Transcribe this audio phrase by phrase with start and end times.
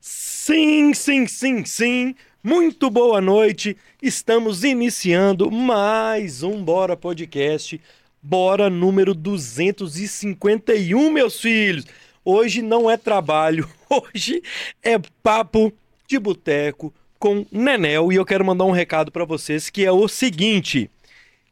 [0.00, 2.14] Sim, sim, sim, sim.
[2.42, 3.76] Muito boa noite.
[4.00, 7.80] Estamos iniciando mais um Bora Podcast.
[8.22, 11.84] Bora número 251, meus filhos.
[12.24, 14.42] Hoje não é trabalho, hoje
[14.82, 15.72] é papo
[16.08, 20.06] de boteco com Nenel e eu quero mandar um recado para vocês que é o
[20.08, 20.90] seguinte: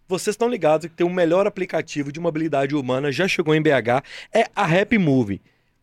[0.07, 4.03] vocês estão ligados que tem o melhor aplicativo de mobilidade humana, já chegou em BH,
[4.33, 5.41] é a Happy Move.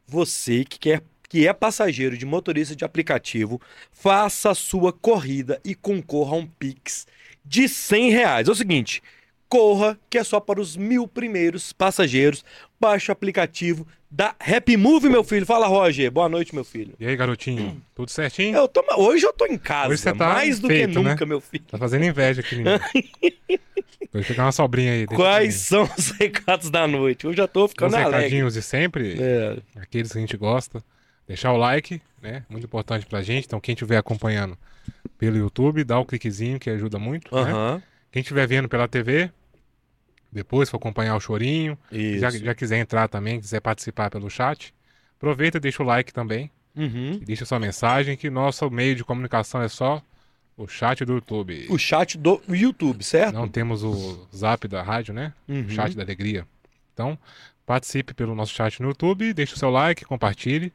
[0.07, 1.01] Você que quer
[1.31, 6.45] que é passageiro de motorista de aplicativo, faça a sua corrida e concorra a um
[6.45, 7.07] Pix
[7.45, 8.47] de 100 reais.
[8.49, 9.01] É o seguinte,
[9.47, 12.43] corra, que é só para os mil primeiros passageiros.
[12.77, 15.45] Baixe o aplicativo da Happy Move, meu filho.
[15.45, 16.11] Fala, Roger.
[16.11, 16.95] Boa noite, meu filho.
[16.99, 17.81] E aí, garotinho?
[17.95, 18.57] Tudo certinho?
[18.57, 21.23] Eu tô, hoje eu tô em casa, Hoje você tá mais do feito, que nunca,
[21.23, 21.29] né?
[21.29, 21.63] meu filho.
[21.63, 22.77] Tá fazendo inveja aqui, menino.
[24.11, 25.07] Vou pegar uma sobrinha aí.
[25.07, 27.23] Quais são os recados da noite?
[27.23, 28.17] Eu já tô Os ficando alegre.
[28.17, 30.83] recadinhos de sempre, É, aqueles que a gente gosta.
[31.27, 32.43] Deixar o like, né?
[32.49, 33.45] Muito importante pra gente.
[33.45, 34.57] Então, quem estiver acompanhando
[35.17, 37.41] pelo YouTube, dá o cliquezinho que ajuda muito, né?
[37.41, 37.83] aham.
[38.11, 39.31] Quem estiver vendo pela TV,
[40.31, 41.77] depois for acompanhar o chorinho,
[42.19, 44.73] já, já quiser entrar também, quiser participar pelo chat,
[45.15, 46.51] aproveita e deixa o like também.
[46.75, 47.19] Uhum.
[47.23, 50.01] Deixa sua mensagem, que nosso meio de comunicação é só
[50.57, 51.67] o chat do YouTube.
[51.69, 53.33] O chat do YouTube, certo?
[53.33, 55.33] Não temos o zap da rádio, né?
[55.47, 55.65] Uhum.
[55.65, 56.45] O chat da alegria.
[56.93, 57.17] Então,
[57.65, 60.73] participe pelo nosso chat no YouTube, deixe o seu like, compartilhe.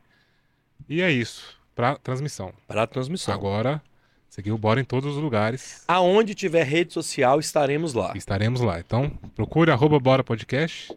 [0.88, 2.52] E é isso, para transmissão.
[2.66, 3.34] Para transmissão.
[3.34, 3.82] Agora,
[4.28, 5.82] seguir o Bora em todos os lugares.
[5.88, 8.12] Aonde tiver rede social, estaremos lá.
[8.16, 8.78] Estaremos lá.
[8.78, 10.94] Então, procure arroba Bora Podcast,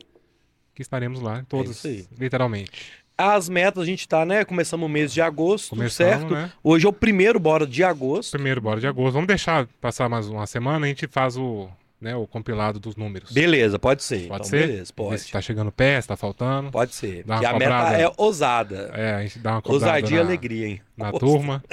[0.76, 2.94] que estaremos lá em todos, É literalmente.
[3.17, 4.45] As metas, a gente tá, né?
[4.45, 6.34] Começamos o mês de agosto, Começamos, certo?
[6.34, 6.54] né?
[6.64, 8.32] Hoje é o primeiro bora de agosto.
[8.32, 9.12] Primeiro Bora de agosto.
[9.14, 11.67] Vamos deixar passar mais uma semana, a gente faz o,
[12.00, 13.31] né, o compilado dos números.
[13.31, 14.28] Beleza, pode ser.
[14.28, 14.67] Pode então, ser?
[14.67, 15.19] Beleza, pode.
[15.22, 16.72] se tá chegando perto, se tá faltando.
[16.72, 17.23] Pode ser.
[17.23, 18.92] Dá uma Porque a meta é ousada.
[18.94, 20.81] É, a gente dá uma cobrada Ousadia e alegria, hein?
[20.95, 21.64] na Ousa- turma.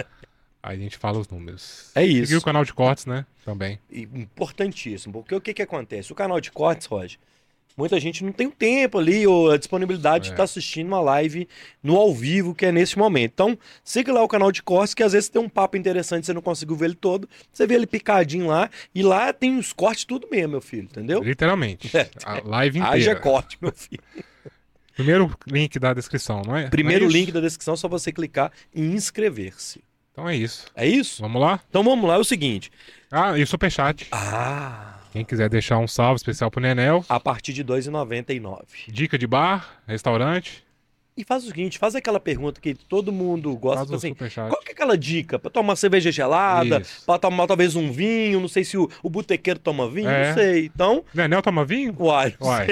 [0.63, 1.91] Aí a gente fala os números.
[1.95, 2.27] É isso.
[2.27, 3.25] Seguir o canal de cortes, né?
[3.45, 3.79] Também.
[3.89, 5.13] E Importantíssimo.
[5.23, 6.11] Porque o que que acontece?
[6.11, 7.19] O canal de cortes, Roger,
[7.77, 10.33] muita gente não tem o tempo ali ou a disponibilidade de É.
[10.33, 11.47] estar assistindo uma live
[11.83, 13.33] no ao vivo, que é nesse momento.
[13.33, 16.33] Então, siga lá o canal de cortes, que às vezes tem um papo interessante, você
[16.33, 17.29] não conseguiu ver ele todo.
[17.53, 21.23] Você vê ele picadinho lá, e lá tem os cortes tudo mesmo, meu filho, entendeu?
[21.23, 21.95] Literalmente.
[21.97, 22.09] É.
[22.25, 23.21] A live Haja inteira.
[23.21, 24.03] corte, meu filho.
[24.95, 26.69] Primeiro link da descrição, não é?
[26.69, 29.85] Primeiro Não é link da descrição, é só você clicar em inscrever-se.
[30.17, 30.65] Então é isso.
[30.75, 31.21] É isso?
[31.21, 31.61] Vamos lá?
[31.69, 32.73] Então vamos lá, é o seguinte.
[33.13, 34.07] Ah, e o superchat.
[34.11, 37.05] Ah, Quem quiser deixar um salve especial pro Nenel.
[37.07, 38.63] a partir de R$ 2,99.
[38.89, 40.65] Dica de bar, restaurante.
[41.17, 44.51] E faz o seguinte, faz aquela pergunta que todo mundo gosta, Faz tipo assim, superchat.
[44.51, 45.39] qual que é aquela dica?
[45.39, 49.59] Pra tomar cerveja gelada, pra tomar talvez um vinho, não sei se o, o botequeiro
[49.59, 50.29] toma vinho, É.
[50.29, 50.67] não sei.
[50.67, 51.95] Então, Nenel toma vinho?
[51.99, 52.67] uai, Uai.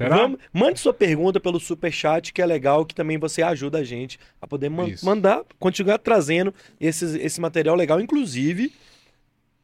[0.00, 4.18] Vamos, mande sua pergunta pelo superchat, que é legal, que também você ajuda a gente
[4.42, 5.06] a poder man- Isso.
[5.06, 8.00] mandar, continuar trazendo esses, esse material legal.
[8.00, 8.72] Inclusive,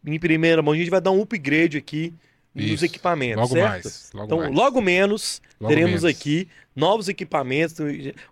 [0.07, 2.15] em primeira mão, a gente vai dar um upgrade aqui
[2.55, 2.85] nos Isso.
[2.85, 3.69] equipamentos, Logo certo?
[3.85, 4.11] mais.
[4.13, 4.55] Logo Então, mais.
[4.55, 6.17] logo menos, Logo teremos menos.
[6.17, 7.77] aqui novos equipamentos,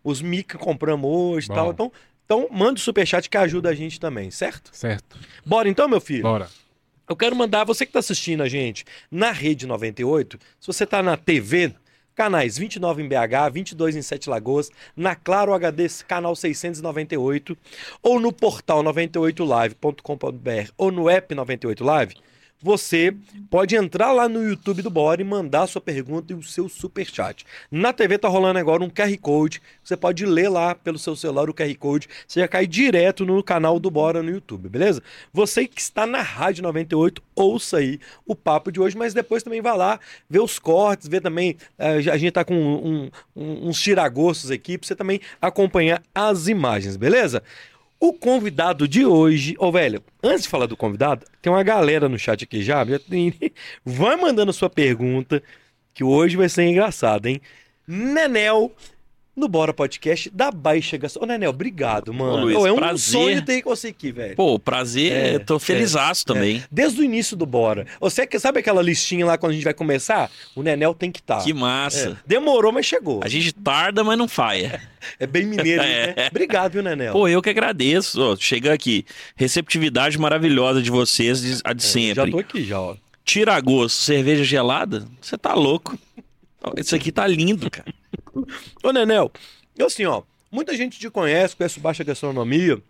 [0.04, 1.70] os mic que compramos hoje e tal.
[1.72, 1.92] Então,
[2.24, 4.70] então, manda o superchat que ajuda a gente também, certo?
[4.72, 5.18] Certo.
[5.44, 6.22] Bora então, meu filho?
[6.22, 6.48] Bora.
[7.08, 11.02] Eu quero mandar, você que está assistindo a gente na Rede 98, se você está
[11.02, 11.74] na TV,
[12.14, 17.58] canais 29 em BH, 22 em Sete Lagoas, na Claro HD, canal 698,
[18.00, 22.14] ou no portal 98live.com.br ou no app 98 Live,
[22.62, 23.14] você
[23.50, 26.68] pode entrar lá no YouTube do Bora e mandar a sua pergunta e o seu
[26.68, 27.44] superchat.
[27.70, 31.48] Na TV tá rolando agora um QR Code, você pode ler lá pelo seu celular
[31.48, 35.02] o QR Code, você já cai direto no canal do Bora no YouTube, beleza?
[35.32, 39.60] Você que está na Rádio 98, ouça aí o papo de hoje, mas depois também
[39.60, 39.98] vá lá
[40.28, 44.76] ver os cortes, ver também, eh, a gente tá com um- um- uns tiragostos aqui,
[44.76, 47.42] pra você também acompanhar as imagens, beleza?
[48.02, 52.18] O convidado de hoje, ô velho, antes de falar do convidado, tem uma galera no
[52.18, 52.82] chat aqui já,
[53.84, 55.42] vai mandando sua pergunta,
[55.92, 57.42] que hoje vai ser engraçado, hein?
[57.86, 58.74] Nenel,
[59.36, 61.34] no Bora Podcast da Baixa Gastronomia.
[61.34, 62.44] Ô, Nenel, obrigado, mano.
[62.44, 62.98] Luiz, Ô, é um prazer.
[63.12, 64.36] sonho ter você aqui, velho.
[64.36, 66.62] Pô, prazer, É, tô felizaço também.
[66.70, 67.86] Desde o início do Bora.
[68.00, 70.30] Você que sabe aquela listinha lá quando a gente vai começar?
[70.54, 71.42] O Nenel tem que estar.
[71.42, 72.18] Que massa.
[72.26, 73.20] Demorou, mas chegou.
[73.24, 74.80] A gente tarda, mas não falha.
[75.18, 76.14] É bem mineiro, né?
[76.30, 77.12] Obrigado, viu, Nenel?
[77.12, 78.20] Pô, eu que agradeço.
[78.20, 79.06] Ó, chega aqui.
[79.36, 82.14] Receptividade maravilhosa de vocês, de- a de É, sempre.
[82.16, 82.96] Já tô aqui, já, ó.
[83.24, 85.06] Tira gosto, cerveja gelada?
[85.20, 85.96] Você tá louco.
[86.76, 87.92] Isso aqui tá lindo, cara.
[88.82, 89.30] Ô, Nenel,
[89.76, 92.82] eu assim, ó, muita gente te conhece, conhece Baixa Gastronomia,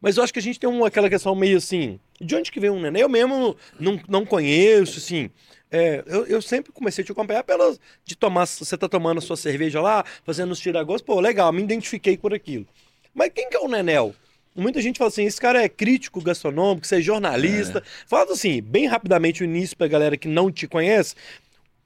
[0.00, 2.60] mas eu acho que a gente tem uma, aquela questão meio assim, de onde que
[2.60, 3.02] vem um Nenel?
[3.02, 5.30] Eu mesmo não, não conheço, assim,
[5.70, 9.20] é, eu, eu sempre comecei a te acompanhar pelas, de tomar, você tá tomando a
[9.20, 12.66] sua cerveja lá, fazendo os tiragostos, pô, legal, me identifiquei por aquilo.
[13.14, 14.14] Mas quem que é o Nenel?
[14.56, 17.82] Muita gente fala assim, esse cara é crítico gastronômico, você é jornalista.
[18.06, 21.16] Fala assim, bem rapidamente o início pra galera que não te conhece.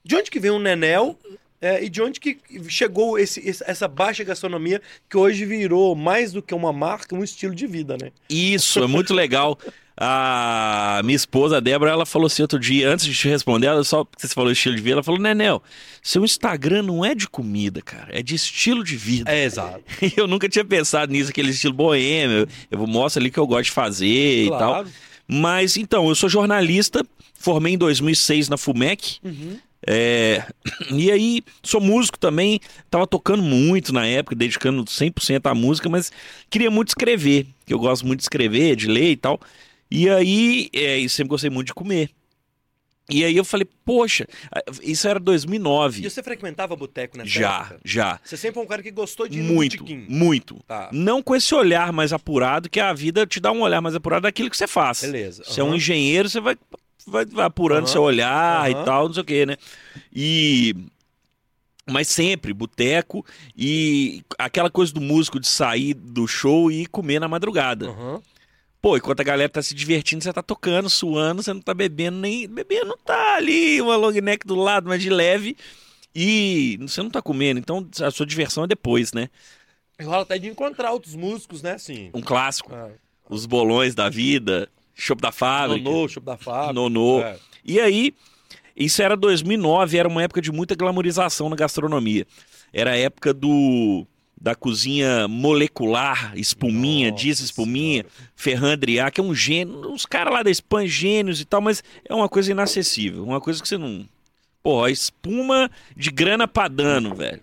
[0.08, 1.18] De onde que vem o Nenel
[1.60, 2.38] é, e de onde que
[2.68, 7.54] chegou esse- essa baixa gastronomia que hoje virou mais do que uma marca, um estilo
[7.54, 8.10] de vida, né?
[8.30, 9.58] Isso, é muito legal.
[10.00, 13.84] A minha esposa, a Débora, ela falou assim outro dia, antes de te responder, ela
[13.84, 15.62] só porque você falou estilo de vida, ela falou, Nenel,
[16.02, 19.30] seu Instagram não é de comida, cara, é de estilo de vida.
[19.30, 19.82] É, exato.
[20.00, 22.48] E eu nunca tinha pensado nisso, aquele estilo boêmio.
[22.70, 24.58] Eu mostro ali que eu gosto de fazer e tal.
[24.58, 24.88] Claro.
[25.26, 29.18] Mas então, eu sou jornalista, formei em 2006 na FUMEC.
[29.22, 29.58] Uhum.
[29.86, 30.44] É,
[30.90, 32.60] e aí, sou músico também,
[32.90, 36.10] tava tocando muito na época, dedicando 100% à música, mas
[36.50, 39.40] queria muito escrever, que eu gosto muito de escrever, de ler e tal.
[39.90, 42.10] E aí, é, e sempre gostei muito de comer.
[43.10, 44.26] E aí eu falei, poxa,
[44.82, 46.04] isso era 2009.
[46.04, 47.80] E você frequentava boteco nessa Já, época?
[47.82, 48.20] já.
[48.22, 50.56] Você sempre foi um cara que gostou de Muito, muito.
[50.66, 53.94] Tá, Não com esse olhar mais apurado, que a vida te dá um olhar mais
[53.94, 55.00] apurado daquilo que você faz.
[55.00, 55.42] beleza.
[55.46, 56.58] Você é um engenheiro, você vai,
[57.08, 57.92] vai, vai apurando Aham.
[57.92, 58.70] seu olhar Aham.
[58.70, 59.56] e tal, não sei o quê, né?
[60.12, 60.74] E.
[61.90, 63.24] Mas sempre, boteco
[63.56, 67.88] e aquela coisa do músico de sair do show e comer na madrugada.
[67.88, 68.20] Aham.
[68.80, 72.18] Pô, enquanto a galera tá se divertindo, você tá tocando, suando, você não tá bebendo
[72.18, 72.46] nem.
[72.46, 75.56] Bebendo tá ali, uma long neck do lado, mas de leve.
[76.14, 79.28] E você não tá comendo, então a sua diversão é depois, né?
[80.00, 82.10] Rola até de encontrar outros músicos, né, assim.
[82.14, 82.72] Um clássico.
[82.72, 82.90] Ah,
[83.28, 84.68] Os bolões da vida,
[84.98, 85.82] chopp da fábrica.
[85.82, 86.72] Nonô, Chopp da Fábrica.
[86.72, 87.20] Nonô.
[87.20, 87.36] É.
[87.64, 88.14] E aí,
[88.76, 92.26] isso era 2009, era uma época de muita glamorização na gastronomia.
[92.72, 94.06] Era a época do
[94.40, 98.06] da cozinha molecular, espuminha, Nossa diz espuminha.
[98.36, 101.82] Ferran Adrià, que é um gênio, uns caras lá da Espanha, gênios e tal, mas
[102.04, 104.06] é uma coisa inacessível, uma coisa que você não...
[104.62, 107.40] Pô, espuma de grana padano, velho,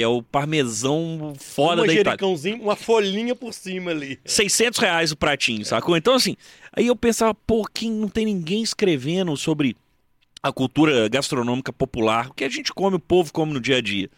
[0.00, 2.18] que é o parmesão foda um da Itália.
[2.58, 4.18] uma folhinha por cima ali.
[4.24, 5.94] 600 reais o pratinho, sacou?
[5.94, 6.38] Então, assim,
[6.72, 9.76] aí eu pensava, pô, quem não tem ninguém escrevendo sobre
[10.42, 13.82] a cultura gastronômica popular, o que a gente come, o povo come no dia a
[13.82, 14.08] dia.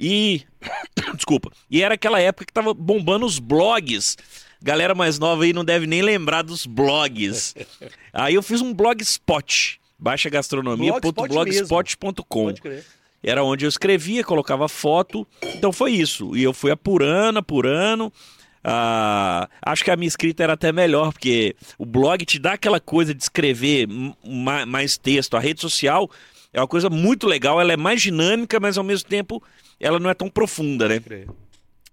[0.00, 0.42] E.
[1.14, 1.52] Desculpa.
[1.70, 4.16] E era aquela época que tava bombando os blogs.
[4.60, 7.54] Galera mais nova aí não deve nem lembrar dos blogs.
[8.12, 9.80] aí eu fiz um blogspot.
[9.96, 12.52] Baixa gastronomia.blogspot.com.
[13.24, 15.26] Era onde eu escrevia, colocava foto.
[15.56, 16.36] Então foi isso.
[16.36, 18.12] E eu fui apurando, apurando.
[18.62, 22.80] Ah, acho que a minha escrita era até melhor, porque o blog te dá aquela
[22.80, 23.86] coisa de escrever
[24.24, 25.36] ma- mais texto.
[25.36, 26.10] A rede social
[26.52, 29.42] é uma coisa muito legal, ela é mais dinâmica, mas ao mesmo tempo
[29.80, 30.98] ela não é tão profunda, né?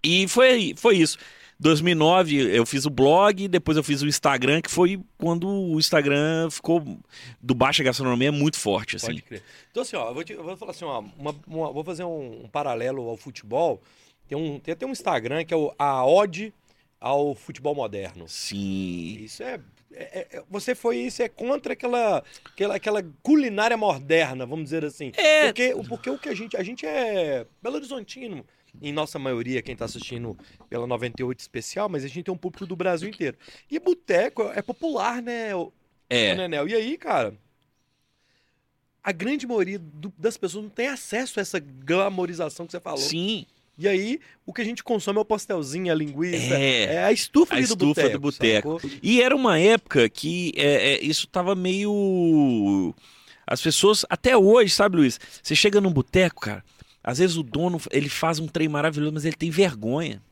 [0.02, 1.18] E foi, foi isso.
[1.62, 6.50] 2009 eu fiz o blog, depois eu fiz o Instagram, que foi quando o Instagram
[6.50, 6.82] ficou
[7.40, 9.06] do Baixa Gastronomia muito forte, assim.
[9.06, 9.42] Pode crer.
[9.70, 12.04] Então, assim, ó, eu vou, te- eu vou falar assim, ó, uma- uma- vou fazer
[12.04, 13.80] um, um paralelo ao futebol.
[14.28, 16.52] Tem, um, tem até um Instagram que é o a ode
[17.00, 18.24] ao futebol moderno.
[18.28, 19.18] Sim.
[19.20, 19.58] Isso é,
[19.92, 25.12] é- é- Você foi isso, é contra aquela, aquela, aquela culinária moderna, vamos dizer assim.
[25.16, 25.46] É.
[25.46, 26.56] Porque, o- porque o que a gente.
[26.56, 28.44] A gente é Belo Horizontino,
[28.80, 30.36] em nossa maioria, quem tá assistindo
[30.68, 33.36] pela 98 especial, mas a gente tem um público do Brasil inteiro.
[33.70, 35.50] E boteco é popular, né,
[36.08, 36.34] É.
[36.34, 36.68] Nenel?
[36.68, 37.34] E aí, cara.
[39.04, 42.98] A grande maioria do- das pessoas não tem acesso a essa glamorização que você falou.
[43.00, 43.46] Sim.
[43.76, 46.54] E aí, o que a gente consome é o pastelzinho, a linguiça.
[46.54, 46.94] É.
[46.94, 48.80] É, a estufa, A do estufa do boteco.
[49.02, 52.94] E era uma época que é, é, isso tava meio.
[53.46, 55.18] As pessoas, até hoje, sabe, Luiz?
[55.42, 56.64] Você chega num boteco, cara,
[57.02, 60.22] às vezes o dono ele faz um trem maravilhoso, mas ele tem vergonha.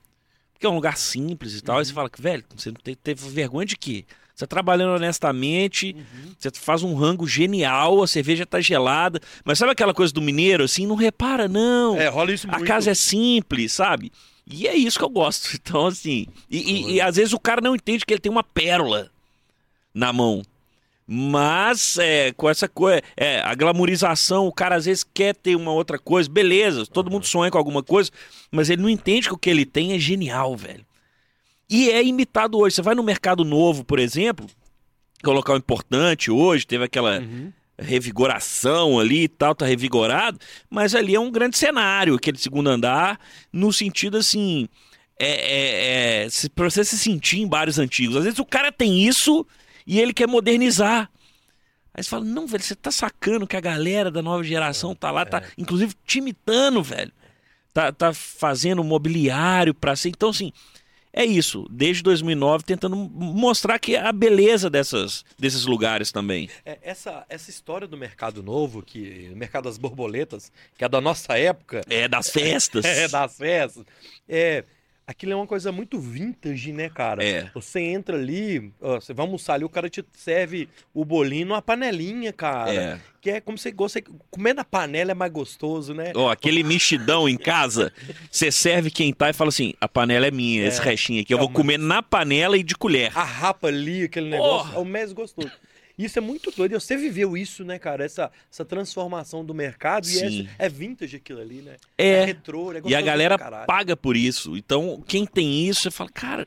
[0.52, 1.78] Porque é um lugar simples e tal.
[1.78, 4.04] Aí você fala que, velho, você não tem, teve vergonha de quê?
[4.34, 5.94] Você tá trabalhando honestamente,
[6.38, 9.20] você faz um rango genial, a cerveja tá gelada.
[9.44, 10.86] Mas sabe aquela coisa do mineiro, assim?
[10.86, 11.96] Não repara, não.
[11.98, 12.66] É, rola isso A muito.
[12.66, 14.10] casa é simples, sabe?
[14.46, 15.50] E é isso que eu gosto.
[15.60, 16.26] Então, assim.
[16.50, 19.10] E, e- e às vezes o cara não entende que ele tem uma pérola
[19.94, 20.42] na mão.
[21.12, 25.72] Mas é, com essa coisa, é, a glamorização, o cara às vezes quer ter uma
[25.72, 28.12] outra coisa, beleza, todo mundo sonha com alguma coisa,
[28.48, 30.86] mas ele não entende que o que ele tem é genial, velho.
[31.68, 32.76] E é imitado hoje.
[32.76, 34.46] Você vai no mercado novo, por exemplo,
[35.20, 37.52] que é um local importante hoje, teve aquela Uhum.
[37.76, 40.38] revigoração ali e tal, tá revigorado,
[40.68, 43.18] mas ali é um grande cenário, aquele segundo andar,
[43.52, 44.68] no sentido assim,
[45.18, 48.16] é, é, é, se- pra você se sentir em bares antigos.
[48.16, 49.44] Às vezes o cara tem isso
[49.86, 51.10] e ele quer modernizar.
[51.92, 55.10] Aí você fala, não, velho, você tá sacando que a galera da nova geração tá
[55.10, 57.12] lá, tá inclusive te imitando, velho.
[57.72, 60.08] Tá, tá fazendo mobiliário pra ser.
[60.08, 60.52] Então, assim,
[61.12, 61.66] é isso.
[61.70, 66.48] Desde 2009, tentando mostrar que a beleza dessas, desses lugares também.
[66.64, 71.00] É, essa, essa história do mercado novo, que o mercado das borboletas, que é da
[71.00, 72.84] nossa época, É, das festas.
[72.86, 73.84] é das festas,
[74.28, 74.64] é,
[75.10, 77.24] Aquilo é uma coisa muito vintage, né, cara?
[77.24, 77.50] É.
[77.52, 81.60] Você entra ali, ó, você vai almoçar ali, o cara te serve o bolinho numa
[81.60, 82.72] panelinha, cara.
[82.72, 83.00] É.
[83.20, 84.00] Que é como você gosta.
[84.30, 86.12] Comer na panela é mais gostoso, né?
[86.14, 87.92] Ó, aquele mexidão em casa,
[88.30, 91.34] você serve quem tá e fala assim: a panela é minha, esse restinho aqui.
[91.34, 93.10] Eu É vou uma- comer na panela e de colher.
[93.18, 94.76] A rapa ali, aquele negócio, Porra!
[94.78, 95.50] é o mais gostoso.
[96.04, 96.78] Isso é muito doido.
[96.80, 98.04] Você viveu isso, né, cara?
[98.04, 100.08] Essa, essa transformação do mercado.
[100.08, 101.76] E é, é vintage aquilo ali, né?
[101.98, 102.24] É.
[102.24, 104.56] retrô, é E a galera paga por isso.
[104.56, 106.46] Então, quem tem isso, você fala, cara,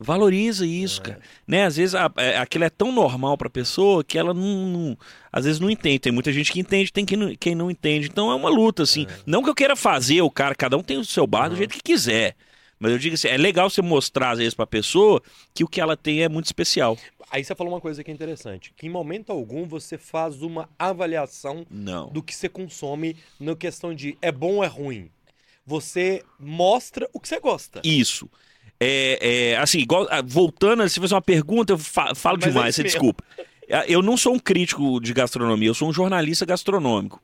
[0.00, 1.20] valoriza isso, cara.
[1.46, 1.64] Né?
[1.64, 4.98] Às vezes a- é, aquilo é tão normal pra pessoa que ela não, não-
[5.32, 5.98] Às vezes não entende.
[5.98, 8.08] Tem muita gente que entende, tem quem não, quem não entende.
[8.08, 9.06] Então é uma luta, assim.
[9.26, 11.74] Não que eu queira fazer o cara, cada um tem o seu bar do jeito
[11.74, 12.34] que quiser.
[12.80, 15.20] Mas eu digo assim, é legal você mostrar, às vezes, pra pessoa
[15.52, 16.96] que o que ela tem é muito especial.
[17.30, 18.72] Aí você falou uma coisa que é interessante.
[18.76, 22.08] Que em momento algum você faz uma avaliação Não.
[22.10, 25.10] do que você consome na questão de é bom ou é ruim.
[25.66, 27.80] Você mostra o que você gosta.
[27.84, 28.28] Isso.
[28.80, 32.48] É, é, assim, igual, ah, voltando, se você uma pergunta, eu fa- falo Mas é
[32.50, 33.24] demais, isso você desculpa.
[33.70, 37.20] Ah, Eu não sou um crítico de gastronomia, eu sou um jornalista gastronômico.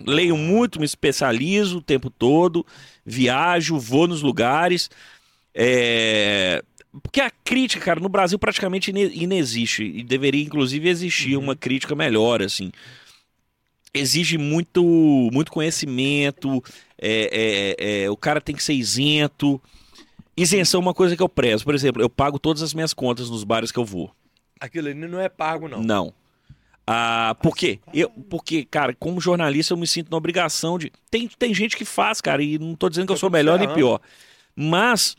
[0.00, 2.64] Leio muito, me especializo o tempo todo,
[3.04, 4.88] viajo, vou nos lugares.
[5.52, 6.62] É,
[7.02, 9.82] Porque a crítica, cara, no Brasil praticamente ine- inexiste.
[9.84, 11.44] E deveria, inclusive, existir Uhum.
[11.44, 12.70] uma crítica melhor, assim.
[13.92, 14.82] Exige muito,
[15.32, 16.62] muito conhecimento,
[17.00, 19.60] é, é, é, o cara tem que ser isento.
[20.36, 21.64] Isenção é uma coisa que eu prezo.
[21.64, 24.10] Por exemplo, eu pago todas as minhas contas nos bares que eu vou.
[24.60, 25.82] Aquilo ali não é pago, não.
[25.82, 26.14] Não.
[26.86, 27.80] Ah, por quê?
[27.92, 30.90] Eu, porque, cara, como jornalista, eu me sinto na obrigação de.
[31.10, 33.72] Tem, tem gente que faz, cara, e não tô dizendo que eu sou melhor nem
[33.72, 34.00] pior.
[34.56, 35.14] Mas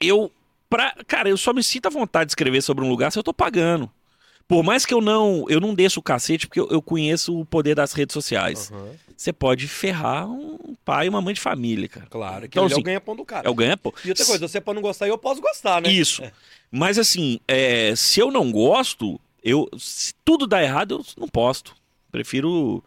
[0.00, 0.30] eu.
[0.72, 3.22] Pra, cara, eu só me sinto à vontade de escrever sobre um lugar se eu
[3.22, 3.90] tô pagando.
[4.48, 7.44] Por mais que eu não, eu não desça o cacete, porque eu, eu conheço o
[7.44, 8.70] poder das redes sociais.
[8.72, 8.90] Aham.
[9.14, 12.06] Você pode ferrar um pai e uma mãe de família, cara.
[12.06, 13.46] Claro, que Então, ele é o assim, ganha-pão do cara.
[13.46, 13.92] É o ganha-pão.
[14.02, 15.90] E outra coisa, você pode não gostar, eu posso gostar, né?
[15.92, 16.22] Isso.
[16.70, 21.76] Mas assim, é, se eu não gosto, eu se tudo dá errado, eu não posto.
[22.10, 22.82] Prefiro.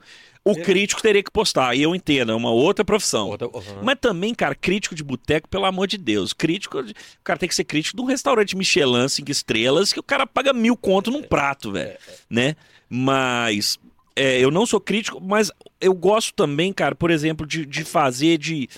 [0.47, 0.61] O É.
[0.61, 3.29] crítico teria que postar, e eu entendo, é uma outra profissão.
[3.29, 3.81] Outra- aham.
[3.81, 6.33] Mas também, cara, crítico de boteco, pelo amor de Deus.
[6.33, 6.83] Crítico.
[6.83, 10.03] de- O cara tem que ser crítico de um restaurante Michelin, cinco estrelas, que o
[10.03, 11.97] cara paga mil conto num prato, velho.
[12.29, 12.55] Né?
[12.87, 13.79] Mas.
[14.15, 18.37] é, eu não sou crítico, mas eu gosto também, cara, por exemplo, de, de fazer
[18.37, 18.69] de.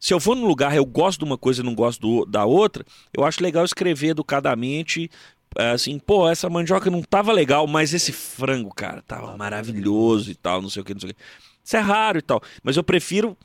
[0.00, 2.44] Se eu vou num lugar, eu gosto de uma coisa e não gosto do- da
[2.46, 2.84] outra,
[3.16, 5.10] eu acho legal escrever educadamente.
[5.56, 10.34] É, Assim, pô, essa mandioca não tava legal, mas esse frango, cara, tava maravilhoso e
[10.34, 11.20] tal, não sei o que, não sei o que.
[11.64, 12.42] Isso é raro e tal.
[12.62, 13.36] Mas eu prefiro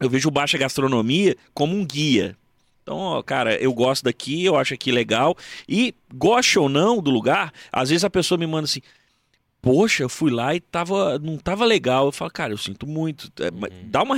[0.00, 2.36] eu vejo o Baixa Gastronomia como um guia.
[2.82, 5.36] Então, ó, cara, eu gosto daqui, eu acho aqui legal.
[5.68, 8.80] E, goste ou não do lugar, às vezes a pessoa me manda assim:
[9.62, 12.06] Poxa, eu fui lá e tava, não tava legal.
[12.06, 13.30] Eu falo, cara, eu sinto muito.
[13.40, 14.16] É, mas dá, uma,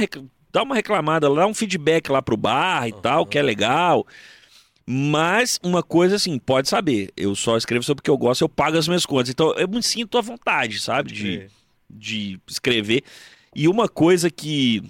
[0.51, 4.05] dá uma reclamada, dá um feedback lá pro bar e tal, que é legal.
[4.89, 8.49] Mas uma coisa assim, pode saber, eu só escrevo sobre o que eu gosto, eu
[8.49, 9.31] pago as minhas contas.
[9.31, 11.13] Então eu me sinto à vontade, sabe?
[11.13, 11.49] De, É.
[11.91, 13.03] de escrever.
[13.55, 14.83] E uma coisa que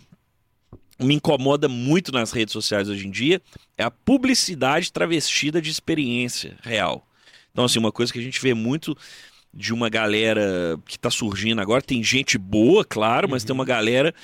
[0.98, 3.40] me incomoda muito nas redes sociais hoje em dia
[3.76, 7.06] é a publicidade travestida de experiência real.
[7.52, 8.96] Então, assim, uma coisa que a gente vê muito
[9.52, 14.14] de uma galera que tá surgindo agora, tem gente boa, claro, mas tem uma galera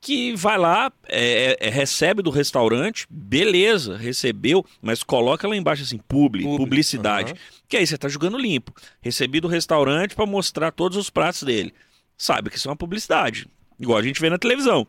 [0.00, 5.98] que vai lá, é, é, recebe do restaurante, beleza, recebeu, mas coloca lá embaixo assim,
[5.98, 7.32] publi, Publi, publicidade.
[7.32, 7.40] aham.
[7.68, 8.72] Que aí você tá jogando limpo.
[9.00, 11.74] Recebi do restaurante para mostrar todos os pratos dele.
[12.16, 13.46] Sabe que isso é uma publicidade,
[13.78, 14.86] igual a gente vê na televisão.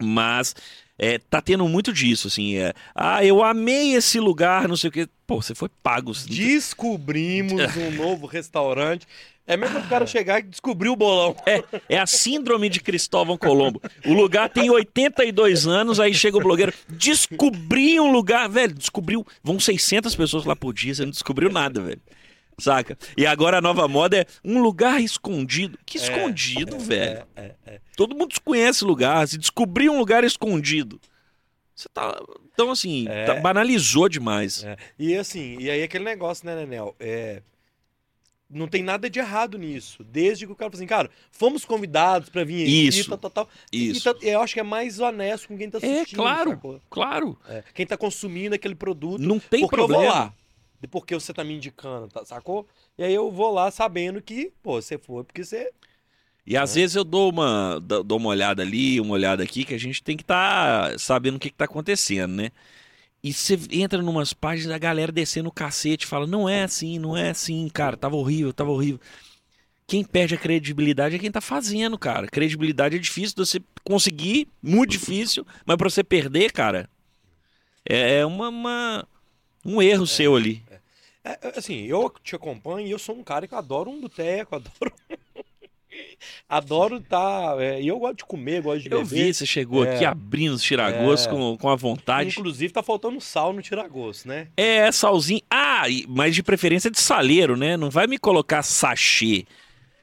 [0.00, 0.54] Mas
[0.98, 2.56] é, tá tendo muito disso, assim.
[2.56, 5.08] É, ah, eu amei esse lugar, não sei o quê.
[5.26, 6.12] Pô, você foi pago.
[6.12, 9.06] não Descobrimos um novo restaurante.
[9.46, 11.36] É mesmo o cara chegar e descobrir o bolão.
[11.46, 13.80] É, é a síndrome de Cristóvão Colombo.
[14.06, 19.60] O lugar tem 82 anos, aí chega o blogueiro, descobri um lugar, velho, descobriu, vão
[19.60, 22.00] 600 pessoas lá por dia, você não descobriu nada, velho.
[22.58, 22.96] Saca?
[23.16, 25.76] E agora a nova moda é um lugar escondido.
[25.84, 27.24] Que escondido, velho?
[27.34, 27.80] É, é, é.
[27.96, 31.00] Todo mundo desconhece lugar, se descobrir um lugar escondido.
[31.74, 32.16] Você tá.
[32.52, 33.24] Então, assim, É.
[33.24, 34.62] tá- banalizou demais.
[34.62, 34.76] É.
[34.96, 36.94] E assim, e aí aquele negócio, né, Nenel?
[37.00, 37.42] É,
[38.54, 40.02] não tem nada de errado nisso.
[40.04, 43.08] Desde que o cara fala assim, cara, fomos convidados pra vir aqui, Isso.
[43.10, 43.48] tal, tal, tal.
[43.72, 44.02] E Isso.
[44.14, 46.16] tá- eu acho que é mais honesto com quem tá É, assistindo.
[46.18, 46.80] claro, sacou?
[46.88, 47.38] claro.
[47.48, 49.20] É, Quem tá consumindo aquele produto.
[49.20, 50.02] Não tem problema.
[50.04, 50.34] eu vou lá.
[50.90, 52.66] Porque você tá me indicando, tá, sacou?
[52.98, 55.70] E aí eu vou lá sabendo que, pô, você foi porque você.
[56.46, 59.78] E às vezes eu dou uma, dou uma olhada ali, uma olhada aqui, que a
[59.78, 62.50] gente tem que estar sabendo o que, que tá acontecendo, né?
[63.24, 67.16] E você entra numas páginas da galera descendo o cacete, fala, não é assim, não
[67.16, 69.00] é assim, cara, tava horrível, tava horrível.
[69.86, 72.26] Quem perde a credibilidade é quem tá fazendo, cara.
[72.28, 76.88] Credibilidade é difícil de você conseguir, muito difícil, mas pra você perder, cara,
[77.88, 79.08] É, é uma, uma-
[79.64, 80.62] um erro seu ali.
[81.24, 84.56] É, é, assim, eu te acompanho e eu sou um cara que adoro um boteco,
[84.56, 84.92] adoro.
[86.48, 87.56] Adoro tá.
[87.58, 89.26] é, E eu gosto de comer, gosto de Eu beber.
[89.26, 89.94] vi, você chegou É.
[89.94, 91.30] aqui abrindo os tiragostos É.
[91.30, 92.30] com, com a vontade.
[92.30, 94.48] Inclusive, tá faltando sal no tiragosto, né?
[94.56, 95.40] É, salzinho.
[95.50, 97.76] Ah, mas de preferência de saleiro, né?
[97.76, 99.44] Não vai me colocar sachê.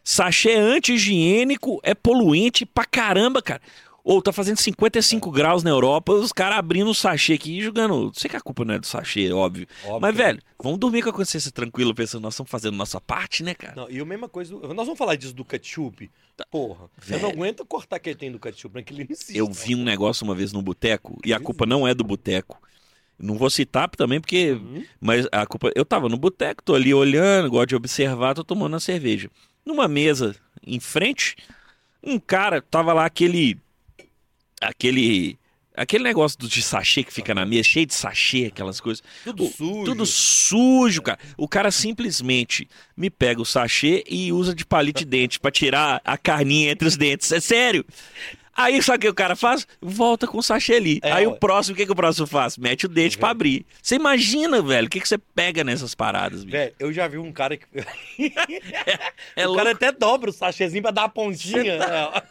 [0.04, 3.62] Sachê é anti-higiênico, é poluente pra caramba, cara.
[4.04, 8.12] Ou tá fazendo 55 graus na Europa, os caras abrindo o sachê aqui e jogando.
[8.16, 9.68] Sei que a culpa não é do sachê, óbvio.
[9.84, 13.00] Óbvio Mas, que- velho, vamos dormir com a consciência tranquila, pensando, nós estamos fazendo nossa
[13.00, 13.76] parte, né, cara?
[13.76, 14.54] Não, e a mesma coisa.
[14.54, 16.10] Nós vamos falar disso do ketchup.
[16.50, 17.22] Porra, eu Velho.
[17.22, 18.82] não aguento cortar que tem do ketchup, né?
[18.82, 19.38] Que ele insiste.
[19.38, 22.60] Eu vi um negócio uma vez no boteco, e a culpa não é do boteco.
[23.20, 24.84] Não vou citar também, porque Uhum.
[25.00, 25.72] Mas a culpa.
[25.76, 29.30] Eu tava no boteco, tô ali olhando, gosto de observar, tô tomando a cerveja.
[29.64, 31.36] Numa mesa em frente,
[32.04, 33.60] um cara tava lá aquele.
[34.62, 35.38] Aquele.
[35.74, 39.02] Aquele negócio do- de sachê que fica na mesa, cheio de sachê, aquelas coisas.
[39.24, 39.84] Tudo O- sujo.
[39.86, 41.18] Tudo sujo, cara.
[41.38, 46.02] O cara simplesmente me pega o sachê e usa de palito de dente pra tirar
[46.04, 47.32] a carninha entre os dentes.
[47.32, 47.86] É sério.
[48.54, 49.66] Aí sabe o que o cara faz?
[49.82, 51.00] Volta com o sachê ali.
[51.02, 52.58] É, Aí o próximo, o que, que o próximo faz?
[52.58, 53.66] Mete o dente pra abrir.
[53.82, 56.58] Você imagina, velho, o que, que você pega nessas paradas, bicho?
[56.58, 57.66] Velho, eu já vi um cara que.
[59.38, 59.58] É o louco.
[59.58, 61.64] cara até dobra o sachêzinho pra dar a pontinha.
[61.76, 62.24] É.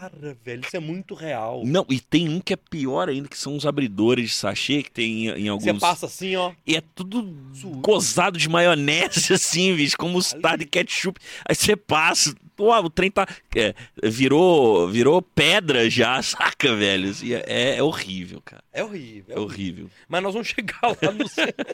[0.00, 1.62] Cara, velho, isso é muito real.
[1.62, 4.90] Não, e tem um que é pior ainda, que são os abridores de sachê que
[4.90, 5.64] tem em, em alguns.
[5.64, 6.54] Você passa assim, ó.
[6.66, 7.80] E é tudo Sujo.
[7.80, 11.20] gozado de maionese, assim, bicho, com mostarda e ketchup.
[11.46, 13.26] Aí você passa, pô, o trem tá.
[13.54, 17.14] é, virou, virou pedra já, saca, velho?
[17.22, 18.64] E É, é horrível, cara.
[18.72, 19.36] É horrível.
[19.36, 19.90] É horrível.
[20.08, 21.26] Mas nós vamos chegar lá no.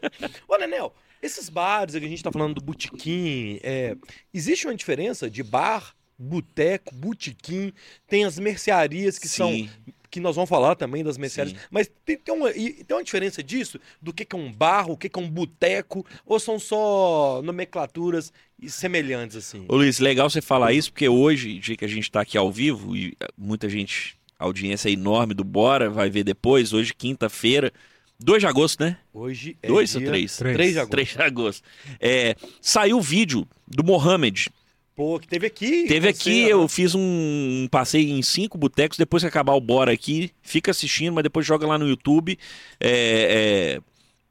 [0.52, 0.92] Ô, Nenel,
[1.22, 3.96] esses bares que a gente tá falando do botequim, é,
[4.34, 7.72] existe uma diferença de bar, boteco, botequim,
[8.06, 9.50] tem as mercearias que são.
[9.50, 9.70] Sim.
[10.08, 11.58] Que nós vamos falar também das mercearias.
[11.58, 11.66] Sim.
[11.70, 13.78] Mas tem, tem, uma, tem uma diferença disso?
[14.00, 16.06] Do que, que é um bar, o que, que é um boteco?
[16.24, 18.32] Ou são só nomenclaturas
[18.66, 19.64] semelhantes, assim?
[19.68, 22.50] Ô Luiz, legal você falar isso, porque hoje, dia que a gente tá aqui ao
[22.50, 26.94] vivo, e eh, muita gente, a audiência é enorme do Bora, vai ver depois, hoje,
[26.94, 27.70] quinta-feira,
[28.18, 28.96] 2 de agosto, né?
[29.12, 29.68] Hoje é.
[29.68, 30.36] 2 ou dia 3?
[30.36, 30.56] Três.
[30.56, 30.90] 3 de agosto.
[30.90, 31.62] 3 de agosto.
[32.00, 34.48] É, saiu o vídeo do Mohamed.
[34.96, 35.84] Pô, que teve aqui.
[35.86, 36.52] Teve aqui, né?
[36.52, 40.70] eu fiz um, um passeio em cinco botecos, depois que acabar o Bora aqui, fica
[40.70, 42.38] assistindo, mas depois joga lá no YouTube.
[42.80, 43.80] É, é,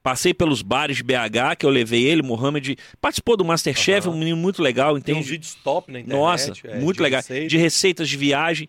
[0.01, 2.75] passei pelos bares de BH, que eu levei ele, Mohamed.
[2.99, 4.15] Participou do Masterchef, Aham.
[4.15, 5.29] um menino muito legal, Tem uns entende?
[5.29, 6.19] vídeos top na internet.
[6.19, 7.19] Nossa, é, muito de legal.
[7.21, 7.47] receita.
[7.47, 8.67] De receitas de viagem.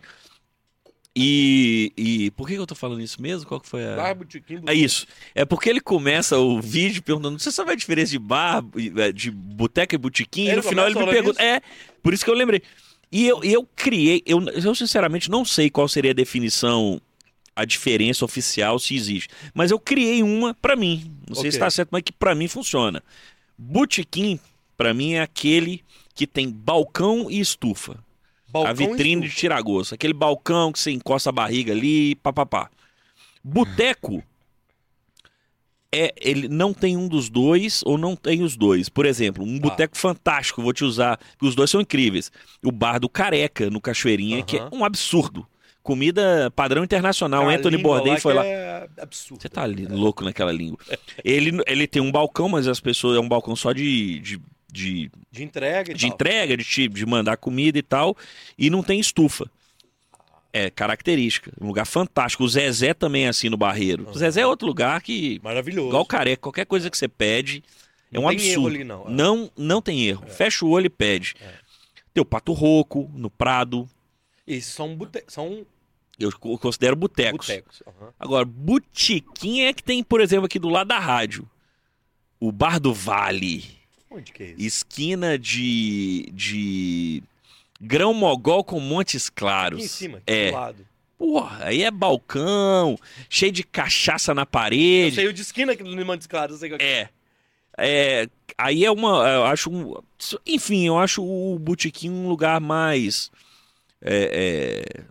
[1.19, 3.47] E, e por que eu tô falando isso mesmo?
[3.47, 3.95] Qual que foi a...
[3.95, 4.83] Bar, botequim, É botequim.
[4.83, 5.07] isso.
[5.33, 8.63] É porque ele começa o vídeo perguntando: você sabe a diferença de bar,
[9.15, 10.47] de boteca e botequim?
[10.49, 11.41] E no final ele me pergunta.
[11.41, 11.59] É,
[12.07, 12.61] por isso que eu lembrei.
[13.11, 17.01] E eu, eu criei, eu, eu sinceramente não sei qual seria a definição,
[17.53, 19.27] a diferença oficial, se existe.
[19.53, 21.11] Mas eu criei uma pra mim.
[21.27, 21.51] Não sei Ok.
[21.51, 23.03] se tá certo, mas que pra mim funciona.
[23.57, 24.39] Botequim,
[24.77, 25.83] pra mim, é aquele
[26.15, 27.99] que tem balcão e estufa
[28.47, 29.93] Balcão a vitrine de tiragosto.
[29.93, 32.69] Aquele balcão que você encosta a barriga ali, papapá.
[33.43, 34.23] Boteco
[35.97, 38.89] é ele não tem um dos dois ou não tem os dois.
[38.89, 39.69] Por exemplo, um Tá.
[39.69, 42.31] boteco fantástico, vou te usar, que os dois são incríveis.
[42.63, 45.45] O bar do Careca no Cachoeirinha, que é um absurdo.
[45.83, 47.45] Comida padrão internacional.
[47.45, 48.45] Cara, Anthony Bourdain foi lá.
[48.45, 49.41] É absurdo.
[49.41, 50.77] Você tá louco naquela língua.
[51.23, 55.09] Ele, ele tem um balcão, mas as pessoas é um balcão só de, de, de
[55.31, 56.13] De entrega de tal.
[56.13, 58.17] entrega, de, ti- de mandar comida e tal,
[58.57, 59.49] e não tem estufa.
[60.65, 61.51] É característica.
[61.59, 62.43] Um lugar fantástico.
[62.43, 64.09] O Zezé também é assim no Barreiro.
[64.09, 64.13] O.
[64.17, 65.87] Zezé é outro lugar que, Maravilhoso.
[65.89, 67.63] igual o careca, qualquer coisa que você pede
[68.11, 68.75] é Não um tem erro absurdo.
[68.75, 69.07] ali, não.
[69.07, 69.09] É.
[69.11, 70.25] Não, não tem erro.
[70.27, 71.35] Fecha o olho e pede.
[71.41, 71.53] É.
[72.13, 73.87] Tem o Pato Roco, no Prado.
[74.47, 75.23] Esses são, bote...
[75.27, 75.65] são
[76.19, 77.49] Eu co- considero botecos.
[77.85, 78.13] Aham.
[78.19, 81.47] Agora, botiquim é que tem, por exemplo, aqui do lado da rádio.
[82.39, 83.65] O Bar do Vale.
[84.09, 84.61] Onde que é isso?
[84.65, 87.21] esquina de, de
[87.79, 89.77] Grão Mogol com Montes Claros.
[89.77, 90.49] Aqui em cima, aqui é.
[90.51, 90.87] do lado.
[91.17, 92.95] Porra, aí é balcão,
[93.27, 95.15] cheio de cachaça na parede.
[95.15, 97.09] sei o de esquina aqui do Limão Claros, eu sei que É.
[97.79, 99.95] É, aí é uma, eu acho, um,
[100.45, 103.29] enfim, eu acho o botequim um lugar mais,
[104.01, 105.03] é, é,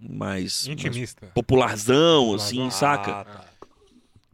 [0.00, 1.26] mais, mais Intimista.
[1.34, 2.70] popularzão, assim, Popularzão.
[2.70, 3.10] saca?
[3.12, 3.44] Ah, tá.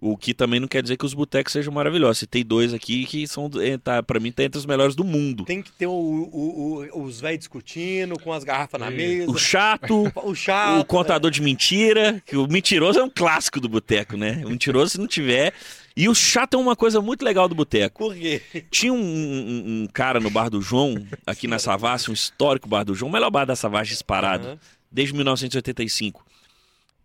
[0.02, 2.26] O que também não quer dizer que os botecos sejam maravilhosos.
[2.30, 5.44] Tem dois aqui que são, é, tá, para mim, tá entre os melhores do mundo.
[5.44, 8.96] Tem que ter o, o- o- os velhos discutindo, com as garrafas na Isso.
[8.96, 9.30] mesa.
[9.30, 10.80] O chato, O chato.
[10.80, 14.40] o contador de mentira, que o mentiroso é um clássico do boteco, né?
[14.46, 15.52] O mentiroso, se não tiver.
[15.94, 17.98] E o chato é uma coisa muito legal do boteco.
[17.98, 18.40] Por quê?
[18.70, 20.94] Tinha um, um- um cara no Bar do João,
[21.26, 24.58] aqui na Savassi, um histórico Bar do João, o melhor bar da Savassi disparado, Aham.
[24.90, 26.24] desde 1985.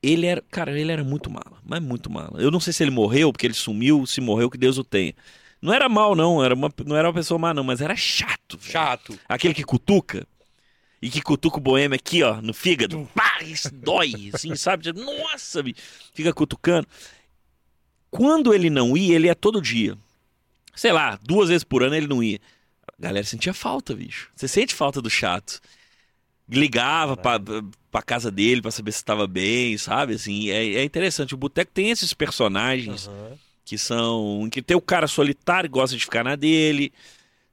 [0.06, 2.40] Ele era, cara, ele era muito mala, mas muito mala.
[2.40, 5.16] Eu não sei se ele morreu, porque ele sumiu, se morreu, que Deus o tenha.
[5.60, 8.56] Não era mal, não, era uma, não era uma pessoa má, não, mas era chato.
[8.56, 8.72] velho.
[8.72, 9.20] Chato.
[9.28, 10.28] Aquele que cutuca.
[11.02, 13.10] E que cutuca o boêmio aqui, ó, no fígado.
[13.16, 14.94] Pá, isso dói, assim, sabe?
[14.94, 15.64] Nossa,
[16.14, 16.88] fica cutucando.
[18.12, 19.98] Quando ele não ia, ele ia todo dia.
[20.76, 22.40] Sei lá, duas vezes por ano ele não ia.
[22.88, 24.30] A galera sentia falta, bicho.
[24.36, 25.60] Você sente falta do chato.
[26.48, 27.40] Ligava pra,
[27.92, 30.14] pra casa dele pra saber se estava bem, sabe?
[30.14, 31.34] Assim, é, é interessante.
[31.34, 33.32] O boteco tem esses personagens Aham.
[33.64, 34.48] que são.
[34.52, 36.94] que tem o cara solitário que gosta de ficar na dele.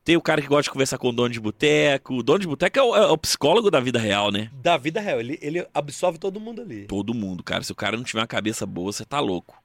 [0.05, 2.17] Tem o cara que gosta de conversar com o dono de boteco.
[2.17, 4.51] O dono de boteco é o, é o psicólogo da vida real, né?
[4.61, 6.87] Da vida real, ele, ele absorve todo mundo ali.
[6.87, 7.63] Todo mundo, cara.
[7.63, 9.63] Se o cara não tiver uma cabeça boa, você tá louco.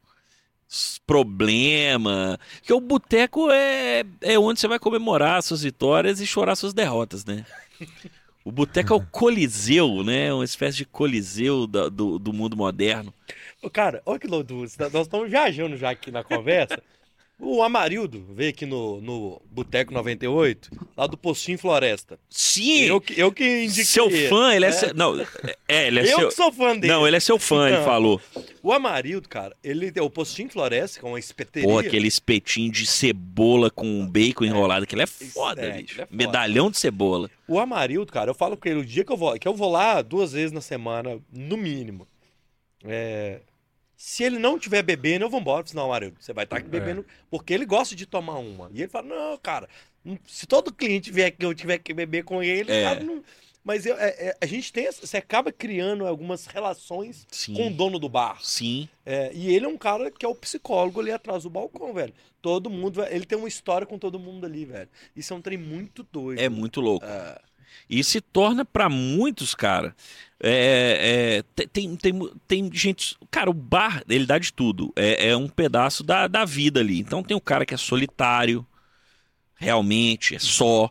[1.05, 2.39] Problema.
[2.59, 7.25] Porque o boteco é, é onde você vai comemorar suas vitórias e chorar suas derrotas,
[7.25, 7.45] né?
[8.47, 10.33] O boteco é o coliseu, né?
[10.33, 13.13] Uma espécie de coliseu da- do, do mundo moderno.
[13.73, 14.53] Cara, olha que louco.
[14.53, 16.81] Nós estamos viajando já aqui na conversa.
[17.39, 22.19] O Amarildo veio aqui no, no Boteco 98, lá do Postinho Floresta.
[22.27, 22.85] Sim!
[22.85, 23.85] Eu, que- eu que indiquei.
[23.85, 24.71] seu fã, ele é, né?
[24.71, 24.93] seu.
[24.95, 25.19] Não,
[25.67, 26.27] é, ele é Eu seu.
[26.29, 26.91] que sou fã dele.
[26.91, 28.19] Não, ele é seu fã, ele falou.
[28.63, 31.69] O Amarildo, cara, ele tem o Postinho Floresta, que é uma espeteria.
[31.69, 36.01] Pô, aquele espetinho de cebola com bacon enrolado, aquele é foda, é, bicho.
[36.01, 36.17] é foda.
[36.17, 37.29] Medalhão de cebola.
[37.47, 39.71] O Amarildo, cara, eu falo com ele o dia que eu vou, que eu vou
[39.71, 42.07] lá duas vezes na semana, no mínimo.
[42.83, 43.41] É,
[43.97, 45.65] se ele não tiver bebendo, eu vou embora.
[45.65, 48.69] Eu falo, Não, você vai estar aqui bebendo, porque ele gosta de tomar uma.
[48.71, 49.67] E ele fala, não, cara,
[50.05, 52.83] não- se todo cliente vier aqui, eu tiver que beber com ele, É.
[52.83, 53.23] cara, não...
[53.63, 57.53] Mas eu- é- é- a gente tem, você acaba criando algumas relações Sim.
[57.53, 58.39] com o dono do bar.
[58.41, 58.87] Sim.
[59.05, 62.13] É, e ele é um cara que é o psicólogo ali atrás do balcão, velho.
[62.41, 64.87] Todo mundo, ele tem uma história com todo mundo ali, velho.
[65.13, 66.39] Isso é um trem muito doido.
[66.39, 67.05] É muito louco.
[67.05, 67.37] É.
[67.89, 69.95] E se torna pra muitos, cara.
[70.41, 73.15] é, é, te- tem, tem, tem gente.
[73.31, 74.91] Cara, o bar, ele dá de tudo.
[74.95, 76.99] É, é um pedaço da, da vida ali.
[76.99, 78.65] Então tem o cara que é solitário,
[79.55, 80.89] realmente, é só.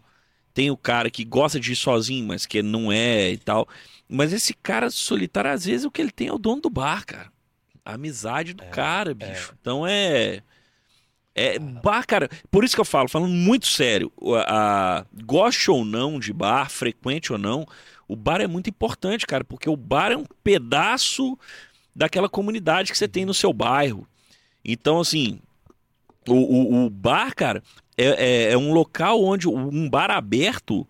[0.55, 3.69] Tem o cara que gosta de ir sozinho, mas que não é e tal.
[4.09, 7.05] Mas esse cara solitário, às vezes, o que ele tem é o dono do bar,
[7.05, 7.31] cara.
[7.85, 9.55] A amizade do cara, bicho.
[9.61, 10.43] Então é.
[11.39, 12.31] É bar, cara.
[12.51, 14.11] Por isso que eu falo, falando muito sério,
[14.47, 17.67] a, a- goste ou não de bar, frequente ou não,
[18.09, 21.39] o bar é muito importante, cara, porque o bar é um pedaço
[21.95, 24.07] daquela comunidade que você tem no seu bairro.
[24.65, 25.39] Então, assim,
[26.27, 27.63] o, o, o bar, cara,
[27.99, 28.05] é,
[28.49, 30.89] é, é um local onde um bar aberto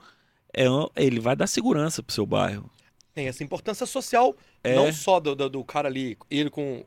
[0.56, 0.64] é,
[0.96, 2.70] ele vai dar segurança pro seu bairro.
[3.12, 4.74] Tem essa importância social, É.
[4.76, 6.84] não só do, do, do cara ali, ele com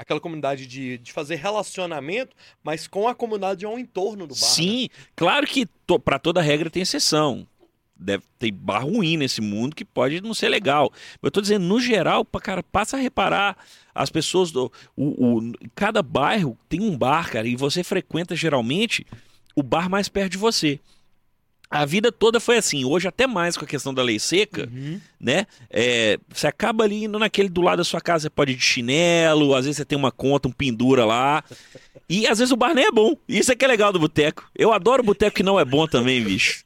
[0.00, 2.34] aquela comunidade de, de fazer relacionamento,
[2.64, 4.40] mas com a comunidade ao entorno do bar.
[4.40, 4.46] né?
[4.46, 7.46] Sim, claro que to, para toda regra tem exceção.
[7.94, 10.90] Deve ter bar ruim nesse mundo que pode não ser legal.
[11.22, 13.58] Eu tô dizendo, no geral, cara, passa a reparar
[13.94, 14.72] as pessoas do.
[14.96, 19.06] O, o- cada bairro tem um bar, cara, e você frequenta geralmente
[19.54, 20.80] o bar mais perto de você.
[21.70, 25.00] A vida toda foi assim, hoje até mais com a questão da lei seca, Uhum.
[25.20, 25.46] né?
[25.70, 28.62] É, você acaba ali indo naquele do lado da sua casa, você pode ir de
[28.62, 31.44] chinelo, às vezes você tem uma conta, um pendura lá.
[32.08, 33.16] E às vezes o bar nem é bom.
[33.28, 34.50] Isso é que é legal do boteco.
[34.56, 36.64] Eu adoro boteco que não é bom também, bicho.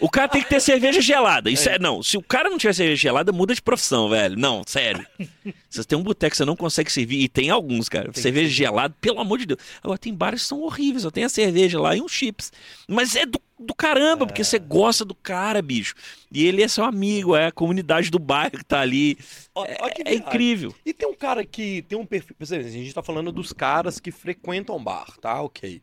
[0.00, 1.50] O cara tem que ter cerveja gelada.
[1.50, 2.02] Isso é, não.
[2.02, 4.36] Se o cara não tiver cerveja gelada, muda de profissão, velho.
[4.36, 5.06] Não, sério.
[5.70, 8.12] Você tem um boteco que você não consegue servir, e tem alguns, cara.
[8.12, 9.58] que cerveja gelada, pelo amor de Deus.
[9.82, 12.52] Agora, tem bares que são horríveis, só tem a cerveja lá e um chips.
[12.86, 15.94] Mas é do, do caramba, porque você gosta do cara, bicho.
[16.30, 19.18] E ele é seu amigo, é a comunidade do bairro que tá ali.
[19.52, 20.72] Ó- ó que É incrível.
[20.86, 22.36] E tem um cara que tem um perfil.
[22.40, 25.42] A gente tá falando dos caras que frequentam bar, tá?
[25.42, 25.82] Ok.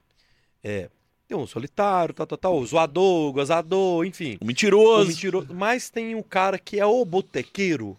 [0.63, 0.89] É.
[1.31, 2.57] Tem um solitário, tal, tal, tal.
[2.57, 4.37] O zoador, o gozador, enfim.
[4.41, 5.07] O O mentiroso.
[5.07, 5.47] mentiroso.
[5.53, 7.97] Mas tem o cara que é o botequeiro.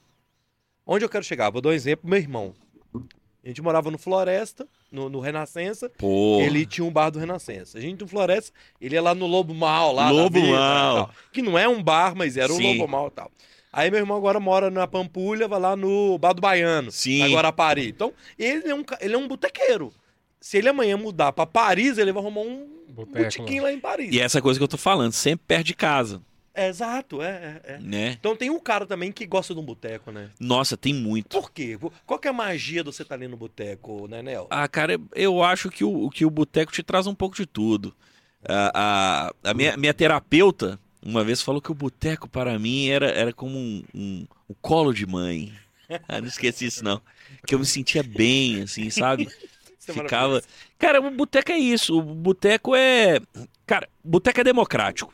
[0.87, 1.49] Onde eu quero chegar?
[1.49, 2.53] Vou dar um exemplo, meu irmão.
[2.95, 5.91] A gente morava no Floresta, no, no Renascença.
[5.97, 6.43] Pô.
[6.43, 7.79] Ele tinha um bar do Renascença.
[7.79, 10.95] A gente no Floresta, ele ia lá no Lobo Mal, lá Lobo da vida, Mal.
[11.07, 11.11] tal.
[11.33, 12.77] Que não é um bar, mas era o Sim.
[12.77, 13.31] Lobo Mal e tal.
[13.73, 17.21] Aí meu irmão agora mora na Pampulha, vai lá no Bar do Baiano, Sim.
[17.21, 17.89] na Guarapari.
[17.89, 19.91] Então, ele é um, ele é um botequeiro.
[20.39, 24.15] Se ele amanhã mudar pra Paris, ele vai arrumar um Boteco botequinho lá em Paris.
[24.15, 26.23] E é essa coisa que eu tô falando, sempre perto de casa,
[26.55, 27.79] É, exato, é, é, é.
[27.79, 28.11] né?
[28.21, 30.31] Então tem um cara também que gosta de um boteco, né?
[30.39, 31.41] Nossa, tem muito.
[31.41, 31.79] Por quê?
[32.05, 34.47] Qual que é a magia de você estar ali no boteco, né, Nel?
[34.51, 37.95] Ah, cara, eu acho que o, que o boteco te traz um pouco de tudo.
[38.45, 43.07] A, a, a minha, minha terapeuta, uma vez, falou que o boteco, para mim, era,
[43.11, 45.53] era como um, um, um colo de mãe.
[46.09, 47.01] Ah, não esqueci isso, não.
[47.47, 49.29] Que eu me sentia bem, assim, sabe?
[49.89, 50.43] É Ficava.
[50.79, 51.99] Cara, o boteco é isso.
[51.99, 53.21] O boteco é.
[53.67, 55.13] Cara, boteco é democrático.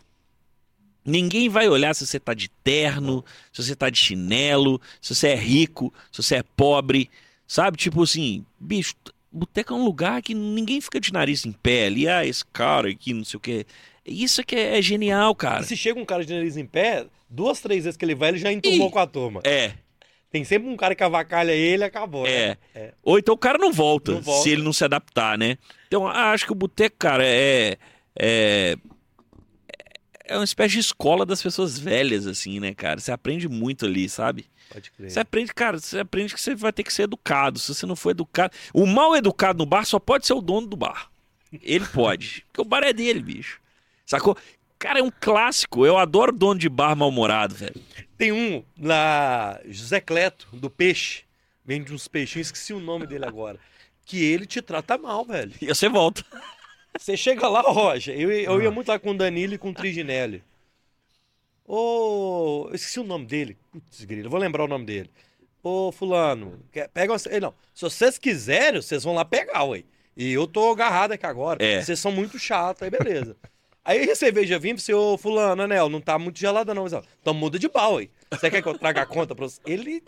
[1.04, 5.28] Ninguém vai olhar se você tá de terno, se você tá de chinelo, se você
[5.28, 7.08] é rico, se você é pobre.
[7.46, 7.78] Sabe?
[7.78, 8.94] Tipo assim, bicho,
[9.32, 12.06] boteco é um lugar que ninguém fica de nariz em pé ali.
[12.06, 13.66] Ah, esse cara aqui, não sei o quê.
[14.04, 15.62] Isso que é, é genial, cara.
[15.62, 18.30] E se chega um cara de nariz em pé, duas, três vezes que ele vai,
[18.30, 18.90] ele já enturmou Ih.
[18.90, 19.40] com a turma.
[19.44, 19.72] É,
[20.30, 22.30] Tem sempre um cara que avacalha ele acabou, né?
[22.30, 22.56] é.
[22.74, 22.94] É.
[23.02, 24.42] Ou então o cara não volta, Não volta.
[24.42, 25.56] se ele não se adaptar, né?
[25.86, 27.76] Então, acho que o boteco, cara, é.
[28.18, 28.76] É.
[30.30, 33.00] É uma espécie de escola das pessoas velhas, assim, né, cara?
[33.00, 34.44] Você aprende muito ali, sabe?
[34.70, 35.10] Pode crer.
[35.10, 37.58] Você aprende, cara, você aprende que você vai ter que ser educado.
[37.58, 38.52] Se você não for educado.
[38.74, 41.10] O mal educado no bar só pode ser o dono do bar.
[41.62, 42.44] Ele pode.
[42.48, 43.58] porque o bar é dele, bicho.
[44.04, 44.36] Sacou?
[44.78, 45.84] Cara, é um clássico.
[45.84, 47.74] Eu adoro dono de bar mal-humorado, velho.
[48.16, 51.24] Tem um lá, José Cleto, do Peixe.
[51.64, 53.58] Vende uns peixinhos, esqueci o nome dele agora.
[54.06, 55.52] Que ele te trata mal, velho.
[55.60, 56.24] E você volta.
[56.98, 58.12] Você chega lá, Rocha.
[58.12, 60.42] Eu, eu ia muito lá com o Danilo e com o Triginelli.
[61.66, 62.66] Ô.
[62.70, 63.56] eu esqueci o nome dele.
[63.70, 65.10] Putz, grilo, eu vou lembrar o nome dele.
[65.62, 67.18] Ô, Fulano, quer- pega uma.
[67.30, 69.84] Ei, Não, se vocês quiserem, vocês vão lá pegar, ué.
[70.16, 71.62] E eu tô agarrado aqui agora.
[71.64, 71.82] É.
[71.82, 73.36] Vocês são muito chatos, aí beleza.
[73.92, 76.84] Aí a cerveja vinha e falei, ô, Fulano, Anel, não tá muito gelada não.
[76.84, 78.08] Mas, Então muda de pau, ué.
[78.30, 79.60] Você quer que eu traga a conta pra você?
[79.64, 80.02] Ele.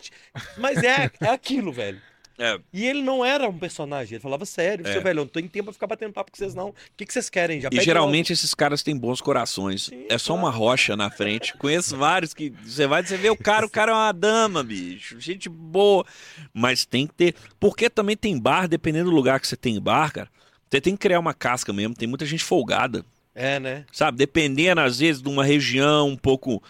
[0.58, 2.00] Mas é, é aquilo, velho.
[2.40, 2.58] É.
[2.72, 4.86] E ele não era um personagem, ele falava sério.
[4.86, 4.92] É.
[4.92, 6.70] Seu velho, eu não tô em tempo pra ficar batendo papo com vocês, não.
[6.70, 7.60] O que, que vocês querem?
[7.60, 9.84] Já E geralmente esses caras têm bons corações.
[9.84, 10.46] Sim, é só claro.
[10.46, 11.54] uma rocha na frente.
[11.58, 15.20] Conheço vários que você vai, você vê o cara, o cara é uma dama, bicho.
[15.20, 16.06] Gente boa.
[16.54, 17.34] Mas tem que ter.
[17.58, 20.30] Porque também tem bar, dependendo do lugar que você tem bar, cara.
[20.70, 21.94] Você tem que criar uma casca mesmo.
[21.94, 23.04] Tem muita gente folgada.
[23.40, 23.86] É, né?
[23.92, 24.18] Sabe?
[24.18, 26.62] Dependendo, às vezes, de uma região um pouco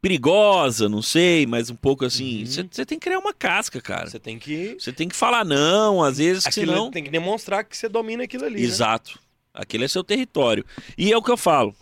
[0.00, 2.40] perigosa, não sei, mas um pouco assim.
[2.40, 2.46] Uhum.
[2.46, 4.06] Você você tem que criar uma casca, cara.
[4.06, 4.76] Você tem que.
[4.78, 6.90] Você tem que falar não, às vezes, Aquilo, senão.
[6.90, 8.60] Tem que demonstrar que você domina aquilo ali.
[8.60, 8.62] né?
[8.66, 9.18] Exato.
[9.54, 10.64] Aquele é seu território.
[10.98, 11.74] E é o que eu falo.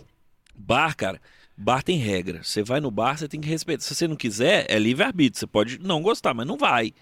[0.54, 1.20] Bar, cara,
[1.56, 2.44] bar tem regra.
[2.44, 3.82] Você vai no bar, você tem que respeitar.
[3.82, 5.40] Se você não quiser, é livre-arbítrio.
[5.40, 6.92] Você pode não gostar, mas não vai.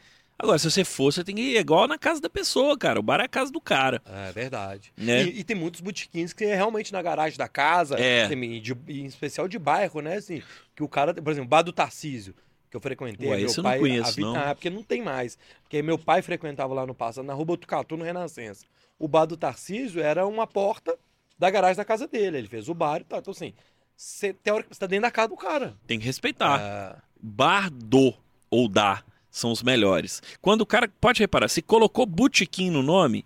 [0.43, 2.99] Agora, se você for, você tem que ir igual na casa da pessoa, cara.
[2.99, 4.01] O bar é a casa do cara.
[4.07, 4.93] É verdade.
[4.97, 5.25] Né?
[5.25, 8.27] E, e tem muitos botiquins que é realmente na garagem da casa, É.
[8.27, 10.17] tem- de- em especial de bairro, né?
[10.17, 10.43] Assim,
[10.75, 12.35] que o cara, por exemplo, bar do Tarcísio,
[12.71, 13.29] que eu frequentei.
[13.29, 14.37] Ué, meu esse eu não pai, conheço, vida- não.
[14.37, 15.37] Ah, porque não tem mais.
[15.63, 18.65] Porque meu pai frequentava lá no passado, na rua Botucatu, no Renascença.
[18.99, 20.97] O bar do Tarcísio era uma porta
[21.39, 22.39] da garagem da casa dele.
[22.39, 23.19] Ele fez o bar e tal.
[23.19, 23.53] Então, assim,
[23.97, 25.75] você, teoricamente, você tá dentro da casa do cara.
[25.87, 26.59] Tem que respeitar.
[26.61, 28.15] Ah, Bar do
[28.51, 30.23] ou da são os melhores.
[30.41, 33.25] Quando o cara, pode reparar, se colocou botequim no nome,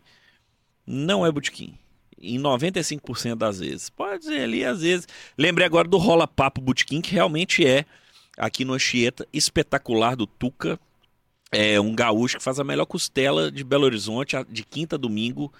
[0.86, 1.78] não é botequim.
[2.20, 3.90] Em 95% das vezes.
[3.90, 5.06] Pode dizer ali, às vezes.
[5.36, 7.84] Lembrei agora do Rola Papo Botequim, que realmente é,
[8.36, 10.78] aqui no Anchieta, espetacular do Tuca.
[11.52, 15.52] É um gaúcho que faz a melhor costela de Belo Horizonte, de quinta a domingo.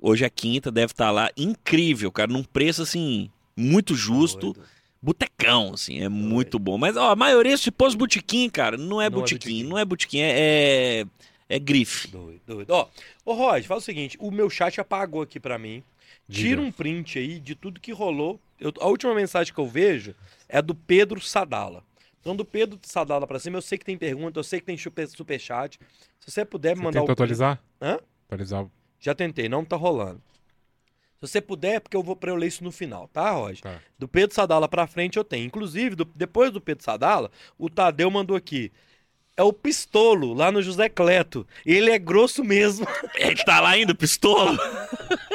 [0.00, 1.30] Hoje é quinta, deve estar lá.
[1.36, 4.52] Incrível, cara, num preço assim, muito justo.
[4.52, 4.68] doido.
[5.00, 6.76] Botecão, assim, é muito bom.
[6.76, 9.84] Mas, ó, a maioria, se pôs botequim, cara, não é Não é botequim, não é
[9.84, 11.06] botequim, é, é,
[11.48, 12.08] é grife.
[12.08, 12.70] Doido, doido.
[12.70, 12.88] Ó,
[13.24, 15.82] ô Rod, faz o seguinte, o meu chat apagou aqui pra mim.
[16.30, 18.38] Tira um print aí de tudo que rolou.
[18.60, 20.14] Eu- a última mensagem que eu vejo
[20.48, 21.82] é do Pedro Sadala.
[22.20, 24.76] Então, do Pedro Sadala pra cima, eu sei que tem pergunta, eu sei que tem
[24.76, 25.78] super, superchat.
[26.20, 27.62] Se você puder me Você mandar tentou o print- atualizar?
[27.80, 27.98] Hã?
[28.26, 28.66] Atualizar.
[29.00, 30.20] Já tentei, não tá rolando.
[31.20, 33.60] Se você puder, é porque eu vou pra eu ler isso no final, tá, Roger?
[33.62, 33.80] Tá.
[33.98, 35.44] Do Pedro Sadala pra frente eu tenho.
[35.46, 38.70] Inclusive, do- depois do Pedro Sadala, o Tadeu mandou aqui.
[39.36, 41.46] É o Pistolo, lá no José Cleto.
[41.64, 42.86] Ele é grosso mesmo.
[43.14, 44.56] Ele tá lá ainda, pistola?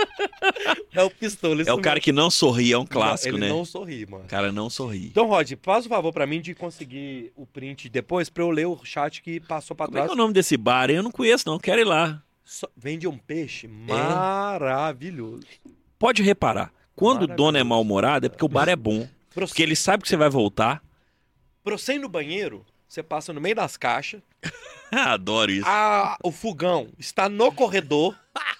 [0.94, 1.62] É o Pistolo.
[1.66, 3.50] É o cara que não sorri, é um clássico, ele né?
[3.50, 4.26] não sorri, mano.
[4.26, 5.08] O cara não sorri.
[5.08, 8.68] Então, Rod, faz o favor pra mim de conseguir o print depois pra eu ler
[8.68, 10.08] o chat que passou pra Como é trás.
[10.08, 10.90] que é o nome desse bar?
[10.92, 11.58] Eu não conheço, não.
[11.58, 12.22] Quero ir lá.
[12.44, 13.70] Só- Vende um peixe É.
[13.70, 15.46] maravilhoso.
[15.98, 16.72] Pode reparar.
[16.96, 19.08] Quando o dono é mal-humorado, é porque o bar é bom.
[19.34, 20.82] Porque ele sabe que você vai voltar.
[21.64, 24.22] pra você ir no banheiro, você passa no meio das caixas,
[24.92, 25.66] adoro isso.
[25.68, 28.16] a- o fogão está no corredor,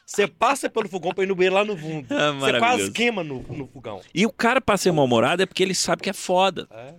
[0.06, 2.08] você passa pelo fogão pra ir no banheiro lá no fundo.
[2.10, 4.02] Ah, você quase queima no, no fogão.
[4.16, 6.66] E o cara, pra ser mal-humorado, é porque ele sabe que é foda.
[6.72, 6.96] É,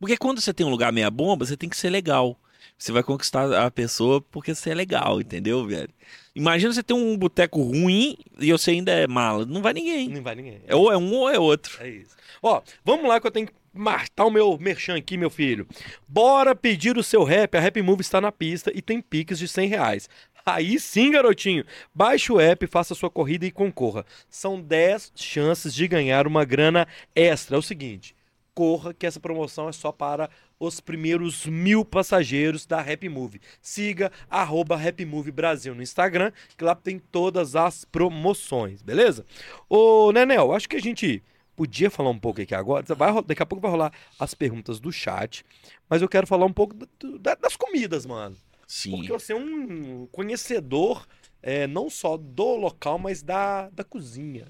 [0.00, 2.36] Porque quando você tem um lugar meia bomba, você tem que ser legal.
[2.80, 5.90] Você vai conquistar a pessoa porque você é legal, entendeu, velho?
[6.34, 9.44] Imagina você ter um boteco ruim e você ainda é mala.
[9.44, 10.08] Não vai ninguém.
[10.08, 10.62] não vai ninguém.
[10.66, 11.76] É ou é um ou é outro.
[11.84, 12.16] É isso.
[12.42, 15.68] Ó, vamos lá que eu tenho que matar o meu merchan aqui, meu filho.
[16.08, 17.54] Bora pedir o seu rap.
[17.54, 20.08] A Rap Move está na pista e tem piques de 100 reais.
[20.46, 21.66] Aí sim, garotinho.
[21.94, 24.06] Baixe o app, faça sua corrida e concorra.
[24.30, 27.56] São 10 chances de ganhar uma grana extra.
[27.56, 28.16] É o seguinte,
[28.54, 33.40] corra que essa promoção é só para os primeiros mil passageiros da Rap Move.
[33.62, 39.24] Siga arroba Rap Move Brasil no Instagram, que lá tem todas as promoções, beleza?
[39.68, 41.22] Ô, Nenel, acho que a gente
[41.56, 42.84] podia falar um pouco aqui agora.
[42.94, 45.44] Vai daqui a pouco vai rolar as perguntas do chat.
[45.88, 46.76] Mas eu quero falar um pouco
[47.18, 48.36] da- das comidas, mano.
[48.66, 48.92] Sim.
[48.92, 51.06] Porque você é um conhecedor
[51.42, 54.46] é, não só do local, mas da, da cozinha.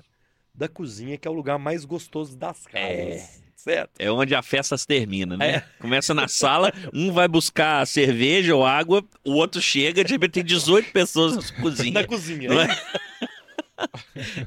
[0.53, 3.45] Da cozinha, que é o lugar mais gostoso das casas.
[3.47, 3.50] É.
[3.99, 5.51] É onde a festa se termina, né?
[5.57, 5.65] É.
[5.81, 10.45] Começa na sala, um vai buscar cerveja ou água, o outro chega, de repente tem
[10.45, 11.93] 18 pessoas na cozinha.
[11.93, 12.49] Na cozinha.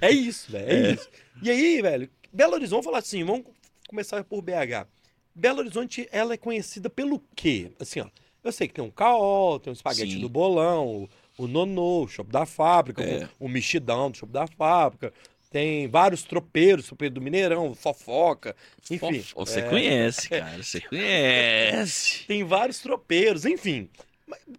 [0.01, 0.07] É?
[0.07, 0.69] É isso, velho.
[0.69, 1.09] É, isso.
[1.41, 3.45] E aí, velho, Belo Horizonte, falar assim, vamos
[3.87, 4.87] começar por BH.
[5.35, 7.71] Belo Horizonte, ela é conhecida pelo quê?
[7.79, 8.07] Assim, ó,
[8.43, 10.19] eu sei que tem um caó, tem um espaguete Sim.
[10.19, 13.27] do bolão, o, o nonô, o shopping da fábrica, É.
[13.39, 15.11] o, o mexidão do shopping da fábrica,
[15.53, 18.55] tem vários tropeiros, tropeiro do Mineirão, fofoca,
[18.89, 19.21] enfim.
[19.21, 20.57] Fofo, Você é, conhece, cara.
[20.63, 22.25] Você conhece.
[22.25, 23.87] Tem vários tropeiros, enfim.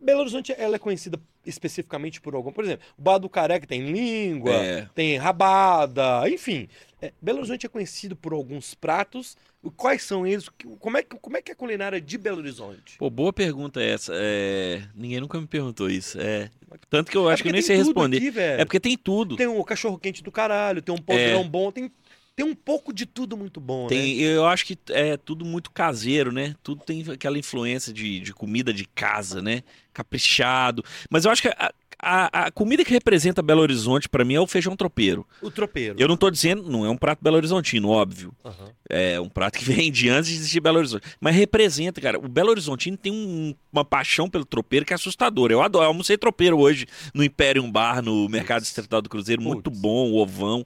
[0.01, 3.91] Belo Horizonte, ela é conhecida especificamente por algum, por exemplo, o Bar do Careca tem
[3.91, 4.89] língua, É.
[4.95, 6.69] tem rabada, enfim.
[7.03, 9.37] É, Belo Horizonte é conhecido por alguns pratos.
[9.77, 10.49] Quais são eles?
[10.79, 12.97] Como é, que, como é que é a culinária de Belo Horizonte?
[12.99, 14.13] Pô, boa pergunta essa.
[14.15, 16.21] É, Ninguém nunca me perguntou isso.
[16.21, 16.51] É...
[16.95, 18.19] Tanto que eu É acho que eu nem sei responder.
[18.19, 18.39] aqui.
[18.39, 19.35] É porque tem tudo.
[19.35, 21.91] Tem um cachorro quente do caralho, tem um podrão bom, tem,
[22.37, 23.89] tem um pouco de tudo muito bom, né?
[23.89, 26.55] Tem, eu acho que é tudo muito caseiro, né?
[26.63, 29.65] Tudo tem aquela influência de, de comida de casa, né?
[29.93, 30.85] Caprichado.
[31.11, 31.73] Mas eu acho que a,
[32.05, 35.27] a, a comida que representa Belo Horizonte, pra mim, é o feijão tropeiro.
[35.41, 35.97] O tropeiro.
[35.99, 38.35] Eu não tô dizendo, não é um prato belo horizontino, óbvio.
[38.45, 38.73] Aham.
[38.89, 41.07] É um prato que vem de antes de existir Belo Horizonte.
[41.21, 42.19] Mas representa, cara.
[42.19, 45.53] O Belo Horizontino tem um- uma paixão pelo tropeiro que é assustadora.
[45.53, 45.85] Eu adoro.
[45.85, 49.41] Eu almocei tropeiro hoje no Imperium Bar, no Mercado Distrital do Cruzeiro.
[49.43, 49.81] Muito Putz.
[49.81, 50.65] bom, o ovão.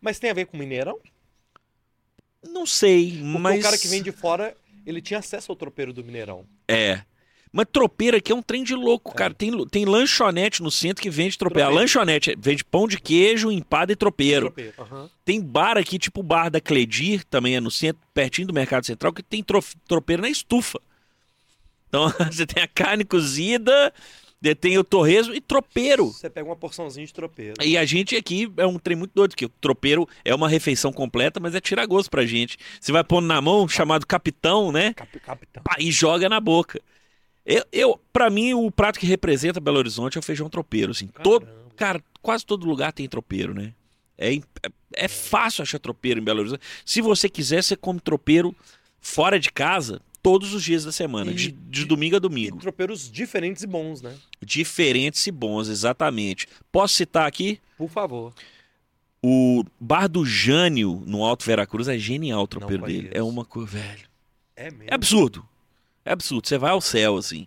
[0.00, 0.98] Mas tem a ver com Mineirão?
[2.46, 3.60] Não sei, Porque mas.
[3.60, 6.46] o cara que vem de fora, ele tinha acesso ao tropeiro do Mineirão.
[6.66, 7.02] É.
[7.52, 9.34] Mas tropeiro aqui é um trem de louco, cara.
[9.34, 11.66] Tem, tem lanchonete no centro que vende tropeiro.
[11.66, 11.82] A Tropeiro.
[11.82, 14.46] lanchonete vende pão de queijo, empada e tropeiro.
[14.46, 14.74] Tropeiro.
[14.78, 15.10] aham.
[15.24, 18.86] Tem bar aqui, tipo o bar da Cledir, também é no centro, pertinho do Mercado
[18.86, 20.80] Central, que tem tro- tropeiro na estufa.
[21.88, 23.92] Então você tem a carne cozida,
[24.60, 26.06] tem o torresmo e tropeiro.
[26.06, 27.54] Você pega uma porçãozinha de tropeiro.
[27.64, 30.92] E a gente aqui é um trem muito doido, que o tropeiro é uma refeição
[30.92, 32.56] completa, mas é tiragosto pra gente.
[32.80, 34.94] Você vai pondo na mão, chamado capitão, né?
[34.94, 35.62] Cap- capitão.
[35.64, 36.80] Pá, e joga na boca.
[37.50, 41.08] Eu, eu, pra mim, o prato que representa Belo Horizonte é o feijão tropeiro, assim.
[41.22, 43.74] Todo, cara, quase todo lugar tem tropeiro, né?
[44.16, 46.62] É, im- é, é fácil achar tropeiro em Belo Horizonte.
[46.84, 48.54] Se você quiser, você come tropeiro
[49.00, 52.58] fora de casa todos os dias da semana, E- de, de domingo a E domingo.
[52.58, 54.14] tropeiros diferentes e bons, né?
[54.44, 56.46] Diferentes e bons, exatamente.
[56.70, 57.58] Posso citar aqui?
[57.78, 58.32] Por favor.
[59.22, 63.10] O Bar do Jânio, no Alto Veracruz, é genial o tropeiro dele.
[63.12, 64.08] É uma coisa, velho.
[64.56, 64.84] É mesmo.
[64.90, 65.46] É absurdo.
[66.04, 66.46] É absurdo.
[66.48, 67.46] Você vai ao céu, assim.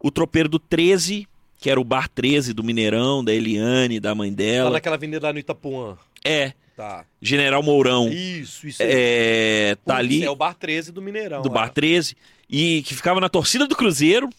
[0.00, 1.26] O tropeiro do 13,
[1.58, 4.70] que era o bar 13 do Mineirão, da Eliane, da mãe Lá dela.
[4.70, 5.96] naquela avenida lá no Itapuã.
[6.24, 7.04] É, Tá.
[7.20, 8.08] General Mourão.
[8.08, 8.78] Isso, isso.
[8.82, 11.42] É, tá Putz, ali É o Bar 13 do Mineirão.
[11.42, 11.54] do lá.
[11.54, 12.16] bar 13.
[12.48, 14.30] E que ficava na torcida do Cruzeiro.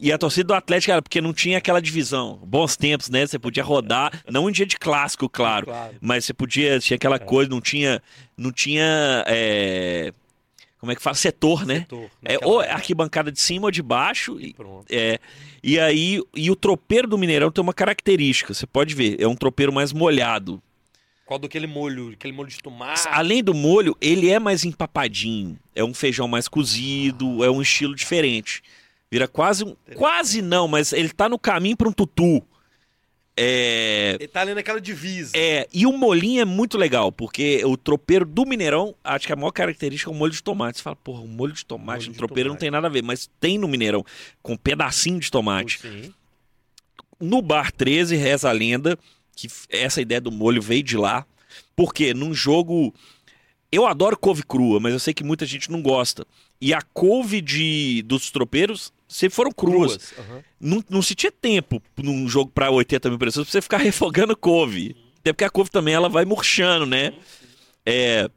[0.00, 2.40] E a torcida do Atlético, era porque não tinha aquela divisão.
[2.44, 3.24] Bons tempos, né?
[3.26, 5.66] Você podia rodar, não em dia de clássico, claro.
[5.66, 5.94] Claro.
[6.00, 8.02] Mas você podia, tinha aquela coisa, não tinha.
[8.36, 9.22] Não tinha.
[9.28, 10.12] é,
[10.82, 11.14] como é que fala?
[11.14, 11.82] Setor, né?
[11.82, 12.74] Setor, É, ou época.
[12.74, 14.40] arquibancada de cima ou de baixo.
[14.40, 14.84] E, Pronto.
[14.90, 15.20] é,
[15.62, 19.36] e aí, e o tropeiro do Mineirão tem uma característica, você pode ver, é um
[19.36, 20.60] tropeiro mais molhado.
[21.24, 23.06] Qual do aquele molho, aquele molho de tomate.
[23.12, 27.94] Além do molho, ele é mais empapadinho, é um feijão mais cozido, é um estilo
[27.94, 28.60] diferente.
[29.08, 32.42] Vira quase um, quase não, mas ele tá no caminho para um tutu.
[33.36, 35.32] É, Ele tá ali naquela divisa.
[35.34, 39.36] é, e o molinho é muito legal, porque o tropeiro do Mineirão, acho que a
[39.36, 40.78] maior característica é o molho de tomate.
[40.78, 42.60] Você fala, porra, o molho de tomate Molho no de tropeiro não tomate.
[42.60, 44.04] tem nada a ver, mas tem no Mineirão,
[44.42, 45.78] com um pedacinho de tomate.
[45.80, 46.12] Sim.
[47.18, 48.98] No Bar 13, reza a lenda
[49.34, 51.24] que essa ideia do molho veio de lá.
[51.74, 52.94] Porque num jogo.
[53.70, 56.26] Eu adoro couve crua, mas eu sei que muita gente não gosta.
[56.60, 59.96] E a couve de, dos tropeiros sempre foram cruas.
[59.96, 60.14] Cruas.
[60.18, 60.44] aham.
[60.60, 64.36] Não, não se tinha tempo num jogo para 80 mil pessoas pra você ficar refogando
[64.36, 64.96] couve.
[65.20, 67.14] Até porque a couve também ela vai murchando, né?
[67.86, 68.28] É.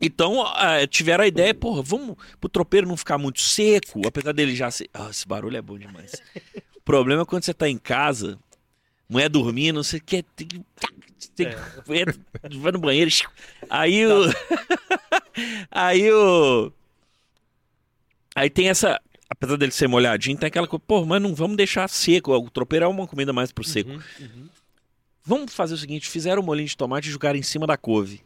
[0.00, 4.54] Então, ah, tiveram a ideia, porra, vamos pro tropeiro não ficar muito seco, apesar dele
[4.54, 4.88] já ser.
[4.92, 6.12] Ah, esse barulho é bom demais.
[6.76, 8.38] o problema é quando você tá em casa,
[9.08, 10.24] mulher dormindo, você quer.
[10.34, 10.60] Tem que.
[11.34, 12.14] Tem que entra,
[12.58, 13.10] vai no banheiro.
[13.70, 14.24] Aí o.
[15.70, 16.72] aí o.
[18.34, 19.00] Aí tem essa.
[19.28, 22.32] Apesar dele ser molhadinho, tem aquela coisa, pô, mas não vamos deixar seco.
[22.32, 23.90] O tropeiro é uma comida mais pro seco.
[23.90, 24.48] Uhum, uhum.
[25.24, 28.20] Vamos fazer o seguinte: fizeram o molinho de tomate e jogaram em cima da couve.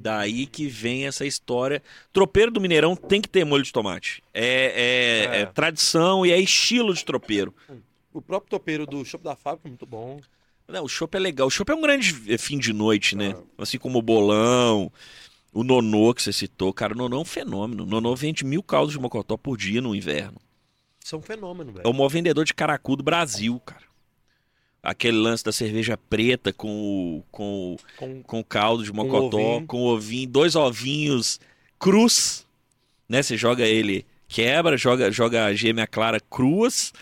[0.00, 1.80] Daí que vem essa história.
[2.12, 4.22] Tropeiro do Mineirão tem que ter molho de tomate.
[4.34, 5.40] É, é- É.
[5.42, 7.54] é tradição e é estilo de tropeiro.
[8.12, 10.20] O próprio topeiro do Chopp da Fábrica é muito bom.
[10.66, 11.46] Não, o chopp é legal.
[11.46, 13.34] O chopp é um grande eh, fim de noite, né?
[13.56, 13.62] Ah.
[13.62, 14.92] Assim como o bolão,
[15.52, 16.72] o nonô que você citou.
[16.72, 17.82] Cara, o nonô é um fenômeno.
[17.84, 20.38] O nonô vende mil caldos de mocotó por dia no inverno.
[21.04, 21.88] Isso é um fenômeno, É velho.
[21.90, 23.86] o maior vendedor de caracu do Brasil, cara.
[24.82, 26.68] Aquele lance da cerveja preta com
[27.18, 31.40] o, com, Com- com caldo de mocotó, com o ovinho, dois ovinhos
[31.78, 32.46] crus,
[33.08, 33.22] né?
[33.22, 36.92] Você joga ele, quebra, joga, joga a gêmea clara cruas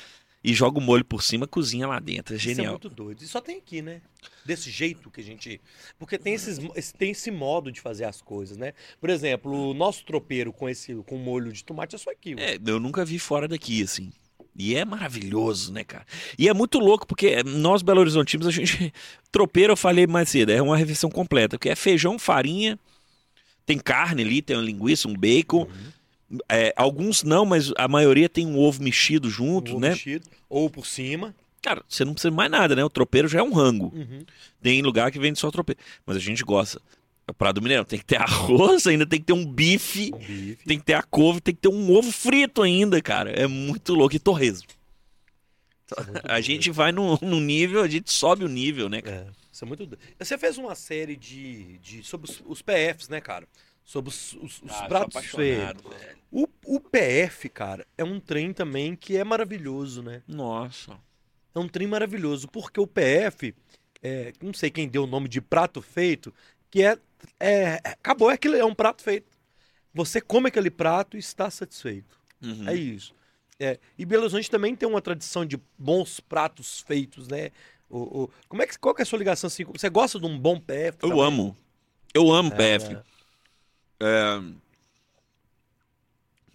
[0.43, 2.35] e joga o molho por cima, cozinha lá dentro.
[2.35, 2.73] É Isso é genial.
[2.75, 3.23] muito doido.
[3.23, 4.01] E só tem aqui, né?
[4.47, 5.61] Desse jeito que a gente.
[5.99, 8.73] Porque tem, esses, esse- tem esse modo de fazer as coisas, né?
[9.01, 12.35] Por exemplo, o nosso tropeiro com esse com molho de tomate é só aqui.
[12.39, 14.11] É, eu nunca vi fora daqui, assim.
[14.59, 16.07] E é maravilhoso, né, cara?
[16.39, 18.93] E é muito louco, porque nós, Belo Horizontinos, a gente.
[19.31, 22.79] Tropeiro, eu falei mais cedo, é uma refeição completa, porque é feijão, farinha,
[23.67, 25.67] tem carne ali, tem uma linguiça, um bacon.
[26.49, 29.91] É, alguns não, mas a maioria tem um ovo mexido junto, Ovo né?
[29.91, 31.35] mexido, ou por cima.
[31.67, 32.85] Cara, você não precisa mais nada, né?
[32.85, 33.93] O tropeiro já é um rango.
[33.93, 34.25] Uhum.
[34.63, 35.81] Tem lugar que vende só tropeiro.
[36.07, 36.81] Mas a gente gosta.
[37.27, 37.85] É o Prado Mineiro.
[37.85, 40.13] Tem que ter arroz, ainda tem que ter um bife.
[40.15, 40.59] Um bife.
[40.65, 43.31] Tem que ter a couve, tem que ter um ovo frito ainda, cara.
[43.33, 44.15] É muito louco.
[44.15, 44.69] E torresmo.
[46.25, 49.17] É A gente vai no, no nível, a gente sobe o nível, né, cara?
[49.17, 49.89] É, isso é muito.
[50.21, 51.79] Você fez uma série de.
[51.79, 53.47] de sobre os, os PFs, né, cara?
[53.85, 55.77] Sobre os, os- os Ah, pratos velho.
[56.31, 60.23] O, o PF, cara, é um trem também que é maravilhoso, né?
[60.29, 60.97] Nossa.
[61.57, 63.55] É um trem maravilhoso, porque o PF,
[64.03, 66.33] é, não sei quem deu o nome de prato feito,
[66.71, 66.99] que é,
[67.41, 69.27] é acabou, é, aquilo, é um prato feito.
[69.95, 72.21] Você come aquele prato e está satisfeito.
[72.43, 72.69] Uhum.
[72.69, 73.15] É isso.
[73.59, 77.51] É, e Belo Horizonte também tem uma tradição de bons pratos feitos, né?
[77.89, 79.49] O, o- como é que, qual que é a sua ligação?
[79.49, 80.99] Assim, você gosta de um bom PF?
[81.03, 81.25] Eu também?
[81.25, 81.57] amo.
[82.13, 82.95] Eu amo É, PF.
[82.95, 83.03] é.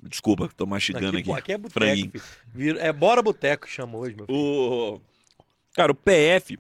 [0.04, 1.32] Desculpa, tô mastigando aqui.
[1.32, 2.18] Aqui, aqui é boteco.
[2.80, 4.38] É Bora Boteco que chama hoje, meu filho.
[4.38, 5.02] O...
[5.74, 6.58] Cara, o PF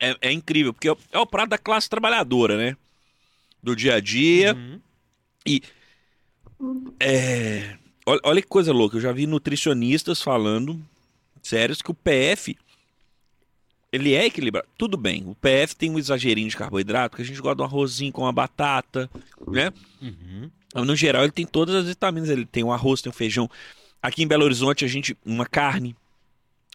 [0.00, 2.76] é, é incrível, porque é o- é o prato da classe trabalhadora, né?
[3.62, 4.54] Do dia a dia.
[4.54, 4.80] Uhum.
[7.00, 7.76] É...
[8.06, 10.80] Olha, olha que coisa louca, eu já vi nutricionistas falando,
[11.42, 12.56] sérios, que o PF
[13.92, 14.68] ele é equilibrado.
[14.76, 17.64] Tudo bem, o PF tem um exagerinho de carboidrato, que a gente gosta de um
[17.64, 19.10] arrozinho com uma batata,
[19.46, 19.72] né?
[20.00, 20.50] Uhum.
[20.84, 22.28] No geral, ele tem todas as vitaminas.
[22.28, 23.48] Ele tem o arroz, tem o feijão.
[24.02, 25.16] Aqui em Belo Horizonte, a gente.
[25.24, 25.96] Uma carne,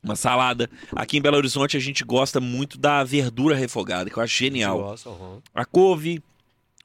[0.03, 0.69] uma salada.
[0.95, 4.97] Aqui em Belo Horizonte, a gente gosta muito da verdura refogada, que eu acho genial.
[5.05, 5.41] Uhum.
[5.53, 6.21] A couve,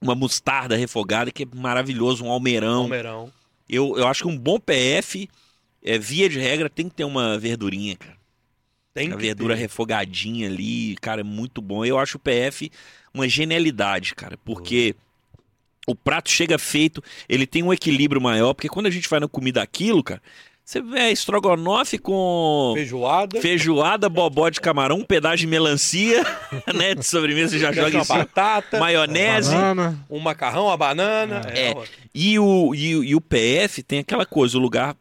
[0.01, 2.83] uma mostarda refogada, que é maravilhoso, um almeirão.
[2.83, 3.33] Palmeirão.
[3.68, 5.29] Eu, eu acho que um bom PF,
[5.83, 8.17] é, via de regra, tem que ter uma verdurinha, cara.
[8.99, 9.61] Tem a verdura ter.
[9.61, 11.84] refogadinha ali, cara, é muito bom.
[11.84, 12.70] Eu acho o PF
[13.12, 14.94] uma genialidade, cara, porque
[15.86, 19.26] o prato chega feito, ele tem um equilíbrio maior, porque quando a gente vai na
[19.28, 20.20] comida aquilo, cara,
[20.62, 23.40] você vê estrogonofe com Feijoada.
[23.40, 26.22] feijoada, bobó de camarão, um pedaço de melancia,
[26.74, 28.78] né, de sobremesa você já joga em uma cima, batata.
[28.78, 30.07] maionese, Banana.
[30.11, 31.40] Um macarrão, a banana.
[31.55, 31.72] É.
[31.74, 31.84] ó.
[32.14, 34.94] e o, e, e o PF tem aquela coisa, o lugar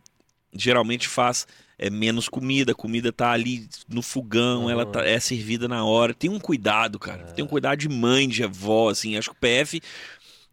[0.54, 1.46] geralmente faz
[1.80, 4.72] é, menos comida, a comida tá ali no fogão, Aham.
[4.72, 6.14] ela tá- é servida na hora.
[6.14, 7.26] Tem um cuidado, cara.
[7.34, 9.16] Tem um cuidado de mãe, de avó, assim.
[9.16, 9.82] Acho que o PF,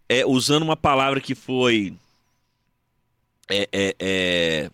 [0.08, 1.94] é, usando uma palavra que foi
[3.50, 4.70] é, é, é,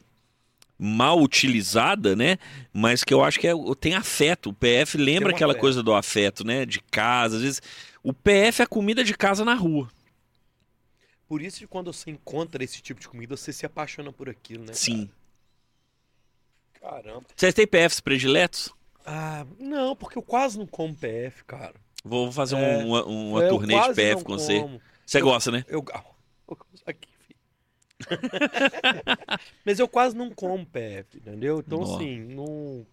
[0.78, 2.36] mal utilizada, né?
[2.72, 4.50] Mas que eu acho que é, tem afeto.
[4.50, 5.60] O PF lembra aquela afeto.
[5.60, 6.64] coisa do afeto, né?
[6.66, 7.62] De casa, às vezes.
[8.02, 9.88] O PF é comida de casa na rua.
[11.28, 14.64] Por isso que quando você encontra esse tipo de comida, você se apaixona por aquilo,
[14.64, 14.72] né?
[14.72, 15.06] Sim.
[15.06, 15.19] cara?
[16.80, 17.22] Caramba.
[17.36, 18.72] Vocês têm PFs prediletos?
[19.04, 21.74] Ah, não, porque eu quase não como PF, cara.
[22.04, 22.78] Vou fazer É.
[22.78, 24.60] um- uma, uma eu turnê de PF com você.
[24.60, 24.80] como.
[25.04, 25.64] Você Eu- gosta, né?
[25.68, 25.84] Eu,
[26.48, 27.38] eu gosto aqui, filho.
[29.64, 31.62] Mas eu quase não como PF, entendeu?
[31.66, 31.94] Então, Nó.
[31.96, 32.86] assim, não,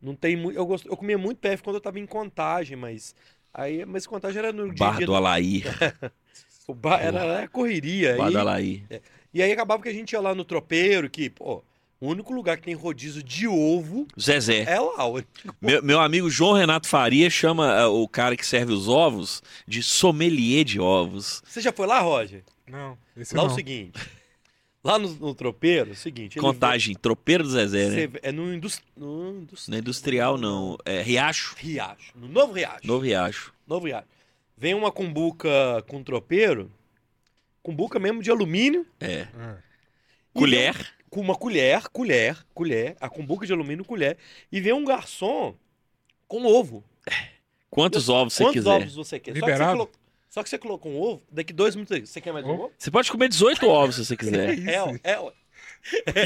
[0.00, 0.56] não tem muito.
[0.56, 3.14] Eu, gosto, eu comia muito PF quando eu tava em contagem, mas.
[3.52, 5.62] Aí, mas contagem era no dia, Bar dia do Alaí.
[6.68, 8.16] o bar, era, era correria.
[8.16, 8.84] Bar aí- do Alaí.
[9.32, 11.64] E aí acabava que a gente ia lá no tropeiro, que, pô,
[12.00, 14.64] o único lugar que tem rodízio de ovo Zezé.
[14.68, 15.04] é lá.
[15.60, 19.82] Meu, meu amigo João Renato Faria chama ah, o cara que serve os ovos de
[19.82, 21.42] sommelier de ovos.
[21.46, 22.42] Você já foi lá, Roger?
[22.68, 23.52] Não, esse Lá é não.
[23.52, 23.98] o seguinte.
[24.84, 26.38] Lá no, no tropeiro, é o seguinte.
[26.38, 28.18] Contagem, tropeiro do Zezé, né?
[28.22, 30.76] É no, indus, no indus- Não é industrial, não.
[30.84, 31.56] É Riacho.
[31.58, 32.12] Riacho.
[32.14, 32.86] No Novo Riacho.
[32.86, 33.52] Novo Riacho.
[33.66, 34.06] Novo Riacho.
[34.56, 35.48] Vem uma cumbuca
[35.88, 36.70] com tropeiro,
[37.62, 38.86] cumbuca mesmo de alumínio.
[39.00, 39.26] É.
[39.36, 39.56] Ah,
[40.32, 40.74] Colher.
[41.10, 44.16] Com uma colher, colher, colher, a cumbuca de alumínio, colher.
[44.50, 45.54] E vem um garçom
[46.28, 46.82] com ovo.
[47.70, 48.70] Quantos ovos você Quantos quiser.
[48.70, 49.30] ovos você quer?
[49.30, 49.76] Só que você, Liberado?
[49.78, 49.90] colo-
[50.28, 52.10] só que você colocou um ovo, daqui dois minutos.
[52.10, 52.72] Você quer mais um Ovo?
[52.76, 54.68] Você pode comer 18 ovos se você quiser.
[54.68, 55.32] É, ó, é, ó.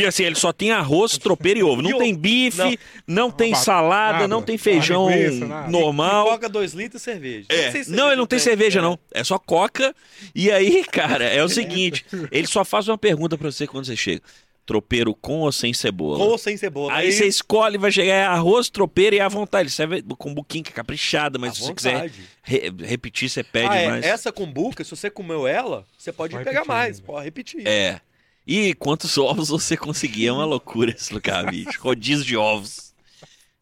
[0.01, 1.83] E assim, ele só tem arroz, tropeiro e ovo.
[1.83, 2.20] Não E tem ovo.
[2.20, 3.62] bife, não, tem Nada.
[3.62, 5.68] salada, não tem feijão Nada, linguiça, nada.
[5.70, 6.26] normal.
[6.28, 7.47] Coca dois litros e cerveja.
[7.51, 7.70] É.
[7.70, 8.83] se Não, ele não tem cerveja, é.
[8.83, 8.99] não.
[9.12, 9.95] É só coca.
[10.35, 13.97] E aí, cara, é o seguinte: ele só faz uma pergunta pra você quando você
[13.97, 14.22] chega.
[14.71, 16.16] Tropeiro com ou sem cebola.
[16.18, 16.93] Com ou sem cebola.
[16.93, 19.68] Aí você escolhe, vai chegar é arroz, tropeiro e à vontade.
[19.68, 22.14] Serve com buquinha que é caprichada, mas à se você quiser vontade.
[22.45, 24.05] re- repetir, você pede Ah, é, mais.
[24.05, 27.07] Essa cumbuca, se você comeu ela, você pode Pode pegar repetir mais, ainda.
[27.07, 27.66] pode repetir.
[27.66, 28.01] É.
[28.47, 30.29] E quantos ovos você conseguir?
[30.29, 31.81] É uma loucura esse lugar, bicho.
[31.81, 32.95] Rodízio de ovos.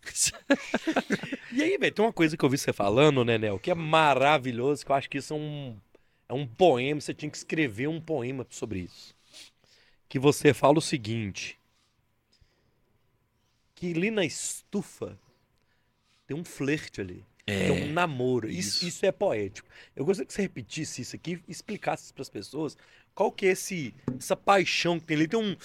[1.53, 3.75] E aí, velho, tem uma coisa que eu vi você falando, né, Nel, que é
[3.75, 5.77] maravilhoso, que eu acho que isso é um,
[6.29, 9.15] é um poema, você tinha que escrever um poema sobre isso.
[10.09, 11.59] Que você fala o seguinte,
[13.75, 15.19] que ali na estufa
[16.27, 17.69] tem um flerte ali, É.
[17.69, 18.89] tem um namoro, isso, isso.
[18.89, 19.69] isso é poético.
[19.95, 22.77] Eu gostaria que você repetisse isso aqui e explicasse para as pessoas
[23.15, 25.57] qual que é esse, essa paixão que tem ali, tem um...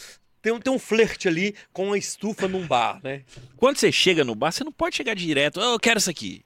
[0.42, 3.24] Tem um, tem um flerte ali com a estufa num bar, né?
[3.56, 5.62] Quando você chega no bar, você não pode chegar direto.
[5.62, 6.44] "Ah, eu quero isso aqui.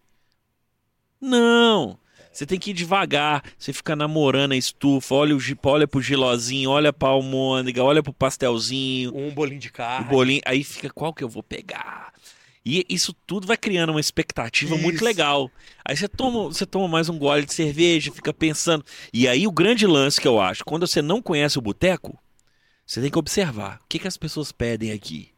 [1.19, 1.97] Não.
[2.37, 3.41] Você tem que ir devagar.
[3.57, 5.15] Você fica namorando a estufa.
[5.15, 10.07] Olha, o, olha pro gilozinho, olha pra almôndega, olha pro pastelzinho, Um bolinho de carne.
[10.07, 10.41] bolinho.
[10.45, 12.13] Aí fica qual que eu vou pegar.
[12.63, 15.03] E isso tudo vai criando uma expectativa muito Isso.
[15.05, 15.49] legal.
[15.83, 18.85] Aí você toma, você toma mais um gole de cerveja, fica pensando.
[19.11, 22.19] E aí o grande lance que eu acho, quando você não conhece o boteco,
[22.85, 23.79] você tem que observar.
[23.83, 25.29] O que, que as pessoas pedem aqui?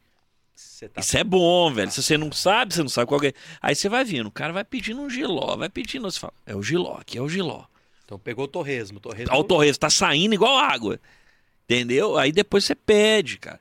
[0.88, 1.90] Tá Isso é bom, velho.
[1.90, 3.32] Se você não sabe, você não sabe qual é.
[3.60, 6.54] Aí você vai vindo, o cara vai pedindo um giló, vai pedindo, você fala, é
[6.54, 7.64] o giló, aqui é o giló.
[8.04, 8.98] Então pegou o torresmo.
[8.98, 10.98] torresmo Olha o torresmo, tá saindo igual água.
[11.64, 12.16] Entendeu?
[12.18, 13.60] Aí depois você pede, cara.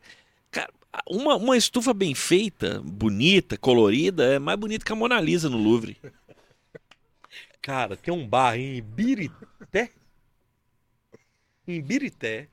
[0.49, 0.73] Cara,
[1.07, 5.57] uma, uma estufa bem feita, bonita, colorida, é mais bonita que a Mona Lisa no
[5.57, 5.97] Louvre.
[7.61, 9.91] Cara, tem um bar em Ibirité.
[11.67, 12.47] Em Ibirité.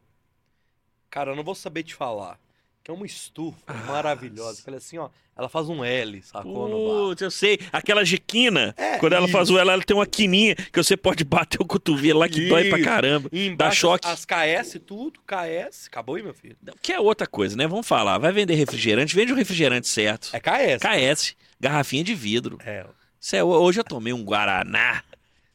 [1.09, 2.39] Cara, eu não vou saber te falar.
[2.87, 4.63] Que é uma estufa Ah, maravilhosa.
[4.63, 5.09] Que ela é assim, ó.
[5.37, 7.09] Ela faz um L, sacou?
[7.09, 7.59] Putz, eu sei.
[7.73, 9.33] Aquela giquina, É, quando ela isso.
[9.33, 12.49] faz o ela, ela tem uma quininha que você pode bater o cotovelo lá que
[12.49, 12.89] dói pra Isso.
[12.89, 13.29] caramba.
[13.33, 14.07] E Dá embaixo choque.
[14.07, 15.19] as KS, tudo.
[15.27, 15.89] KS.
[15.89, 16.57] Acabou aí, meu filho.
[16.81, 17.67] Que é outra coisa, né?
[17.67, 18.19] Vamos falar.
[18.19, 20.31] Vai vender refrigerante, vende o refrigerante certo.
[20.33, 20.81] É KS.
[20.81, 22.57] KS, garrafinha de vidro.
[22.65, 22.87] É.
[23.21, 25.03] Isso é- hoje eu tomei um Guaraná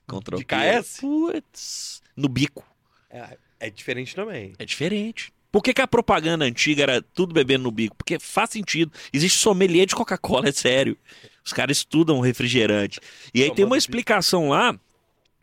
[0.05, 0.84] com tropeiro.
[0.84, 0.99] KS?
[0.99, 2.61] Putz, no bico.
[3.09, 4.51] É, é diferente também.
[4.59, 5.32] É diferente.
[5.52, 7.95] Por que, que a propaganda antiga era tudo bebendo no bico?
[7.95, 8.91] Porque faz sentido.
[9.12, 10.97] Existe sommelier de Coca-Cola, é sério.
[11.43, 12.99] Os caras estudam refrigerante.
[13.34, 14.78] E aí tem uma explicação lá,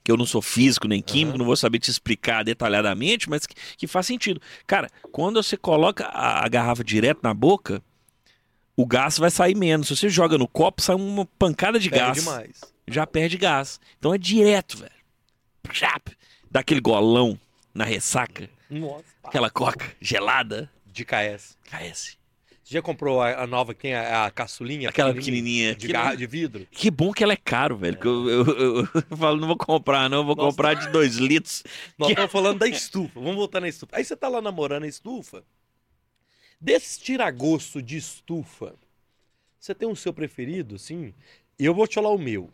[0.03, 1.39] que eu não sou físico nem químico, Aham.
[1.39, 4.41] não vou saber te explicar detalhadamente, mas que, que faz sentido.
[4.67, 7.83] Cara, quando você coloca a, a garrafa direto na boca,
[8.75, 9.89] o gás vai sair menos.
[9.89, 13.81] Se você joga no copo, sai uma pancada de Perde gás já perde gás.
[13.99, 14.93] Então é direto, velho.
[16.51, 17.39] Dá aquele golão
[17.75, 19.05] na ressaca, Nossa.
[19.23, 20.71] aquela coca gelada.
[20.87, 21.57] De KS.
[21.64, 22.16] KS.
[22.64, 24.89] Você já comprou a, a nova que tem a, a caçulinha?
[24.89, 25.75] Aquela pequenininha.
[25.75, 26.66] De, garra- de vidro?
[26.71, 27.97] que bom que ela é caro, velho.
[27.99, 30.25] que eu, eu- eu- eu falo, não vou comprar, não.
[30.25, 30.51] Vou Nossa.
[30.51, 31.62] comprar de dois litros.
[31.97, 33.21] Nós Que- estamos falando da estufa.
[33.21, 33.97] Vamos voltar na estufa.
[33.97, 35.43] Aí você tá lá namorando a estufa.
[36.61, 38.75] Desse tiragosto de estufa,
[39.59, 41.14] você tem um seu preferido, assim?
[41.59, 42.51] Eu vou te falar o meu.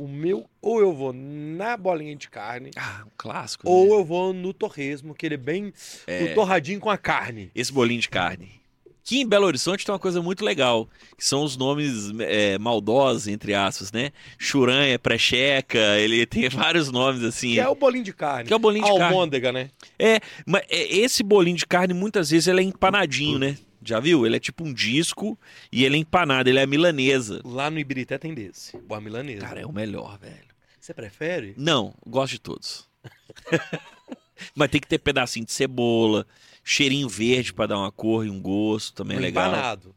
[0.00, 3.68] O meu, ou eu vou na bolinha de carne, Ah, um clássico.
[3.68, 3.92] ou né?
[3.94, 5.72] eu vou no torresmo, que ele é bem
[6.06, 6.22] É.
[6.22, 7.50] o torradinho com a carne.
[7.52, 8.58] Esse bolinho de carne.
[9.02, 10.86] Que em Belo Horizonte tem uma coisa muito legal,
[11.16, 14.12] que são os nomes é, maldosos, entre aspas, né?
[14.38, 17.54] Churanha, precheca, ele tem vários nomes assim.
[17.54, 18.44] Que é o bolinho de carne.
[18.46, 19.04] Que é o bolinho de carne.
[19.04, 19.70] Almôndega, né?
[19.98, 23.56] É, mas é, esse bolinho de carne, muitas vezes, ele é empanadinho, né?
[23.88, 24.26] Já viu?
[24.26, 25.38] Ele é tipo um disco
[25.72, 27.40] e ele é empanado, ele é milanesa.
[27.42, 28.76] Lá no Ibirité tem desse.
[28.76, 29.40] Boa milanesa.
[29.40, 30.48] Cara, é o melhor, velho.
[30.78, 31.54] Você prefere?
[31.56, 32.86] Não, gosto de todos.
[34.54, 36.26] mas tem que ter pedacinho de cebola,
[36.62, 39.48] cheirinho verde pra dar uma cor e um gosto, também é No legal.
[39.48, 39.96] Empanado.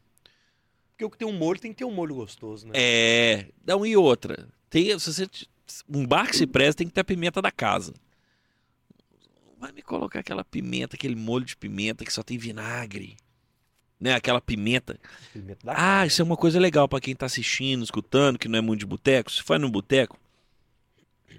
[0.92, 2.72] Porque o que tem um molho tem que ter um molho gostoso, né?
[2.74, 4.48] É, dá um e outra.
[4.70, 5.28] Tem, se você,
[5.86, 7.92] um bar que se presta tem que ter a pimenta da casa.
[9.58, 13.18] Vai me colocar aquela pimenta, aquele molho de pimenta que só tem vinagre.
[14.02, 14.98] Né, aquela pimenta.
[15.32, 18.60] Pimenta Ah, isso é uma coisa legal pra quem tá assistindo, escutando, que não é
[18.60, 19.30] muito de boteco.
[19.30, 20.18] Se for num boteco,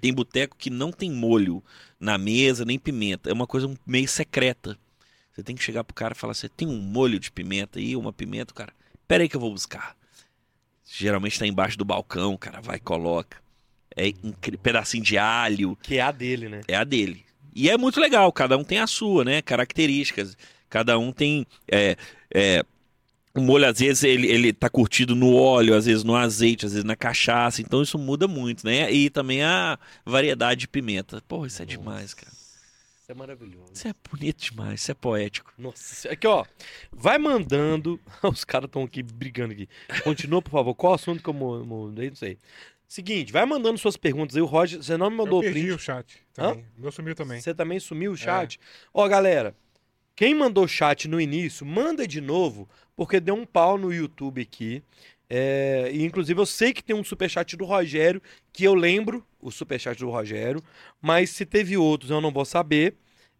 [0.00, 1.62] tem boteco que não tem molho
[2.00, 3.28] na mesa, nem pimenta.
[3.28, 4.78] É uma coisa meio secreta.
[5.32, 7.94] Você tem que chegar pro cara e falar: você tem um molho de pimenta aí,
[7.96, 8.72] uma pimenta, o cara.
[9.06, 9.94] Pera aí que eu vou buscar.
[10.86, 13.36] Geralmente tá embaixo do balcão, o cara vai e coloca.
[13.94, 16.62] É incri- pedacinho de alho, Que é a dele, né?
[16.66, 17.24] é a dele.
[17.54, 19.42] E é muito legal, cada um tem a sua, né?
[19.42, 20.36] Características.
[20.68, 21.46] Cada um tem.
[21.70, 21.96] É,
[22.34, 22.62] é,
[23.34, 26.72] o molho, às vezes, ele, ele tá curtido no óleo, às vezes no azeite, às
[26.72, 27.62] vezes na cachaça.
[27.62, 28.92] Então isso muda muito, né?
[28.92, 31.22] E também a variedade de pimenta.
[31.26, 32.30] Pô, isso é demais, cara.
[32.32, 33.72] Isso é maravilhoso.
[33.74, 35.52] Isso é bonito demais, isso é poético.
[35.58, 36.44] Nossa, aqui ó,
[36.92, 38.00] vai mandando.
[38.22, 39.68] Os caras estão aqui brigando aqui.
[40.02, 40.74] Continua, por favor.
[40.74, 42.08] Qual assunto que eu mu- mudei?
[42.08, 42.38] Não sei.
[42.86, 44.42] Seguinte, vai mandando suas perguntas aí.
[44.42, 45.74] O Roger, você não me mandou Eu o perdi print.
[45.74, 46.64] o chat também.
[46.78, 47.40] O meu sumiu também.
[47.40, 48.58] Você também sumiu o chat.
[48.92, 49.54] Ó, galera,
[50.16, 54.82] Quem mandou chat no início, manda de novo, porque deu um pau no YouTube aqui.
[55.28, 59.50] É, e inclusive eu sei que tem um superchat do Rogério, que eu lembro, o
[59.50, 60.62] superchat do Rogério,
[61.00, 62.94] mas se teve outros eu não vou saber.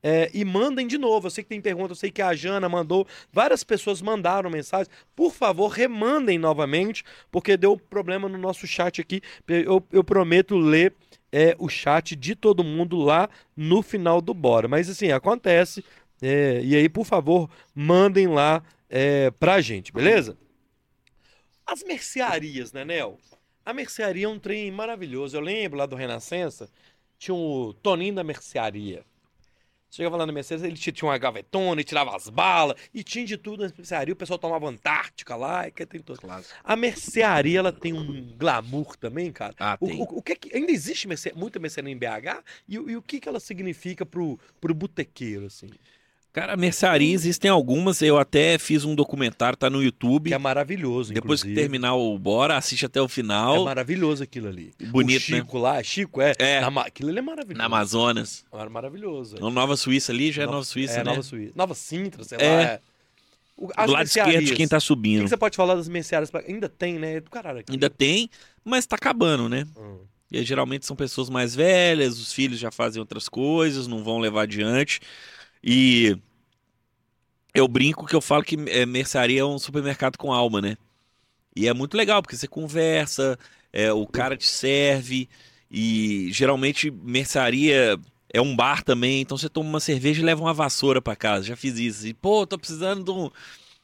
[0.06, 1.28] É, e mandem de novo.
[1.28, 4.92] Eu sei que tem pergunta, eu sei que a Jana mandou, várias pessoas mandaram mensagem.
[5.16, 9.22] Por favor, remandem novamente, porque deu problema no nosso chat aqui.
[9.48, 10.92] Eu, eu prometo ler
[11.32, 14.68] é, o chat de todo mundo lá no final do Bora.
[14.68, 15.82] Mas assim, acontece.
[16.22, 20.36] É, e aí, por favor, mandem lá é, pra gente, beleza?
[21.66, 23.18] As mercearias, né, Nel?
[23.64, 25.36] A mercearia é um trem maravilhoso.
[25.36, 26.68] Eu lembro lá do Renascença,
[27.18, 29.04] tinha o Toninho da Mercearia.
[29.90, 33.36] Chegava lá na Mercedes, ele tinha uma gavetona, ele tirava as balas, e tinha de
[33.38, 34.12] tudo na mercearia.
[34.12, 36.20] O pessoal tomava Antártica lá, e que tem tudo.
[36.20, 36.44] Claro.
[36.64, 39.54] A mercearia, ela tem um glamour também, cara.
[39.56, 40.00] Ah, O, tem.
[40.02, 42.42] o- o que é que- ainda existe merce- muita mercearia em BH?
[42.68, 45.70] E, o- e o que, que ela significa pro, pro botequeiro, assim?
[46.34, 48.02] Cara, mercearia existem algumas.
[48.02, 50.28] Eu até fiz um documentário, tá no YouTube.
[50.30, 51.54] Que é maravilhoso, Depois que inclusive.
[51.54, 53.64] terminar o Bora, assiste até o É final.
[53.64, 54.72] maravilhoso aquilo ali.
[54.90, 56.34] Bonito, o Chico lá, Chico, é.
[56.40, 56.60] É.
[56.60, 57.58] Na aquilo ali é maravilhoso.
[57.58, 58.44] Na Amazonas.
[58.52, 59.36] É maravilhoso.
[59.38, 61.04] No Nova Suíça ali, já é Nova- Nova Suíça, é, né?
[61.04, 61.52] Nova Suíça.
[61.54, 62.48] Nova Sintra, sei É.
[62.56, 62.62] lá.
[62.62, 62.80] É.
[63.56, 65.22] O- Do lado esquerdo de quem tá O que, subindo.
[65.22, 66.32] que você pode falar das mercearias?
[66.32, 67.20] pra- Ainda tem, né?
[67.20, 67.70] Do caralho aqui.
[67.70, 68.28] Ainda tem,
[68.64, 69.64] mas tá acabando, né?
[69.76, 69.98] Hum.
[70.32, 74.18] E aí, geralmente são pessoas mais velhas, os filhos já fazem outras coisas, não vão
[74.18, 74.98] levar adiante.
[75.66, 76.18] E
[77.54, 80.76] eu brinco que eu falo que é, mercearia é um supermercado com alma, né?
[81.56, 83.38] E é muito legal, porque você conversa,
[83.72, 85.28] é, o cara te serve,
[85.70, 87.98] e geralmente mercearia
[88.28, 91.46] é um bar também, então você toma uma cerveja e leva uma vassoura pra casa.
[91.46, 92.06] Já fiz isso.
[92.06, 93.30] E, pô, tô precisando de um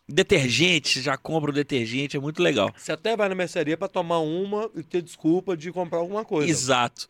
[0.09, 2.75] detergente, já compra o detergente, é muito legal.
[2.77, 6.51] Você até vai na mercearia pra tomar uma e ter desculpa de comprar alguma coisa.
[6.51, 7.07] Exato.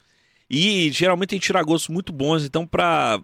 [0.49, 3.21] E geralmente tem tiragostos muito bons, então pra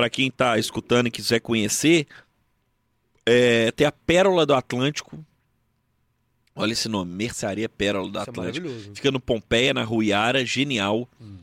[0.00, 2.06] para quem tá escutando e quiser conhecer,
[3.26, 5.22] é, tem a Pérola do Atlântico.
[6.56, 8.66] Olha esse nome, Mercearia Pérola do Isso é Atlântico.
[8.66, 8.92] maravilhoso.
[8.94, 11.06] Fica no Pompeia, na Ruiara, genial.
[11.20, 11.36] Hum.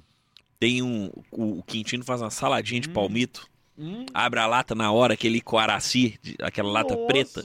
[0.60, 2.94] Tem um o, o Quintino faz uma saladinha de Hum.
[2.94, 3.48] palmito,
[3.78, 4.08] Hum.
[4.12, 7.06] abre a lata na hora, aquele coaraci, aquela lata Nossa.
[7.08, 7.44] preta.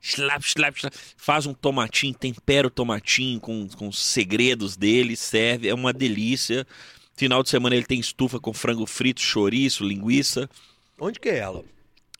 [0.00, 0.94] Slap, slap, slap.
[1.18, 6.66] Faz um tomatinho, tempera o tomatinho com, com os segredos dele, serve, é uma delícia.
[7.16, 10.48] Final de semana ele tem estufa com frango frito, chouriço, linguiça.
[10.98, 11.62] Onde que é ela?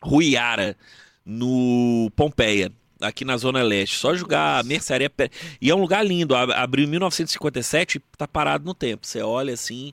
[0.01, 0.77] Ruiara,
[1.25, 2.71] no Pompeia,
[3.01, 3.97] aqui na Zona Leste.
[3.97, 5.09] Só jogar mercearia.
[5.09, 5.29] Pé-
[5.61, 6.35] E é um lugar lindo.
[6.35, 9.05] ab- Abriu em 1957 tá parado no tempo.
[9.05, 9.91] Você olha assim,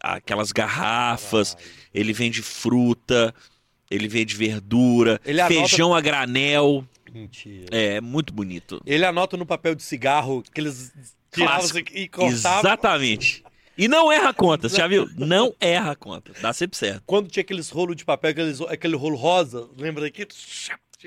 [0.00, 1.56] aquelas garrafas,
[1.92, 3.34] ele vende fruta,
[3.90, 6.84] ele vende verdura, Ele anota- feijão a granel.
[7.12, 7.66] Mentira.
[7.72, 8.80] É muito bonito.
[8.86, 10.92] Ele anota no papel de cigarro que eles
[11.32, 12.28] tiravam e cortavam.
[12.32, 13.42] Exatamente.
[13.80, 15.08] E não erra a conta, você já viu?
[15.16, 16.32] Não erra a conta.
[16.40, 17.02] Dá sempre certo.
[17.06, 20.26] Quando tinha aqueles rolos de papel, aqueles, aquele rolo rosa, lembra daqui?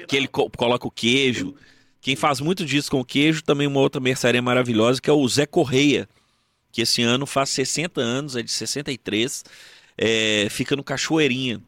[0.08, 1.54] Que ele co- coloca o queijo.
[2.02, 5.46] Quem faz muito disso com queijo, também uma outra mercearia maravilhosa, que é o Zé
[5.46, 6.10] Correia,
[6.72, 9.46] que esse ano faz 60 anos, é de 63,
[9.96, 11.62] é, fica no Cachoeirinha.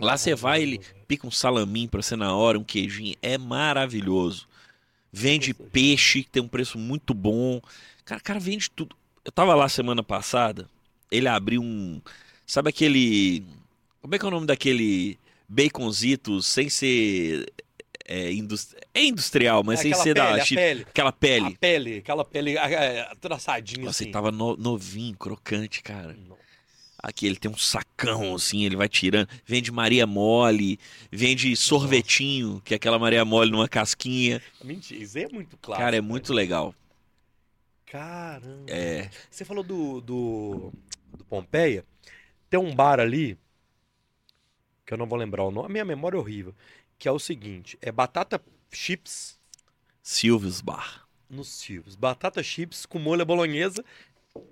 [0.00, 4.48] Lá você vai, ele pica um salaminho pra você na hora, um queijinho, é maravilhoso.
[5.12, 7.60] Vende peixe, que tem um preço muito bom.
[8.04, 8.96] Cara, cara vende tudo.
[9.24, 10.68] Eu tava lá semana passada,
[11.10, 12.00] ele abriu um.
[12.46, 13.44] Sabe aquele.
[14.00, 15.18] Como é que é o nome daquele
[15.48, 17.46] baconzito sem ser.
[18.04, 20.34] É, indus- é industrial, mas É sem ser pele, da.
[20.34, 20.82] a chi- pele.
[20.88, 21.46] Aquela pele.
[21.46, 24.04] A pele, aquela pele é, traçadinha Nossa, assim.
[24.06, 26.08] ele tava no- novinho, crocante, cara.
[26.28, 26.42] Nossa.
[27.00, 29.28] Aqui ele tem um sacão assim, ele vai tirando.
[29.46, 30.78] Vende Maria Mole,
[31.10, 34.42] vende sorvetinho, que é aquela Maria Mole numa casquinha.
[34.62, 35.80] Mentira, isso é muito claro.
[35.82, 36.74] Cara, é muito legal.
[37.92, 38.64] Caramba.
[38.68, 39.10] É.
[39.30, 40.72] Você falou do, do,
[41.14, 41.84] do Pompeia.
[42.48, 43.36] Tem um bar ali,
[44.86, 46.54] que eu não vou lembrar o nome, a minha memória é horrível,
[46.98, 48.40] que é o seguinte, é batata
[48.72, 49.38] chips
[50.02, 51.06] Silvius Bar.
[51.28, 51.94] nos Silvos.
[51.94, 53.84] Batata chips com molho bolonhesa.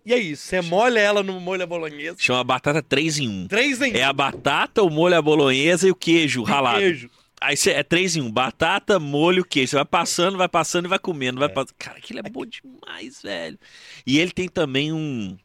[0.05, 2.19] E é isso, você molha ela no molho à bolonhesa.
[2.19, 3.49] Chama batata 3 em 1.
[3.49, 6.81] Três em É a batata, o molho à bolonhesa e o queijo ralado.
[6.81, 7.11] queijo.
[7.41, 8.31] Aí cê, é 3 em 1.
[8.31, 9.71] Batata, molho, queijo.
[9.71, 11.41] Você vai passando, vai passando e vai comendo.
[11.41, 11.75] Vai passando.
[11.79, 13.59] Cara, aquilo é bom demais, velho.
[14.07, 15.37] E ele tem também um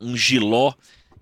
[0.00, 0.72] um giló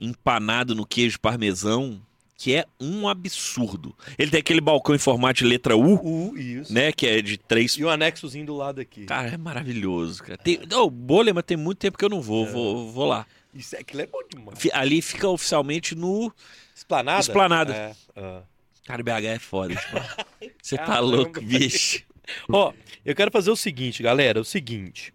[0.00, 2.00] empanado no queijo parmesão,
[2.36, 3.94] que é um absurdo.
[4.16, 5.96] Ele tem aquele balcão em formato de letra U,
[6.30, 6.72] Uh, isso.
[6.72, 6.92] né?
[6.92, 7.72] Que é de três.
[7.72, 9.04] E o anexozinho do lado aqui.
[9.04, 10.38] Cara, é maravilhoso, cara.
[10.38, 10.60] Tem...
[10.70, 12.46] Não, bolha, mas tem muito tempo que eu não vou.
[12.46, 12.50] É.
[12.52, 13.26] Vou, vou lá.
[13.52, 14.58] Isso, aquilo é bom demais.
[14.72, 16.32] Ali fica oficialmente no.
[16.74, 17.20] Esplanada?
[17.20, 17.74] Esplanada.
[17.74, 17.94] É.
[18.16, 18.42] ah.
[18.88, 19.96] Cara, BH é foda, tipo.
[20.62, 22.02] Você tá louco, bicho.
[22.50, 22.72] Ó,
[23.04, 25.12] eu quero fazer o seguinte, galera, o seguinte.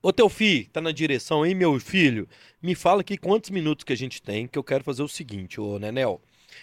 [0.00, 2.28] Ô teu filho, tá na direção aí, meu filho?
[2.62, 5.60] Me fala aqui quantos minutos que a gente tem, que eu quero fazer o seguinte,
[5.60, 6.22] ô Nenel.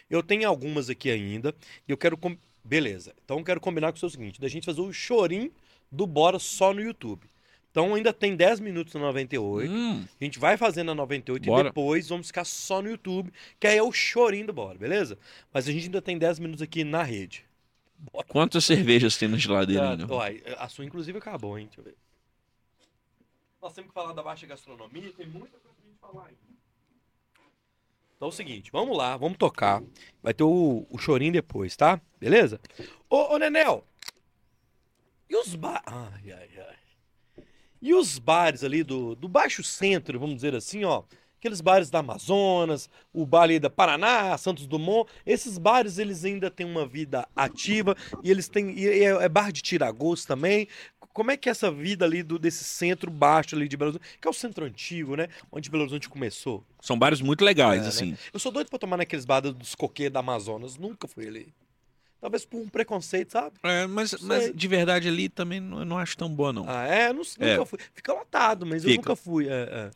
[0.10, 1.54] Eu tenho algumas aqui ainda
[1.86, 2.16] e eu quero.
[2.16, 3.14] com- Beleza.
[3.26, 5.52] Então eu quero combinar com o seu seguinte: da gente fazer o chorinho
[5.92, 7.28] do Bora só no YouTube.
[7.72, 9.72] Então ainda tem 10 minutos na 98.
[9.72, 11.62] Hum, A gente vai fazer na 98 Bora.
[11.62, 15.18] e depois vamos ficar só no YouTube, que aí é o chorinho do Bora, beleza?
[15.54, 17.46] Mas a gente ainda tem 10 minutos aqui na rede.
[18.28, 20.56] quantas cervejas tem na geladeira Tá, ainda?
[20.58, 21.66] a sua inclusive acabou, hein?
[21.68, 21.96] Deixa eu ver.
[23.62, 26.40] Nós temos que falar da baixa gastronomia, tem muita coisa pra gente falar ainda.
[28.18, 29.82] Então é o seguinte, vamos lá, vamos tocar.
[30.22, 32.02] Vai ter o, o chorinho depois, tá?
[32.20, 32.60] Beleza?
[33.10, 33.86] Ô, ô Nenel!
[35.30, 35.84] E os bares.
[35.86, 36.76] Ai, ai, ai.
[37.82, 41.04] E os bares ali do, do Baixo Centro, vamos dizer assim, ó.
[41.40, 46.52] Aqueles bares da Amazonas, o bar ali da Paraná, Santos Dumont, esses bares eles ainda
[46.52, 48.78] têm uma vida ativa e eles têm.
[48.78, 50.68] E é, é bar de tiragosto também.
[51.12, 54.18] Como é que é essa vida ali do, desse centro baixo ali de Belo Horizonte,
[54.22, 55.30] que é o centro antigo, né?
[55.52, 56.64] Onde Belo Horizonte começou.
[56.80, 57.88] São bares muito legais, É, né?
[57.90, 58.18] assim.
[58.32, 61.52] Eu sou doido pra tomar naqueles bares dos coqueiros da Amazonas, nunca fui ali.
[62.22, 63.56] Talvez por um preconceito, sabe?
[63.64, 66.66] É, mas, mas de verdade ali também não, eu não acho tão boa, não.
[66.70, 67.12] Ah, é?
[67.12, 67.54] Não, É.
[67.54, 67.80] nunca fui.
[67.96, 69.02] Fica lotado, mas eu Fica.
[69.02, 69.48] nunca fui.
[69.48, 69.92] É, é.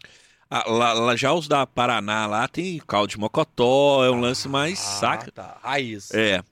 [0.49, 4.47] Ah, lá, lá já os da Paraná lá tem caldo de mocotó, é um lance
[4.47, 5.31] mais Ah, saca.
[5.31, 5.59] Tá.
[5.61, 6.11] Raiz.
[6.11, 6.43] É.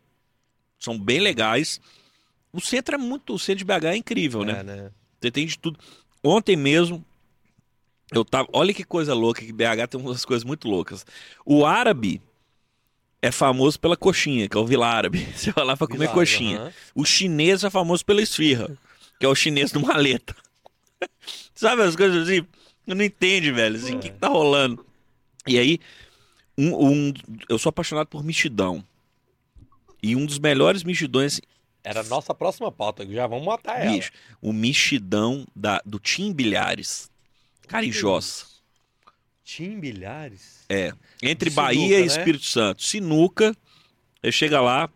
[0.79, 1.81] São bem legais.
[2.51, 3.33] O centro é muito.
[3.33, 4.59] O centro de BH é incrível, né?
[4.59, 4.91] É, né?
[5.19, 5.79] Você tem de tudo.
[6.23, 7.03] Ontem mesmo,
[8.11, 8.47] eu tava.
[8.53, 11.03] Olha que coisa louca, que BH tem umas coisas muito loucas.
[11.43, 12.21] O árabe
[13.23, 15.25] é famoso pela coxinha, que é o Vila Árabe.
[15.33, 16.59] Você vai lá pra comer Vilares, coxinha.
[16.59, 16.73] aham.
[16.93, 18.77] O chinês é famoso pela esfirra,
[19.19, 20.35] que é o chinês do maleta.
[21.55, 22.45] Sabe as coisas assim?
[22.85, 23.77] Eu não entende, velho.
[23.77, 24.85] Assim, o que, que tá rolando?
[25.47, 25.79] E aí,
[26.57, 27.13] um, um-
[27.47, 28.83] eu sou apaixonado por mexidão.
[30.01, 31.39] E um dos melhores mexidões,
[31.81, 33.91] Era a nossa próxima pauta, já vamos matar ela.
[33.95, 34.11] bicho,
[34.41, 37.09] o mexidão da, do Tim Bilhares.
[37.67, 38.52] Carijós.
[39.43, 40.63] Tim Bilhares?
[40.69, 40.93] É.
[41.21, 42.05] Entre De Bahia sinuca, e né?
[42.05, 42.83] Espírito Santo.
[42.83, 43.57] Sinuca.
[44.23, 44.89] Aí chega lá,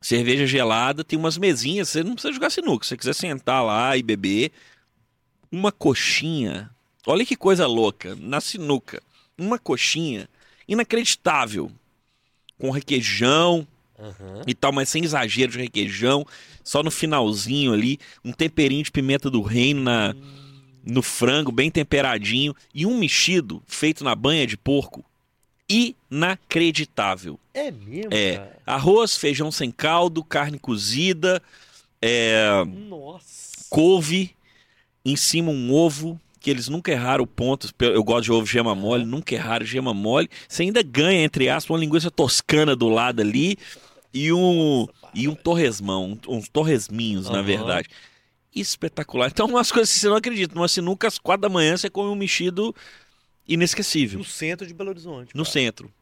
[0.00, 1.90] cerveja gelada, tem umas mesinhas.
[1.90, 2.84] Você não precisa jogar sinuca.
[2.84, 4.50] Se você quiser sentar lá e beber.
[5.52, 6.70] Uma coxinha.
[7.06, 8.16] Olha que coisa louca.
[8.16, 9.02] Na sinuca.
[9.38, 10.28] Uma coxinha
[10.66, 11.70] inacreditável.
[12.58, 13.66] Com requeijão
[13.98, 14.42] Aham.
[14.46, 16.26] e tal, mas sem exagero de requeijão.
[16.64, 17.98] Só no finalzinho ali.
[18.24, 20.14] Um temperinho de pimenta do reino na,
[20.86, 22.54] no frango, bem temperadinho.
[22.72, 25.04] E um mexido feito na banha de porco.
[25.68, 27.38] Inacreditável.
[27.52, 28.36] É mesmo, É.
[28.36, 28.56] cara?
[28.66, 31.42] Arroz, feijão sem caldo, carne cozida,
[32.00, 33.64] é, Nossa.
[33.68, 34.30] couve,
[35.04, 37.68] em cima um ovo, que eles nunca erraram o ponto.
[37.80, 40.28] Eu gosto de ovo gema mole, nunca erraram gema mole.
[40.48, 43.56] Você ainda ganha, entre aspas, uma linguiça toscana do lado ali
[44.14, 47.42] e um, e um torresmão, uns torresminhos, na Aham.
[47.42, 47.88] verdade.
[48.56, 49.28] Espetacular.
[49.30, 50.54] Então, umas coisas que você não acredita.
[50.54, 52.74] Numa sinuca, às quatro da manhã, você come um mexido
[53.46, 54.18] inesquecível.
[54.18, 55.34] No centro de Belo Horizonte.
[55.34, 55.52] No cara.
[55.52, 55.92] centro.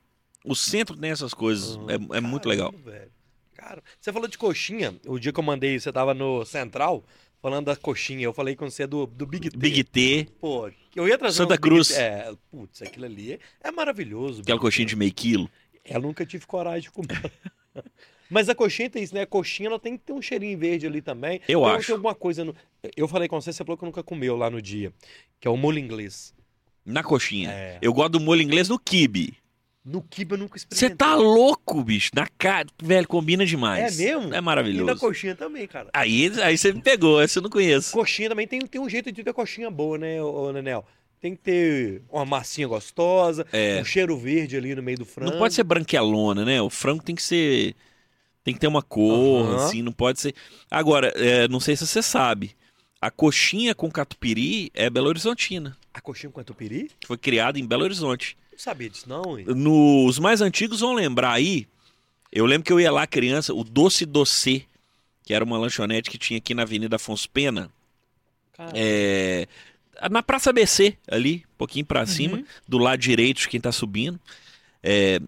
[0.44, 1.76] O centro tem essas coisas.
[1.76, 2.08] Aham.
[2.12, 2.70] É, é muito legal.
[2.72, 3.10] Caramba, velho.
[3.54, 4.94] Cara, você falou de coxinha.
[5.06, 7.04] O dia que eu mandei, você tava no Central,
[7.40, 8.22] falando da coxinha.
[8.22, 9.56] Eu falei com você do, do Big T.
[9.56, 11.88] Big T, Pô, eu ia trazer Santa Big Cruz.
[11.88, 11.94] T.
[11.94, 14.42] É, putz, aquilo ali é maravilhoso.
[14.42, 14.90] aquela coxinha T.
[14.90, 15.50] de meio quilo.
[15.84, 17.32] Eu nunca tive coragem de comer.
[18.30, 19.22] Mas a coxinha tem isso, né?
[19.22, 21.40] A coxinha ela tem que ter um cheirinho verde ali também.
[21.48, 21.86] Eu tem, acho.
[21.86, 22.44] Tem alguma coisa.
[22.44, 22.54] No...
[22.96, 24.92] Eu falei com você, você falou que nunca comeu lá no dia.
[25.40, 26.34] Que é o molho inglês.
[26.84, 27.50] Na coxinha.
[27.50, 27.78] É.
[27.80, 29.36] Eu gosto do molho inglês no kibe.
[29.84, 30.96] No kibe eu nunca Você experimentei.
[30.96, 32.10] tá louco, bicho.
[32.14, 32.66] Na cara.
[32.82, 34.00] Velho, combina demais.
[34.00, 34.34] É mesmo?
[34.34, 34.86] É E maravilhoso.
[34.86, 35.90] na coxinha também, cara.
[35.92, 37.92] Aí, aí você me pegou, essa eu não conheço.
[37.92, 40.86] Coxinha também tem, tem um jeito de ter coxinha boa, né, ô, ô, Nenel?
[41.20, 43.78] Tem que ter uma massinha gostosa, É.
[43.80, 45.32] um cheiro verde ali no meio do frango.
[45.32, 46.60] Não pode ser branquelona, né?
[46.62, 47.74] O frango tem que ser.
[48.44, 49.56] Tem que ter uma cor, Aham.
[49.56, 50.34] assim, não pode ser.
[50.70, 52.54] Agora, é, não sei se você sabe.
[53.00, 55.76] A coxinha com catupiry é Belo Horizontina.
[55.92, 56.90] A coxinha com catupiry?
[57.06, 58.36] Foi criada em Belo Horizonte.
[58.52, 59.46] Não sabia disso, não, hein?
[59.48, 61.66] Nos mais antigos vão lembrar aí.
[62.30, 64.66] Eu lembro que eu ia lá criança, o Doce Doce,
[65.22, 67.70] que era uma lanchonete que tinha aqui na Avenida Afonso Pena.
[68.72, 69.48] É,
[70.10, 74.20] na Praça BC, ali, um pouquinho pra cima, do lado direito de quem tá subindo.
[74.82, 75.20] É,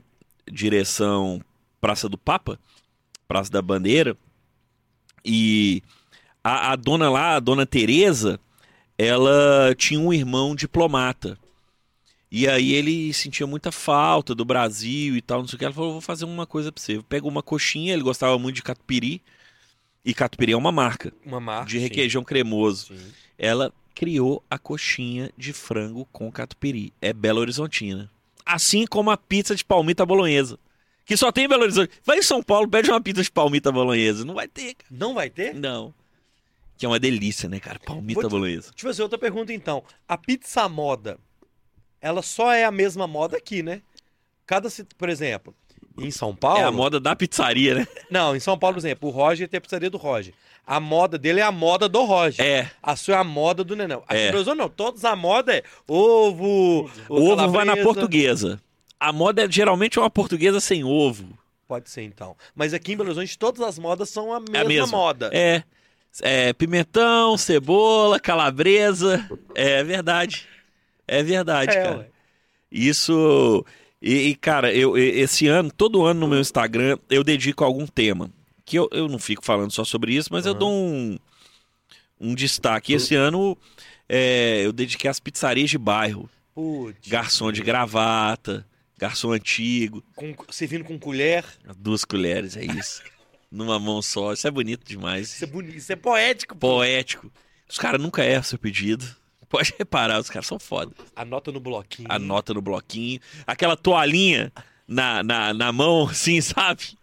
[0.51, 1.41] direção
[1.81, 2.59] Praça do Papa,
[3.29, 4.17] Praça da Bandeira.
[5.25, 5.83] E
[6.43, 8.39] a, a dona lá, a dona Tereza,
[8.97, 11.39] ela tinha um irmão diplomata.
[12.31, 15.65] E aí ele sentia muita falta do Brasil e tal, não sei o que.
[15.65, 17.03] Ela falou, vou fazer uma coisa pra você.
[17.09, 19.23] Pega uma coxinha, ele gostava muito de catupiry.
[20.05, 21.67] E catupiry é uma marca uma marca.
[21.67, 22.89] de requeijão cremoso.
[22.89, 23.13] Sim, sim.
[23.39, 26.93] Ela criou a coxinha de frango com catupiry.
[27.01, 28.11] É Belo Horizontina.
[28.45, 30.59] Assim como a pizza de palmita bolonhesa.
[31.07, 31.91] Que só tem em Belo Horizonte.
[32.05, 34.25] Vai em São Paulo, pede uma pizza de palmita bolonhesa.
[34.25, 34.89] Não vai ter, cara.
[34.91, 35.55] Não vai ter?
[35.55, 35.95] Não.
[36.77, 37.79] Que é uma delícia, né, cara?
[37.79, 38.71] Palmita te- bolonhesa.
[38.73, 39.83] Deixa eu fazer outra pergunta, então.
[40.09, 41.17] A pizza moda,
[42.01, 43.81] ela só é a mesma moda aqui, né?
[44.45, 45.55] Cada, por exemplo,
[45.97, 46.59] Em São Paulo?
[46.61, 47.87] É a moda da pizzaria, né?
[48.11, 50.35] Não, em São Paulo, por exemplo, o Roger tem a pizzaria do Roger.
[50.67, 52.45] A moda dele é a moda do Roger.
[52.45, 52.71] É.
[52.83, 54.03] A sua é a moda do Nenão.
[54.09, 54.31] Aqui É.
[54.33, 58.61] Brasil não, todos a moda é ovo, O ovo vai na portuguesa.
[58.99, 61.27] A moda é geralmente uma portuguesa sem ovo.
[61.69, 62.37] Pode ser então.
[62.55, 64.87] Mas aqui em Belo Horizonte todas as modas são a mesma, É a mesma.
[64.87, 65.31] moda.
[65.33, 65.63] É.
[66.23, 69.29] É pimentão, cebola, calabresa.
[69.55, 70.47] É verdade.
[71.07, 71.99] É verdade, É, cara.
[71.99, 72.07] ué.
[72.73, 73.65] Isso.
[74.01, 77.87] E, e, cara, eu, esse ano, todo ano no meu Instagram, eu dedico a algum
[77.87, 78.31] tema.
[78.65, 80.59] Que eu, eu não fico falando só sobre isso, mas eu Aham.
[80.59, 81.19] dou um,
[82.21, 82.93] um destaque.
[82.95, 83.57] Esse ano
[84.09, 86.29] é, eu dediquei às pizzarias de bairro.
[86.55, 87.07] Putz.
[87.09, 88.67] Garçom de gravata,
[88.99, 91.45] garçom antigo, Com, servindo com colher.
[91.79, 93.03] duas colheres, é isso.
[93.51, 94.33] Numa mão só.
[94.33, 95.33] Isso é bonito demais.
[95.35, 96.55] Isso é bonito, isso é poético.
[96.57, 96.69] pô.
[96.77, 97.31] Poético.
[97.69, 99.07] Os caras nunca erram seu pedido.
[99.49, 100.93] Pode reparar, os caras são foda.
[101.15, 102.09] Anota no bloquinho.
[102.11, 103.21] Anota no bloquinho.
[103.47, 104.53] Aquela toalhinha
[104.89, 106.99] na, na, na mão, assim, sabe?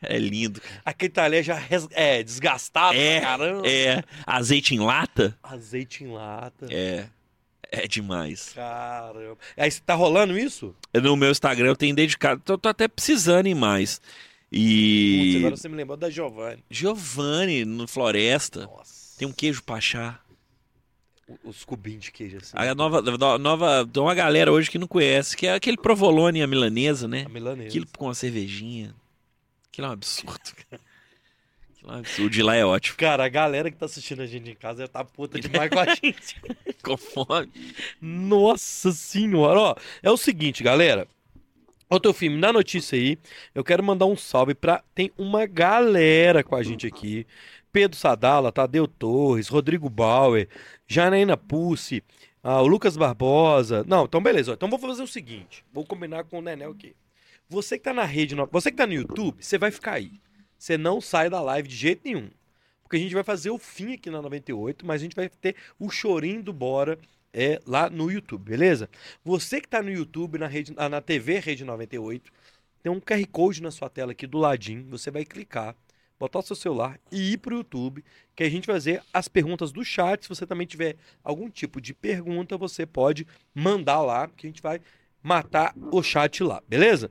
[0.00, 0.60] É lindo.
[0.84, 3.68] Aquele talher já res- é desgastado É, pra caramba.
[3.68, 4.02] É.
[4.26, 5.38] Azeite em lata?
[5.42, 6.66] Azeite em lata.
[6.70, 7.06] É.
[7.82, 8.52] É demais.
[8.54, 9.36] Caramba.
[9.56, 10.74] Aí tá rolando isso?
[10.94, 12.40] No meu Instagram eu tenho dedicado.
[12.44, 13.98] Tô, tô até precisando em mais.
[13.98, 14.12] Putz,
[14.52, 15.36] E.
[15.38, 16.64] agora você me lembrou da Giovanni.
[16.70, 18.66] Giovanni, no Floresta.
[18.66, 19.18] Nossa.
[19.18, 20.20] Tem um queijo pachá.
[21.42, 22.52] Os cubinhos de queijo assim.
[22.54, 23.88] A nova, a nova.
[23.90, 27.24] Tem uma galera hoje que não conhece, que é aquele provolone à milanesa, né?
[27.26, 27.68] A milanesa.
[27.68, 28.94] Aquilo com uma cervejinha.
[29.72, 30.38] Aquilo é um absurdo.
[30.70, 30.80] cara.
[31.88, 32.30] É absurdo.
[32.30, 32.96] De lá é ótimo.
[32.96, 35.78] Cara, a galera que tá assistindo a gente em casa já tá puta demais com
[35.78, 36.40] a gente.
[36.82, 37.50] Com fome.
[38.00, 39.76] Nossa senhora, ó.
[40.02, 41.06] É o seguinte, galera.
[42.02, 43.16] Teu filme, na notícia aí,
[43.54, 44.82] eu quero mandar um salve pra.
[44.94, 47.24] Tem uma galera com a gente aqui.
[47.72, 50.48] Pedro Sadala, Tadeu Torres, Rodrigo Bauer,
[50.88, 52.02] Janaína Pussi,
[52.42, 53.84] ah, o Lucas Barbosa.
[53.86, 54.50] Não, então beleza.
[54.50, 54.54] ó.
[54.54, 55.64] Então vou fazer o seguinte.
[55.72, 56.96] Vou combinar com o Nenel aqui.
[57.48, 60.12] Você que tá na rede, você que tá no YouTube, você vai ficar aí.
[60.64, 62.30] Você não sai da live de jeito nenhum.
[62.82, 65.56] Porque a gente vai fazer o fim aqui na 98, mas a gente vai ter
[65.78, 66.98] o chorinho do Bora
[67.34, 68.88] é, lá no YouTube, beleza?
[69.22, 72.32] Você que tá no YouTube, na, rede, na TV Rede 98,
[72.82, 74.86] tem um QR Code na sua tela aqui do ladinho.
[74.88, 75.76] Você vai clicar,
[76.18, 78.02] botar o seu celular e ir pro YouTube,
[78.34, 80.22] que a gente vai fazer as perguntas do chat.
[80.22, 84.62] Se você também tiver algum tipo de pergunta, você pode mandar lá, que a gente
[84.62, 84.80] vai
[85.22, 87.10] matar o chat lá, beleza?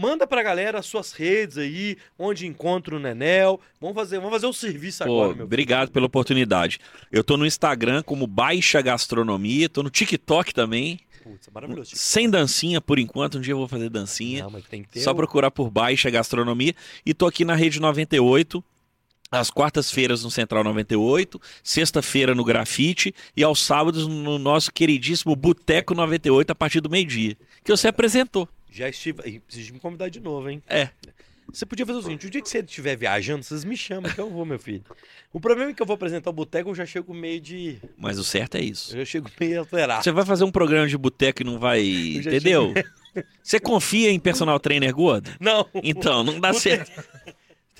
[0.00, 3.60] Manda pra galera as suas redes aí, onde encontra o Nenel.
[3.78, 5.44] Vamos fazer, vamos fazer o serviço Pô, agora, meu filho.
[5.44, 6.78] obrigado pela oportunidade.
[7.12, 11.00] Eu tô no Instagram como Baixa Gastronomia, tô no TikTok também.
[11.22, 11.90] Putz, é maravilhoso.
[11.94, 14.44] Sem dancinha por enquanto, um dia eu vou fazer dancinha.
[14.44, 16.74] Não, mas tem que ter Só o- procurar por Baixa Gastronomia.
[17.04, 18.64] E tô aqui na Rede 98,
[19.30, 25.94] às quartas-feiras no Central 98, sexta-feira no Grafite e aos sábados no nosso queridíssimo Boteco
[25.94, 27.36] 98 a partir do meio-dia.
[27.62, 28.48] Que você apresentou.
[28.70, 29.22] Já estive.
[29.26, 30.62] Ih, Preciso me convidar de novo, hein?
[30.68, 30.90] É.
[31.52, 34.20] Você podia fazer o seguinte: o dia que você estiver viajando, vocês me chamam que
[34.20, 34.84] eu vou, meu filho.
[35.32, 37.78] O problema é que eu vou apresentar o boteco, eu já chego meio de.
[37.96, 38.92] Mas o certo é isso.
[38.94, 40.02] Eu já chego meio alterado.
[40.02, 41.82] Você vai fazer um programa de boteco e não vai.
[41.82, 42.72] Entendeu?
[43.42, 45.30] Você confia em personal trainer gordo?
[45.40, 45.66] Não.
[45.82, 46.60] Então, não dá Boteco.
[46.86, 47.04] certo.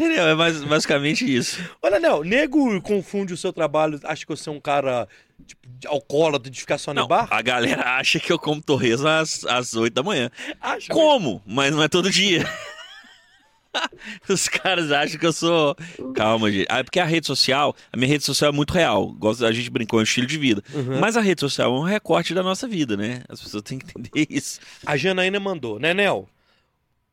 [0.00, 0.28] Entendeu?
[0.28, 1.60] É mais- basicamente isso.
[1.82, 5.06] Olha, Nel, nego confunde o seu trabalho, acha que você é um cara
[5.46, 7.28] tipo, de alcoólatra de ficar só no Não, bar?
[7.30, 10.30] a galera acha que eu como torresmo às, às 8 da manhã.
[10.60, 10.92] Acha.
[10.92, 11.42] Como?
[11.46, 12.48] Mas não é todo dia.
[14.28, 15.76] Os caras acham que eu sou.
[16.14, 16.66] Calma, gente.
[16.68, 19.14] Ah, é porque a rede social, a minha rede social é muito real.
[19.46, 20.62] A gente brincou, é um estilo de vida.
[20.74, 20.98] Uhum.
[20.98, 23.22] Mas a rede social é um recorte da nossa vida, né?
[23.28, 24.58] As pessoas têm que entender isso.
[24.84, 26.28] A Janaína mandou, Nenel,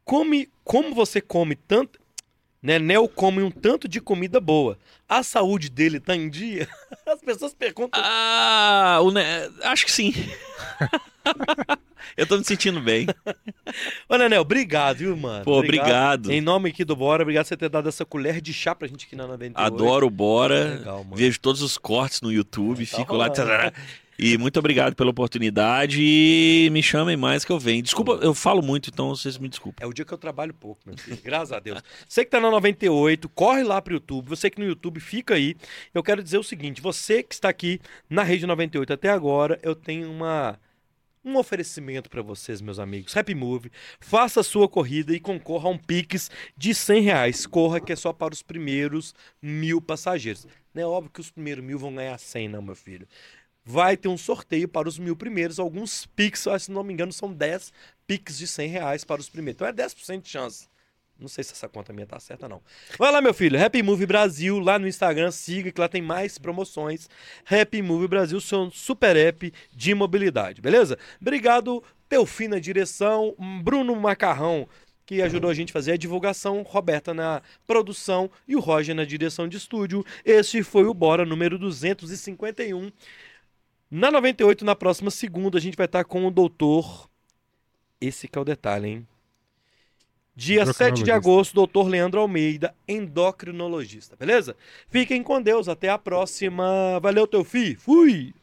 [0.03, 1.99] come, como você come tanto.
[2.67, 4.77] Nenel come um tanto de comida boa.
[5.07, 6.67] A saúde dele tá em dia?
[7.07, 8.01] As pessoas perguntam.
[8.03, 10.13] Ah, o ne- acho que sim.
[12.17, 13.07] eu tô me sentindo bem.
[14.09, 15.45] Ô, Nenel, obrigado, viu, mano?
[15.45, 16.29] Pô, obrigado.
[16.29, 18.85] Em nome aqui do Bora, obrigado por você ter dado essa colher de chá pra
[18.85, 19.65] gente aqui na 98.
[19.73, 20.75] Adoro o Bora.
[20.75, 21.15] Legal, mano.
[21.15, 23.27] Vejo todos os cortes no YouTube, Tá fico lá.
[24.19, 27.83] E muito obrigado pela oportunidade e me chamem mais que eu venho.
[27.83, 29.85] Desculpa, eu falo muito, então vocês me desculpem.
[29.85, 31.19] É o dia que eu trabalho pouco, meu filho.
[31.23, 31.83] Graças a Deus.
[32.07, 34.29] Você que tá na 98, corre lá pro YouTube.
[34.29, 35.55] Você que no YouTube fica aí.
[35.93, 39.75] Eu quero dizer o seguinte: você que está aqui na Rede 98 até agora, eu
[39.75, 40.59] tenho uma.
[41.25, 43.15] Um oferecimento para vocês, meus amigos.
[43.15, 47.45] Happy Move, faça a sua corrida e concorra a um Pix de 100 reais.
[47.45, 50.47] Corra que é só para os primeiros mil passageiros.
[50.73, 53.05] Não é óbvio que os primeiros mil vão ganhar 100, não, meu filho.
[53.69, 55.59] Vai ter um sorteio para os mil primeiros.
[55.59, 57.73] Alguns Pix, se não me engano, são 10
[58.07, 59.57] Pix de 100 reais para os primeiros.
[59.57, 60.69] Então é 10% de chance.
[61.19, 62.61] Não sei se essa conta minha tá certa, não.
[62.97, 63.61] Vai lá, meu filho.
[63.61, 67.09] Happy Move Brasil, lá no Instagram, siga que lá tem mais promoções.
[67.45, 70.97] Happy Move Brasil, seu super app de mobilidade, beleza?
[71.19, 74.67] Obrigado, Teufim na direção, Bruno Macarrão
[75.07, 79.05] que ajudou a gente a fazer a divulgação, Roberta na produção e o Roger na
[79.05, 80.05] direção de estúdio.
[80.23, 82.91] Esse foi o Bora número 251.
[83.89, 87.09] Na 98, na próxima segunda, a gente vai estar com o doutor.
[87.99, 89.07] Esse que é o detalhe, hein?
[90.35, 94.55] Dia 7 de agosto, doutor Leandro Almeida, endocrinologista, beleza?
[94.87, 96.99] Fiquem com Deus, até a próxima.
[96.99, 97.75] Valeu, teu fi.
[97.75, 98.35] Fui!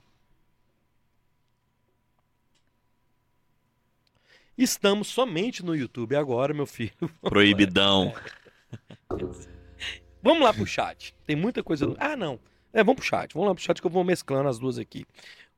[4.59, 6.93] Estamos somente no YouTube agora, meu filho.
[7.23, 8.13] Proibidão.
[10.21, 11.15] Vamos lá pro chat.
[11.25, 11.95] Tem muita coisa.
[11.99, 12.41] Ah, não.
[12.75, 13.33] É, vamos pro chat.
[13.33, 15.07] Vamos lá pro chat que eu vou mesclando as duas aqui.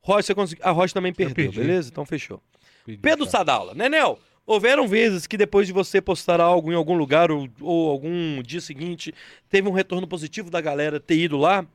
[0.01, 0.35] Rocha.
[0.63, 1.89] A Rocha também perdeu, beleza?
[1.91, 2.41] Então fechou.
[2.85, 3.31] Pedi, Pedro tá?
[3.33, 3.75] Sadala.
[3.75, 8.41] Nenel, houveram vezes que depois de você postar algo em algum lugar ou, ou algum
[8.43, 9.13] dia seguinte,
[9.49, 11.67] teve um retorno positivo da galera ter ido lá?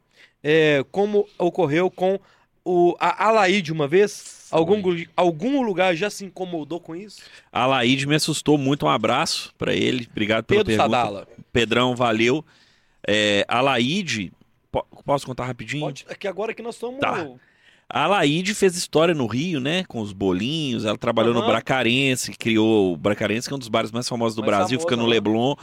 [0.43, 2.19] É, como ocorreu com
[2.63, 4.47] o, a Alaide uma vez?
[4.51, 7.21] Algum, gu- algum lugar já se incomodou com isso?
[7.51, 7.63] A
[8.07, 8.85] me assustou muito.
[8.85, 10.07] Um abraço pra ele.
[10.09, 10.97] Obrigado pela Pedro pergunta.
[10.97, 11.27] Sadala.
[11.53, 12.45] Pedrão, valeu.
[13.07, 14.31] É, a.
[14.71, 15.85] po- Posso contar rapidinho?
[15.85, 16.99] Pode, aqui agora que nós estamos.
[16.99, 17.27] Tá.
[17.93, 19.83] A Laíde fez história no Rio, né?
[19.83, 20.85] Com os bolinhos.
[20.85, 21.49] Ela trabalhou no Aham.
[21.49, 24.87] Bracarense, criou o Bracarense, que é um dos bares mais famosos do Mais Brasil, famoso,
[24.87, 25.09] fica no aham.
[25.11, 25.55] Leblon.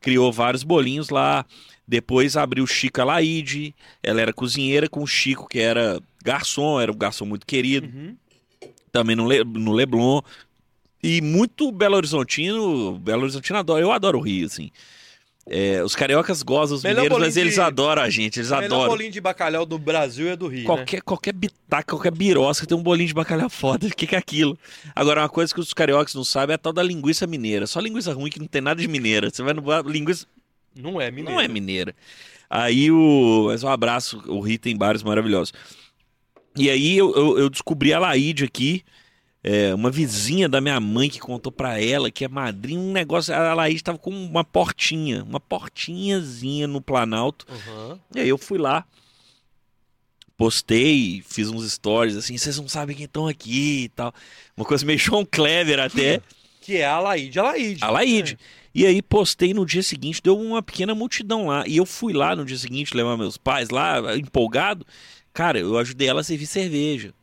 [0.00, 1.46] Criou vários bolinhos lá.
[1.86, 3.72] Depois abriu o Chico Alaide.
[4.02, 7.86] Ela era cozinheira com o Chico, que era garçom, era um garçom muito querido.
[7.86, 8.16] Uhum.
[8.90, 10.20] Também no, Le- no Leblon.
[11.00, 12.98] E muito Belo Horizontino.
[12.98, 13.80] Belo Horizontino adora.
[13.82, 14.72] Eu adoro o Rio, assim.
[15.48, 18.40] É, os cariocas gostam dos Melhor mineiros, mas eles de- adoram a gente.
[18.40, 18.90] Eles O melhor adoram.
[18.90, 20.66] bolinho de bacalhau do Brasil é do Rio, né?
[20.66, 23.86] Qualquer, qualquer bitaca, qualquer birosca tem um bolinho de bacalhau foda.
[23.86, 24.58] O que, que é aquilo?
[24.94, 27.64] Agora, uma coisa que os cariocas não sabem é a tal da linguiça mineira.
[27.68, 29.30] Só linguiça ruim que não tem nada de mineira.
[29.30, 30.26] Você vai no linguiça.
[30.74, 31.30] Não é mineiro.
[31.32, 31.94] Não é mineira.
[32.50, 33.44] Aí o.
[33.46, 35.52] Mas um abraço, o Rio tem bares maravilhosos.
[36.56, 38.82] E aí eu, eu, eu descobri a Laíde aqui.
[39.48, 43.32] É, uma vizinha da minha mãe que contou pra ela que é madrinha, um negócio.
[43.32, 47.46] A Laíde tava com uma portinha, uma portinhazinha no Planalto.
[47.48, 47.96] Uhum.
[48.16, 48.84] E aí eu fui lá,
[50.36, 54.12] postei, fiz uns stories assim, vocês não sabem quem estão aqui e tal.
[54.56, 56.20] Uma coisa meio Sean Clever até,
[56.60, 57.38] Que é a Laide.
[57.38, 57.84] A Laide.
[57.84, 58.36] a Laíde.
[58.74, 61.62] E aí postei no dia seguinte, deu uma pequena multidão lá.
[61.64, 64.84] E eu fui lá no dia seguinte levar meus pais lá, empolgado.
[65.32, 67.14] Cara, eu ajudei ela a servir cerveja.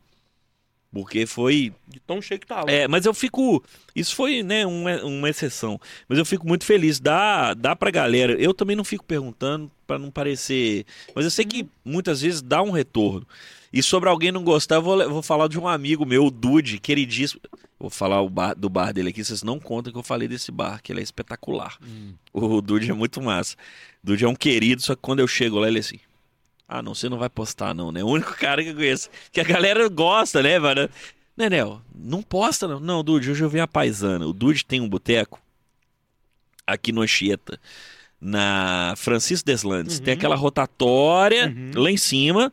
[0.94, 2.70] Porque foi De tão cheio que tava.
[2.70, 3.62] é, mas eu fico.
[3.94, 5.78] Isso foi, né, uma, uma exceção.
[6.08, 7.00] Mas eu fico muito feliz.
[7.00, 8.32] Dá, dá pra galera.
[8.40, 10.86] Eu também não fico perguntando pra não parecer.
[11.14, 13.26] Mas eu sei que muitas vezes dá um retorno.
[13.72, 16.78] E sobre alguém não gostar, eu vou, vou falar de um amigo meu, o Dude,
[16.78, 17.40] queridíssimo.
[17.76, 20.80] Vou falar bar- do bar dele aqui, vocês não contam que eu falei desse bar,
[20.80, 21.76] que ele é espetacular.
[21.84, 22.12] Hum.
[22.32, 23.56] O Dude é muito massa.
[24.02, 25.98] O Dude é um querido, só que quando eu chego lá, ele é assim.
[26.76, 28.02] Ah, não, você não vai postar, não, né?
[28.02, 29.08] O único cara que eu conheço.
[29.30, 30.88] Que a galera gosta, né, mano?
[31.36, 32.80] Nenel, não posta, não.
[32.80, 34.26] Não, Dude, hoje eu vi a paisana.
[34.26, 35.40] O Dude tem um boteco
[36.66, 37.60] aqui no Anchieta,
[38.20, 40.00] na Francisco Deslandes.
[40.00, 40.18] Tem Uhum.
[40.18, 41.70] aquela rotatória Uhum.
[41.82, 42.52] lá em cima.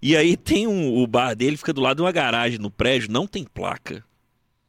[0.00, 3.10] E aí tem um, o bar dele, fica do lado de uma garagem no prédio,
[3.10, 4.02] não tem placa.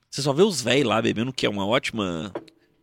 [0.10, 2.32] Você só vê os velhos lá bebendo, que é uma ótima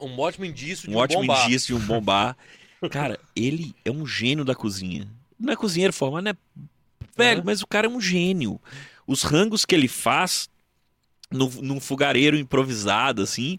[0.01, 2.37] Um ótimo indício de um um, ótimo bom indício de um bom bar.
[2.91, 5.07] Cara, ele é um gênio da cozinha.
[5.41, 6.34] Não é cozinheiro formal, não é
[7.16, 7.45] velho, É.
[7.45, 8.61] mas o cara é um gênio.
[9.07, 10.49] Os rangos que ele faz
[11.30, 13.59] no, num fogareiro improvisado, assim.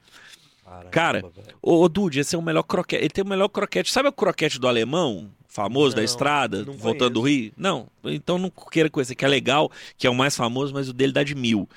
[0.63, 1.57] Caramba, Cara, velho.
[1.61, 3.03] Ô, ô Dude, esse é o melhor croquete.
[3.03, 3.91] Ele tem o melhor croquete.
[3.91, 5.29] Sabe o croquete do alemão?
[5.47, 7.51] Famoso da Não, estrada, não voltando do Rio?
[7.57, 7.87] Não.
[8.05, 11.11] Então não queira conhecer, que é legal, que é o mais famoso, mas o dele
[11.11, 11.67] dá de mil.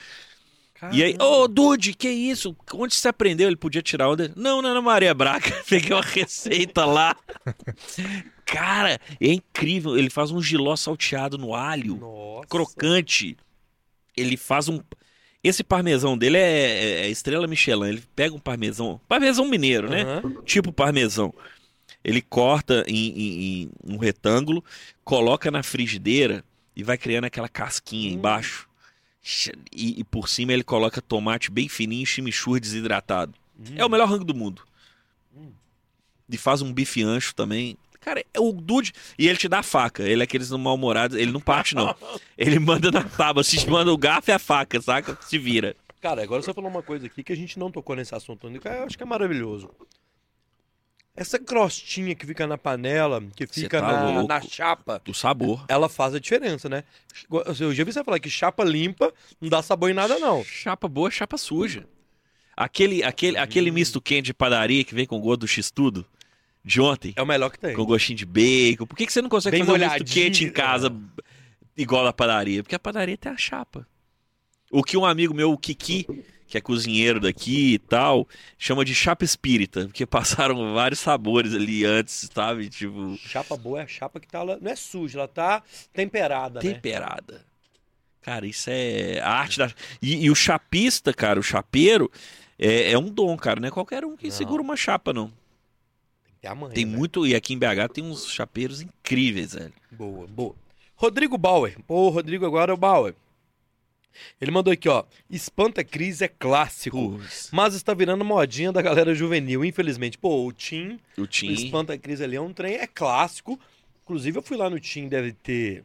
[0.92, 2.56] E aí, ô Dude, que isso?
[2.74, 3.46] Onde você aprendeu?
[3.48, 4.32] Ele podia tirar onda?
[4.36, 5.50] Não, não, na Maria Braga.
[5.68, 7.16] Peguei uma receita lá.
[8.44, 9.96] Cara, é incrível.
[9.96, 12.46] Ele faz um giló salteado no alho, Nossa.
[12.48, 13.36] crocante.
[14.16, 14.80] Ele faz um.
[15.42, 17.88] Esse parmesão dele é, é- é estrela Michelin.
[17.88, 19.00] Ele pega um parmesão.
[19.08, 20.02] Parmesão mineiro, né?
[20.02, 20.42] Aham.
[20.44, 21.32] Tipo parmesão.
[22.02, 24.62] Ele corta em, em- em um retângulo,
[25.04, 26.44] coloca na frigideira
[26.76, 28.14] e vai criando aquela casquinha Hum.
[28.14, 28.68] embaixo.
[29.72, 33.34] E, e por cima ele coloca tomate bem fininho e chimichurri desidratado.
[33.58, 33.74] Hum.
[33.76, 34.62] É o melhor rango do mundo.
[35.34, 35.50] Hum.
[36.28, 37.78] E faz um bife ancho também.
[38.00, 38.92] Cara, é o Dude.
[39.18, 40.02] E ele te dá a faca.
[40.02, 41.16] Ele é aqueles mal-humorados.
[41.16, 41.96] Ele não parte, não.
[42.36, 43.42] Ele manda na tábua.
[43.42, 45.16] Se manda o garfo e a faca, saca?
[45.22, 45.74] Se vira.
[46.02, 48.84] Cara, agora você falou uma coisa aqui que a gente não tocou nesse assunto eu
[48.84, 49.70] acho que é maravilhoso.
[51.16, 55.64] Essa crostinha que fica na panela, que fica tá na, na chapa, Do sabor.
[55.68, 56.82] ela faz a diferença, né?
[57.60, 60.42] Eu já vi você falar que chapa limpa não dá sabor em nada, não.
[60.44, 61.86] Chapa boa, chapa suja.
[62.56, 63.74] Aquele, aquele, aquele Hum.
[63.74, 66.04] misto quente de padaria que vem com gosto do x-tudo
[66.64, 67.74] de ontem, É o melhor que tem.
[67.76, 68.86] com gostinho de bacon.
[68.86, 70.92] Por que, que você não consegue Bem fazer um misto quente em casa
[71.76, 72.62] igual a padaria?
[72.62, 73.86] Porque a padaria tem a chapa.
[74.70, 76.06] O que um amigo meu, o Kiki,
[76.54, 81.84] que é cozinheiro daqui e tal, chama de chapa espírita, porque passaram vários sabores ali
[81.84, 82.68] antes, sabe?
[82.68, 84.44] Tipo, Chapa boa é a chapa que tá.
[84.44, 86.72] Não é suja, ela tá temperada, né?
[86.72, 87.44] temperada.
[88.22, 89.68] Cara, isso é a arte da.
[90.00, 92.08] E, e o chapista, cara, o chapeiro,
[92.56, 93.58] é, é um dom, cara.
[93.60, 94.30] Não é qualquer um que Não.
[94.30, 95.26] segura uma chapa, não.
[95.26, 96.96] Tem que ter a manha, Tem velho.
[96.96, 97.26] muito.
[97.26, 99.72] E aqui em BH tem uns chapeiros incríveis, velho.
[99.90, 100.54] Boa, boa.
[100.94, 101.76] Rodrigo Bauer.
[101.84, 103.14] Pô, Rodrigo agora é o Bauer.
[104.40, 105.04] Ele mandou aqui, ó.
[105.30, 107.12] Espanta Cris é clássico.
[107.18, 110.18] Putz, Mas está virando modinha da galera juvenil, infelizmente.
[110.18, 111.52] Pô, o Tim, o o Tim.
[111.52, 113.58] Espanta Cris ali é um trem, é clássico.
[114.02, 115.82] Inclusive, eu fui lá no Tim, deve ter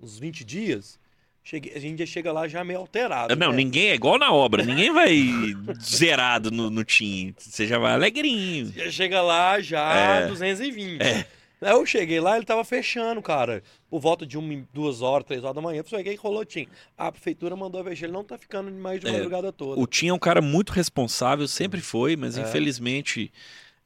[0.00, 0.98] uns 20 dias.
[1.46, 3.36] Cheguei, a gente já chega lá já meio alterado.
[3.36, 3.56] Não, né?
[3.56, 4.64] ninguém é igual na obra.
[4.64, 5.14] Ninguém vai
[5.78, 7.34] zerado no, no Tim.
[7.36, 8.72] Você já vai alegrinho.
[8.74, 10.26] Já chega lá já É.
[10.26, 11.02] 220.
[11.02, 11.26] É.
[11.64, 13.62] Aí eu cheguei lá, ele tava fechando, cara.
[13.88, 15.80] Por volta de uma, duas horas, três horas da manhã.
[15.80, 16.66] Eu cheguei e rolou Tim.
[16.96, 19.80] A prefeitura mandou fechar, ele não tá ficando mais de É, madrugada toda.
[19.80, 22.42] O Tim é um cara muito responsável, sempre foi, mas É.
[22.42, 23.32] infelizmente.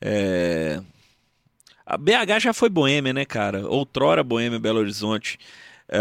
[0.01, 0.81] é,
[1.87, 3.66] A BH já foi boêmia, né, cara?
[3.66, 5.39] Outrora boêmia Belo Horizonte.
[5.89, 5.99] É,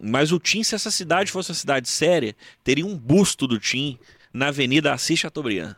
[0.00, 3.98] Mas o Tim, se essa cidade fosse uma cidade séria, teria um busto do Tim
[4.32, 5.74] na Avenida Assis Chateaubriand,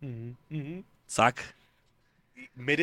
[0.00, 0.84] Uhum, uhum.
[1.06, 1.42] saca?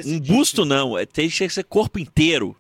[0.06, 2.56] Um busto não, é- tem que ser corpo inteiro.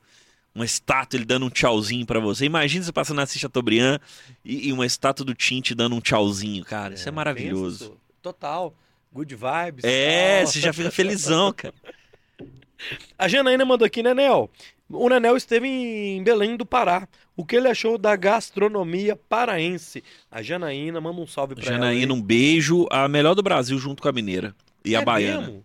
[0.55, 2.45] Uma estátua, ele dando um tchauzinho pra você.
[2.45, 3.99] Imagina você passando na Chateaubriand
[4.45, 6.93] e, e uma estátua do Tim te dando um tchauzinho, cara.
[6.93, 7.85] Isso é, maravilhoso.
[7.89, 8.75] pensa, Total.
[9.11, 9.83] Good vibes.
[9.83, 10.47] É, tal.
[10.47, 11.73] você já fica felizão, cara.
[13.17, 14.49] A Janaína mandou aqui, Nenel.
[14.89, 17.07] O Nenel esteve em Belém do Pará.
[17.35, 20.03] O que ele achou da gastronomia paraense?
[20.29, 21.73] A Janaína, manda um salve pra ela.
[21.75, 22.19] Janaína, aí.
[22.19, 22.85] um beijo.
[22.91, 24.53] A melhor do Brasil junto com a mineira.
[24.85, 25.41] E a É baiana.
[25.47, 25.63] mesmo?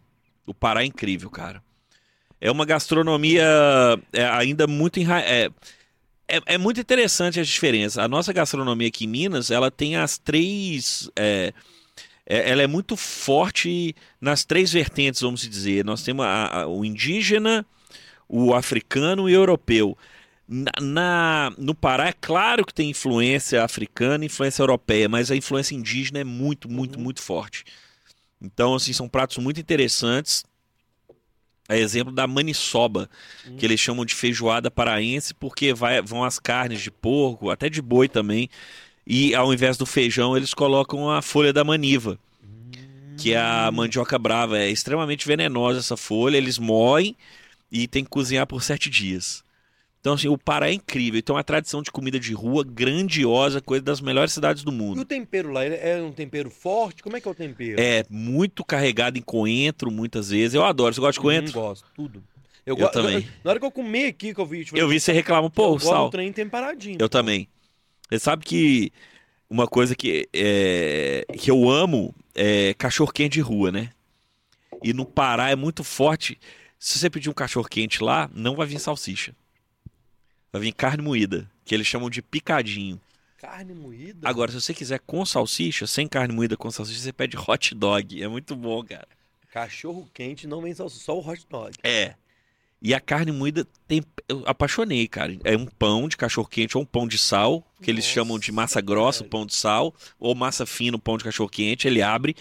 [0.49, 1.62] O Pará é incrível, cara.
[2.40, 3.44] É uma gastronomia
[4.12, 5.20] é, ainda muito enra...
[5.20, 5.51] é,
[6.28, 7.99] é, é muito interessante as diferenças.
[7.99, 11.11] A nossa gastronomia aqui em Minas, ela tem as três.
[11.16, 11.53] é,
[12.26, 15.84] é- ela é muito forte nas três vertentes, vamos dizer.
[15.84, 17.64] Nós temos a- a- o indígena,
[18.28, 19.96] o africano e o europeu.
[20.46, 25.36] Na, na- no Pará, é claro que tem influência africana e influência europeia, mas a
[25.36, 27.05] influência indígena é muito, muito, Uhum.
[27.05, 27.64] muito forte.
[28.41, 30.45] Então, assim, são pratos muito interessantes.
[31.68, 33.11] É exemplo da maniçoba,
[33.59, 37.82] que eles chamam de feijoada paraense, porque vai- vão as carnes de porco, até de
[37.82, 38.49] boi também.
[39.07, 42.18] E ao invés do feijão, eles colocam a folha da maniva,
[43.18, 44.59] que é a mandioca brava.
[44.59, 47.14] É extremamente venenosa essa folha, eles moem
[47.70, 49.43] e tem que cozinhar por sete dias.
[50.01, 51.18] Então, assim, o Pará é incrível.
[51.18, 55.01] Então, a tradição de comida de rua grandiosa, coisa das melhores cidades do E mundo.
[55.01, 57.03] o tempero lá, é um tempero forte?
[57.03, 57.80] Como é que é o tempero?
[57.80, 60.55] É muito carregado em coentro, muitas vezes.
[60.55, 60.94] Eu adoro.
[60.94, 61.53] Você gosta de coentro?
[61.55, 62.22] Não gosto, tudo.
[62.64, 63.26] Eu go- também.
[63.42, 64.64] Na hora que eu comi aqui, que eu vi...
[64.64, 66.05] tipo, Eu vi você reclama, eu pô, gosto sal.
[66.07, 66.99] do trem temperadinho.
[67.01, 67.49] Eu também.
[68.09, 68.92] Você sabe que
[69.51, 73.90] uma coisa que, é, que eu amo é cachorro quente de rua, né?
[74.84, 76.38] E no Pará é muito forte.
[76.78, 79.34] Se você pedir um cachorro quente lá, não vai vir salsicha.
[80.53, 83.01] Vai vir carne moída, que eles chamam de picadinho.
[83.38, 84.28] Carne moída?
[84.28, 88.20] Agora, se você quiser com salsicha, sem carne moída com salsicha, você pede hot dog.
[88.22, 89.07] É muito bom, cara.
[89.53, 91.76] Cachorro quente não vem salsicha, só o hot dog.
[91.82, 92.14] É.
[92.80, 94.03] E a carne moída tem.
[94.28, 95.36] Eu apaixonei, cara.
[95.44, 98.38] É um pão de cachorro quente ou um pão de sal, que eles Nossa, chamam
[98.38, 101.86] de massa grossa, pão de sal, ou massa fina, pão de cachorro quente.
[101.89, 102.36] Ele abre.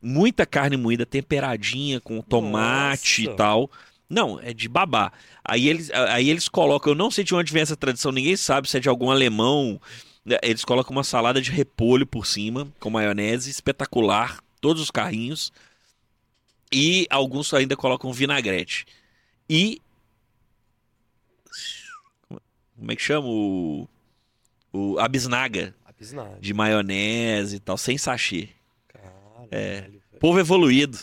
[0.00, 3.34] Muita carne moída temperadinha com tomate Nossa.
[3.34, 3.70] e tal.
[4.10, 5.12] Não, é de babá.
[5.44, 8.68] Aí eles, aí eles colocam, eu não sei de onde vem essa tradição, ninguém sabe
[8.68, 9.80] se é de algum alemão.
[10.24, 15.52] né, Eles colocam uma salada de repolho por cima, com maionese, espetacular, todos os carrinhos.
[16.72, 18.86] E alguns ainda colocam vinagrete.
[19.48, 19.80] E.
[22.28, 23.26] Como é que chama?
[23.26, 23.88] O.
[24.72, 26.38] o a bisnaga A bisnaga.
[26.40, 28.48] de maionese e tal, sem sachê.
[28.88, 29.80] Caralho, É.
[29.82, 30.02] velho.
[30.20, 30.98] Povo evoluído.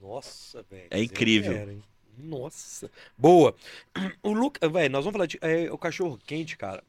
[0.00, 0.88] Nossa, velho.
[0.90, 1.70] É incrível.
[1.70, 1.82] Hein?
[2.18, 2.90] Nossa.
[3.16, 3.54] Boa.
[4.22, 6.82] O Lucas, velho, nós vamos falar de é, o cachorro quente, cara.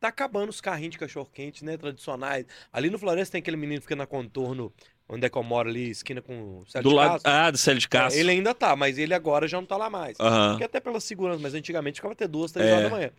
[0.00, 2.44] Tá acabando os carrinhos de cachorro quente, né, tradicionais.
[2.72, 4.70] Ali no Floresta tem aquele menino que fica na contorno,
[5.08, 7.10] onde é que eu moro ali, esquina com o Célio Do de lado.
[7.22, 7.30] Castro.
[7.32, 8.20] Ah, do Célio de É, Castro.
[8.20, 10.18] ele ainda tá, mas ele agora já não tá lá mais.
[10.20, 10.50] Aham.
[10.50, 12.72] Porque até pela segurança, mas antigamente ficava até duas, três É.
[12.72, 13.10] horas da manhã.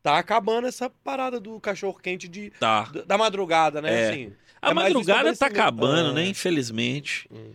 [0.00, 2.84] Tá acabando essa parada do cachorro quente de, Tá.
[2.84, 3.92] da- da madrugada, né?
[4.02, 4.08] É.
[4.10, 6.22] Assim, A É madrugada tá acabando, né?
[6.22, 6.26] Ah.
[6.26, 7.28] Infelizmente.
[7.32, 7.52] Hum.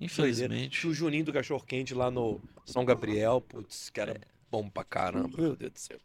[0.00, 0.86] Infelizmente.
[0.86, 3.40] O Juninho do cachorro quente lá no São Gabriel.
[3.40, 4.02] Putz, que É.
[4.04, 4.20] era
[4.50, 5.40] bom pra caramba.
[5.40, 5.98] Meu Deus do céu.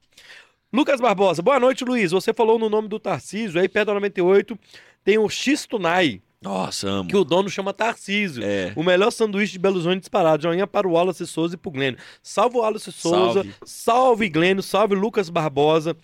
[0.71, 2.11] Lucas Barbosa, boa noite, Luiz.
[2.11, 4.59] Você falou no nome do Tarcísio, aí perto da 98
[5.03, 7.09] tem o Xistunai, Nossa, amo.
[7.09, 8.43] que o dono chama Tarcísio.
[8.43, 8.73] É.
[8.75, 10.43] O melhor sanduíche de Belo Horizonte disparado.
[10.43, 11.97] Joinha para o Wallace Souza e pro Glênio.
[12.21, 13.43] Salve o Wallace Souza.
[13.43, 13.55] Salve.
[13.65, 14.61] Salve, Glênio.
[14.61, 15.95] Salve Lucas Barbosa.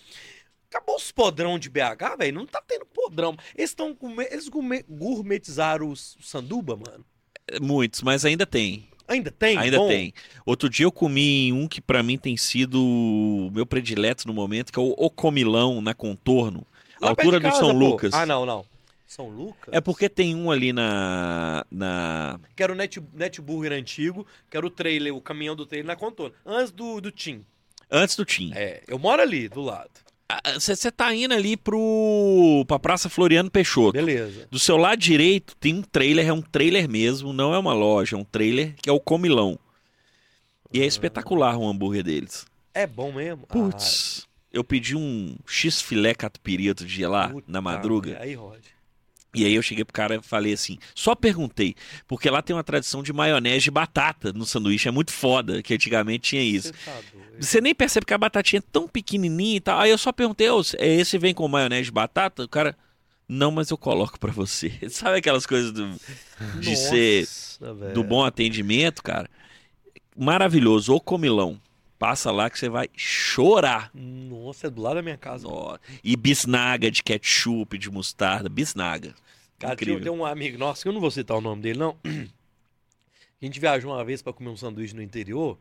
[0.69, 2.34] Acabou os podrão de BH, velho.
[2.39, 3.35] Não tá tendo podrão.
[3.55, 3.95] Eles estão
[4.31, 7.05] eles gourmet- gourmetizaram o sanduba, mano.
[7.61, 8.88] Muitos, mas ainda tem.
[9.07, 9.57] Ainda tem?
[9.57, 10.14] ainda Bom, tem.
[10.45, 14.72] Outro dia eu comi um que pra mim tem sido o meu predileto no momento,
[14.72, 16.65] que é o Ocomilão na Contorno.
[16.99, 17.78] lá de altura do casa, São pô.
[17.78, 18.14] Lucas.
[18.14, 18.65] Ah, não, não.
[19.06, 19.74] São Lucas?
[19.74, 21.64] É porque tem um ali na.
[21.70, 22.40] na...
[22.56, 25.95] Que era o Net, Netburger antigo, que era o trailer, o caminhão do trailer na
[25.95, 26.34] contorno.
[26.45, 27.45] Antes do, do Tim.
[27.91, 28.52] Antes do Tim.
[28.56, 29.91] É, eu moro ali, do lado.
[30.60, 32.64] Você tá indo ali pro.
[32.68, 33.93] pra Praça Floriano Peixoto.
[33.93, 34.47] Beleza.
[34.49, 38.15] Do seu lado direito tem um trailer, é um trailer mesmo, não é uma loja,
[38.15, 39.57] é um trailer que é o Comilão.
[40.73, 42.45] E é espetacular o hambúrguer deles.
[42.73, 43.45] É bom mesmo?
[43.45, 48.18] Putz, eu pedi um X-filé catupiry outro dia lá, Ah, puta na madruga.
[48.19, 48.61] Aí, Rod.
[49.34, 51.76] E aí eu cheguei pro cara e falei assim, só perguntei,
[52.07, 55.73] porque lá tem uma tradição de maionese de batata no sanduíche, é muito foda, que
[55.73, 56.68] antigamente tinha isso.
[56.68, 56.99] Você tá.
[57.39, 59.80] Você nem percebe que a batatinha é tão pequenininha e tal.
[59.80, 62.43] Aí eu só perguntei, "Ô, é esse vem com maionese de batata?
[62.43, 62.77] O cara,
[63.27, 64.72] não, mas eu coloco pra você.
[64.89, 65.89] Sabe aquelas coisas do,
[66.60, 67.93] de ser Nossa, velho.
[67.95, 69.27] do bom atendimento, cara?
[70.15, 71.60] Maravilhoso, o comilão.
[71.97, 73.89] Passa lá que você vai chorar.
[73.93, 75.47] Nossa, é do lado da minha casa.
[75.47, 79.15] Ó, E bisnaga de ketchup, de mostarda, bisnaga.
[79.64, 80.14] Cara, tinha, Incrível.
[80.14, 81.98] tem um amigo nosso, que eu não vou citar o nome dele, não.
[82.06, 85.57] A gente viajou uma vez pra comer um sanduíche no interior.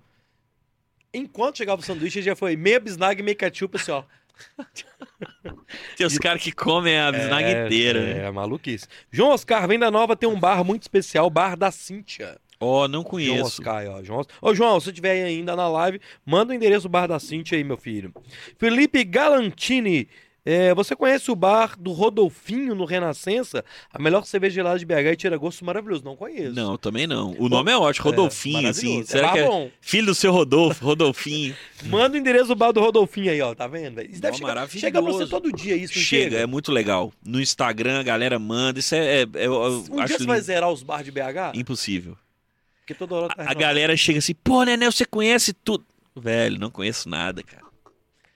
[1.12, 4.04] Enquanto chegava o sanduíche, ele já foi meia bisnaga e meia ketchup, assim, ó.
[5.96, 8.24] Tem os caras que comem a bisnaga é, inteira, é, né?
[8.24, 8.86] É, maluquice.
[9.10, 12.38] João Oscar, Venda Nova tem um bar muito especial, o Bar da Cíntia.
[12.58, 13.44] Ó, não João conheço.
[13.44, 14.02] Oscar, ó.
[14.02, 14.24] João...
[14.40, 17.64] Ô, João, se aí ainda na live, manda o endereço do bar da Cintia aí,
[17.64, 18.14] meu filho.
[18.56, 20.08] Felipe Galantini,
[20.44, 23.64] é, você conhece o bar do Rodolfinho no Renascença?
[23.92, 26.02] A melhor cerveja gelada de BH e tira gosto maravilhoso.
[26.04, 26.52] Não conheço.
[26.54, 27.32] Não, também não.
[27.38, 29.04] O nome é ótimo, Rodolfinho, É, assim.
[29.04, 29.70] Será bar que é bom.
[29.80, 31.54] filho do seu Rodolfo, Rodolfinho?
[31.86, 33.54] Manda o endereço do bar do Rodolfinho aí, ó.
[33.54, 34.00] Tá vendo?
[34.02, 34.78] Isso deve chegar, maravilhoso.
[34.80, 37.12] chega pra você todo dia isso, não Chega, é muito legal.
[37.24, 40.82] No Instagram a galera manda, isso é, é- é- Um dia você vai zerar os
[40.82, 41.52] bars de BH?
[41.54, 42.16] impossível.
[42.80, 45.84] Porque toda hora tá A, a galera chega assim, pô, Nenel, você conhece tudo?
[46.16, 47.62] Velho, não conheço nada, cara.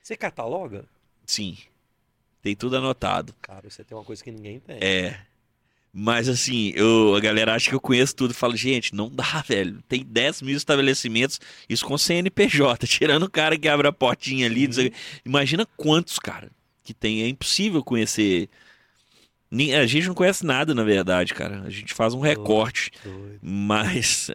[0.01, 0.85] Você cataloga?
[1.27, 1.57] Sim,
[2.47, 3.35] tem tudo anotado.
[3.43, 4.79] Cara, você tem uma coisa que ninguém tem.
[4.81, 5.19] É.
[5.93, 8.33] Mas assim, eu, a galera acha que eu conheço tudo.
[8.33, 9.83] Falo, gente, não dá, velho.
[9.89, 14.69] Tem 10 mil estabelecimentos, isso com CNPJ, tirando o cara que abre a portinha ali.
[14.69, 14.93] quê.
[15.25, 16.49] Imagina quantos, cara,
[16.85, 17.23] que tem.
[17.23, 18.49] É impossível conhecer.
[19.77, 21.63] A gente não conhece nada, na verdade, cara.
[21.63, 22.91] A gente faz um recorte.
[23.05, 23.39] Doido.
[23.43, 24.31] Mas.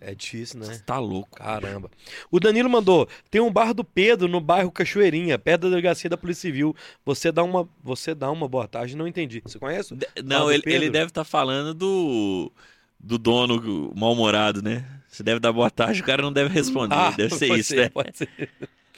[0.00, 0.80] é, É difícil, né?
[0.84, 1.36] Tá louco.
[1.36, 1.90] Caramba.
[2.30, 6.16] O Danilo mandou: tem um bar do Pedro no bairro Cachoeirinha, perto da delegacia da
[6.16, 6.74] Polícia Civil.
[7.04, 9.40] Você dá uma, você dá uma boa tarde, não entendi.
[9.44, 9.94] Você conhece?
[9.94, 12.52] De- Não, ele, ele deve estar falando do.
[12.98, 14.86] Do dono mal-humorado, né?
[15.08, 16.94] Você deve dar boa tarde, o cara não deve responder.
[16.98, 17.88] Ah, deve ser pode isso, ser, né?
[17.90, 18.28] Pode ser.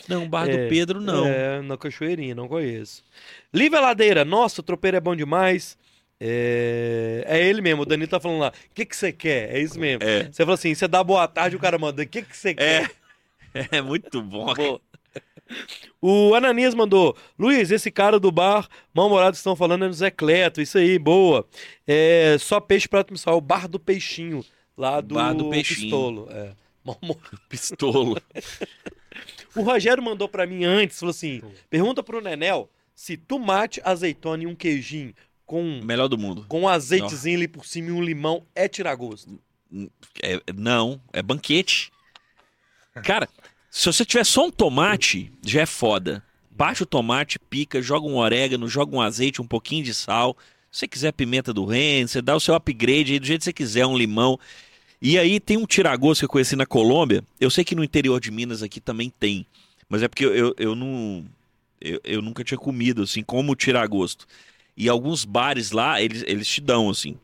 [0.09, 1.27] Não, bar É, do Pedro, não.
[1.27, 3.03] É, na Cachoeirinha, não conheço.
[3.53, 5.77] Lívia Ladeira, nossa, o tropeiro é bom demais.
[6.19, 8.49] É, é ele mesmo, o Danilo tá falando lá.
[8.49, 9.55] O que que você quer?
[9.55, 10.03] É isso mesmo.
[10.03, 10.25] É.
[10.25, 12.03] Você fala assim, você dá boa tarde, o cara manda.
[12.03, 12.85] O que que você quer?
[12.85, 13.07] É.
[13.73, 14.53] É muito bom.
[14.53, 14.79] Pô.
[16.01, 20.61] O Ananias mandou, Luiz, esse cara do bar, mal-humorados estão falando é no Zé Cleto,
[20.61, 21.47] isso aí, boa.
[21.87, 24.45] É, só peixe prato missal, o bar do peixinho,
[24.77, 25.81] lá do, Bar do Peixinho.
[25.81, 26.29] Pistolo.
[26.31, 26.53] É.
[26.85, 27.41] Mal-humorado.
[27.49, 28.21] Pistolo.
[29.57, 34.47] O Rogério mandou pra mim antes, falou assim, pergunta pro Nenel se tomate, azeitona e
[34.47, 35.13] um queijinho
[35.45, 36.45] com, Melhor do mundo.
[36.49, 39.39] com um azeitezinho ali por cima e um limão é tirar gosto.
[40.23, 41.93] É- não, é banquete.
[43.05, 43.29] Cara,
[43.71, 46.23] se você tiver só um tomate, já é foda.
[46.51, 50.35] Bate o tomate, pica, joga um orégano, joga um azeite, um pouquinho de sal.
[50.71, 53.45] Se você quiser pimenta do reino, você dá o seu upgrade aí do jeito que
[53.45, 54.39] você quiser, um limão.
[55.09, 57.23] E aí tem um tiragosto que eu conheci na Colômbia.
[57.41, 59.47] Eu sei que no interior de Minas aqui também tem.
[59.89, 61.25] Mas é porque eu, eu, eu não.
[61.81, 64.27] Eu, eu nunca tinha comido, assim, como tiragosto.
[64.77, 67.17] E alguns bares lá, eles, eles te dão, assim.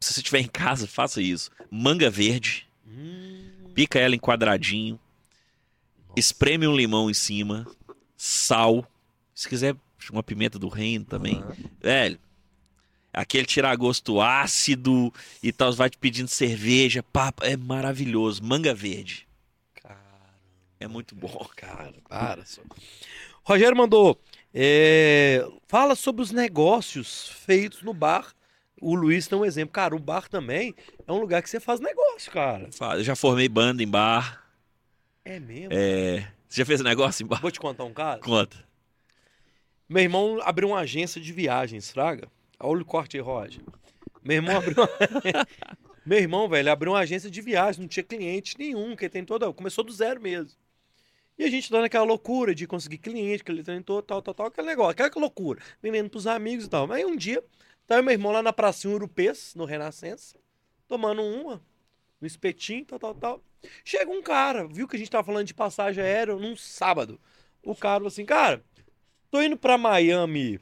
[0.00, 1.52] Se você estiver em casa, faça isso.
[1.70, 4.98] Manga verde, Hum, pica ela em quadradinho,
[6.16, 7.64] espreme um limão em cima,
[8.16, 8.84] sal.
[9.32, 9.76] Se quiser,
[10.10, 11.36] uma pimenta do reino também.
[11.36, 11.54] aham.
[11.80, 12.18] Velho,
[13.12, 15.12] aquele tiragosto ácido
[15.42, 18.42] e tal, vai te pedindo cerveja, papo, é maravilhoso.
[18.42, 19.26] Manga verde,
[19.74, 20.00] Caramba.
[20.78, 21.48] é muito bom.
[21.56, 22.62] Cara, para só.
[23.42, 24.20] Rogério mandou.
[24.54, 28.32] é, fala sobre os negócios feitos no bar.
[28.80, 29.72] O Luiz tem um exemplo.
[29.72, 30.74] Cara, o bar também
[31.06, 32.70] é um lugar que você faz negócio, cara.
[32.96, 34.42] Eu já formei banda em bar.
[35.24, 35.68] É mesmo?
[35.70, 36.26] É...
[36.48, 37.40] Você já fez negócio em bar?
[37.40, 38.22] Vou te contar um caso.
[38.22, 38.56] Conta.
[39.88, 42.28] Meu irmão abriu uma agência de viagens, fraga.
[42.60, 43.62] Olha o corte aí, Roger.
[44.22, 44.88] Meu irmão abriu uma...
[46.04, 49.52] Meu irmão, velho, abriu uma agência de viagens, não tinha cliente nenhum, que tem toda.
[49.52, 50.58] Começou do zero mesmo.
[51.38, 54.46] E a gente dando aquela loucura de conseguir cliente, que ele tentou, tal, tal, tal,
[54.46, 56.90] aquele negócio, aquela loucura, vendendo pros amigos e tal.
[56.92, 57.42] Aí um dia,
[57.86, 60.36] tá meu irmão lá na pracinha Urupês, no Renascença,
[60.86, 61.62] tomando uma,
[62.20, 63.44] no espetinho, tal, tal, tal.
[63.84, 67.18] Chega um cara, viu que a gente tava falando de passagem aérea num sábado.
[67.62, 68.62] O cara falou assim, cara,
[69.30, 70.60] tô indo pra Miami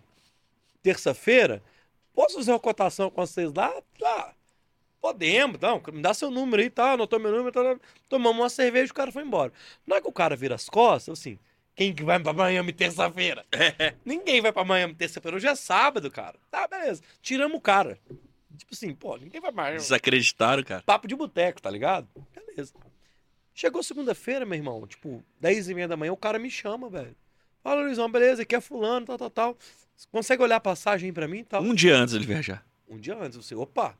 [0.82, 1.62] terça-feira,
[2.18, 3.72] posso fazer uma cotação com vocês lá?
[3.96, 4.34] Tá.
[5.00, 6.94] Podemos, então, me dá seu número aí, tá?
[6.94, 7.78] Anotou meu número, tá,
[8.08, 9.52] tomamos uma cerveja e o cara foi embora.
[9.86, 11.38] Não é que o cara vira as costas, assim,
[11.76, 13.46] quem que vai pra Miami terça-feira?
[14.04, 16.36] ninguém vai pra Miami terça-feira, hoje é sábado, cara.
[16.50, 17.00] Tá, beleza.
[17.22, 18.00] Tiramos o cara.
[18.56, 19.78] Tipo assim, pô, ninguém vai pra Miami.
[19.78, 20.82] Desacreditaram, cara.
[20.82, 22.08] Papo de boteco, tá ligado?
[22.34, 22.74] Beleza.
[23.54, 27.14] Chegou segunda-feira, meu irmão, tipo, 10 e meia da manhã, o cara me chama, velho.
[27.62, 29.58] Fala, Luizão, beleza, aqui é fulano, tal, tal, tal.
[30.06, 31.62] Consegue olhar a passagem pra mim e tal?
[31.62, 32.64] Um dia antes ele viajar.
[32.88, 33.96] Um dia antes, você, opa.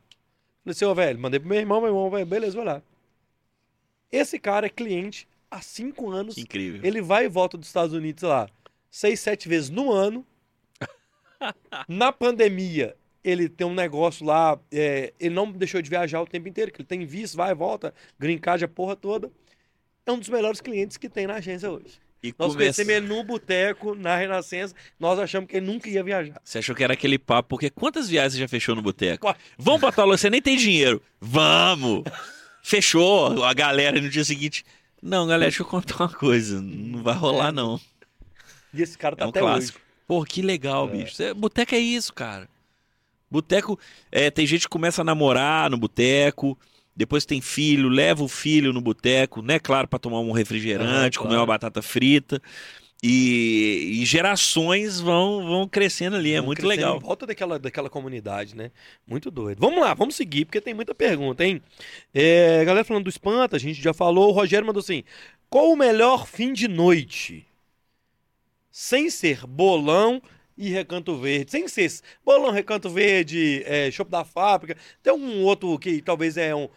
[0.63, 2.83] Falei assim, ô, velho, mandei pro meu irmão, meu irmão, velho, beleza, vai lá.
[4.11, 6.35] Esse cara é cliente há cinco anos.
[6.35, 6.81] Que incrível.
[6.83, 8.49] Ele vai e volta dos Estados Unidos, sei lá,
[8.91, 10.25] seis, sete vezes no ano.
[11.89, 16.49] Na pandemia, ele tem um negócio lá, é, ele não deixou de viajar o tempo
[16.49, 19.31] inteiro, que ele tem visto, vai e volta, green card, a porra toda.
[20.07, 22.01] É um dos melhores clientes que tem na agência hoje.
[22.23, 22.83] E Nós começa...
[22.83, 26.41] conhecemos no boteco, na Renascença, nós achamos que ele nunca ia viajar.
[26.43, 29.33] Você achou que era aquele papo, porque quantas viagens você já fechou no boteco?
[29.57, 31.01] Vamos pra você nem tem dinheiro.
[31.21, 32.03] Vamos!
[32.63, 34.65] Fechou a galera no dia seguinte.
[35.01, 36.61] Não, galera, deixa eu contar uma coisa.
[36.61, 37.81] Não vai rolar, não.
[38.75, 39.79] E esse cara tá É um até clássico.
[39.79, 39.87] hoje.
[40.07, 41.15] Pô, que legal, bicho.
[41.15, 42.49] Cê- Boteco é isso, cara.
[43.31, 43.79] Boteco.
[44.11, 46.59] É, tem gente que começa a namorar no boteco,
[46.99, 49.61] depois tem filho, leva o filho no boteco, né?
[49.61, 51.41] Claro, pra tomar um refrigerante, Ah, comer claro.
[51.43, 52.43] uma batata frita.
[53.01, 56.97] E, e gerações vão, vão crescendo ali, é Vamos muito crescendo legal.
[56.97, 58.73] Em volta daquela, daquela comunidade, né?
[59.07, 59.61] Muito doido.
[59.61, 61.63] Vamos lá, vamos seguir, porque tem muita pergunta, hein?
[62.13, 64.31] É, galera falando do Espanta, a gente já falou.
[64.31, 65.05] O Rogério mandou assim:
[65.49, 67.47] qual o melhor fim de noite?
[68.73, 70.21] Sem ser bolão
[70.57, 71.53] e recanto verde.
[71.53, 71.89] Sem ser
[72.25, 74.77] bolão, recanto verde, é, chopp da fábrica.
[75.01, 76.69] Tem algum outro que talvez é um.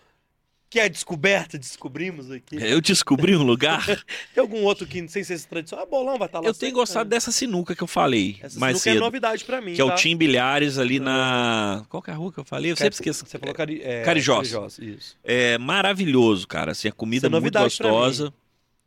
[0.72, 2.56] Que é descoberta, descobrimos aqui.
[2.56, 3.86] Eu descobri um lugar.
[4.34, 6.48] Tem algum outro que, sem ser esse tradicional, ah, bolão vai estar lá.
[6.48, 9.04] eu tenho gostado dessa sinuca que eu falei Essa mais sinuca é cedo.
[9.04, 9.74] novidade pra mim.
[9.74, 9.96] que é o tá?
[9.96, 11.84] Tim Bilhares ali na.
[11.90, 12.72] Qual que é a rua que eu falei?
[12.72, 13.26] Eu sempre esqueço.
[13.26, 13.82] Você falou cari...
[13.84, 14.50] é, Carijós.
[14.80, 15.18] isso.
[15.26, 16.72] É maravilhoso, cara.
[16.72, 18.34] Assim, a comida é muito gostosa.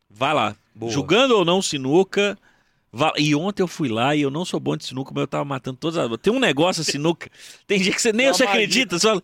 [0.09, 0.57] Vai lá.
[0.75, 0.91] Boa.
[0.91, 2.39] Julgando ou não sinuca.
[3.19, 5.45] E ontem eu fui lá e eu não sou bom de sinuca, mas eu tava
[5.45, 6.19] matando todas as.
[6.19, 7.29] Tem um negócio a sinuca.
[7.67, 8.99] Tem dia que você nem você acredita.
[8.99, 9.23] Você fala.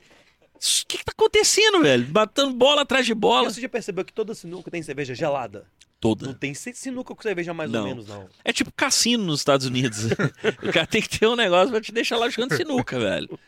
[0.61, 2.05] O que, que tá acontecendo, velho?
[2.07, 3.51] Batendo bola atrás de bola.
[3.51, 5.61] você já percebeu que toda sinuca tem cerveja gelada?
[5.61, 6.33] Não Toda.
[6.35, 7.81] tem si- sinuca com cerveja mais Não.
[7.81, 8.27] ou menos, não.
[8.45, 10.05] É tipo cassino nos Estados Unidos.
[10.63, 13.39] o cara tem que ter um negócio pra te deixar lá jogando sinuca, velho.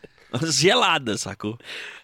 [0.50, 1.58] Gelada, sacou?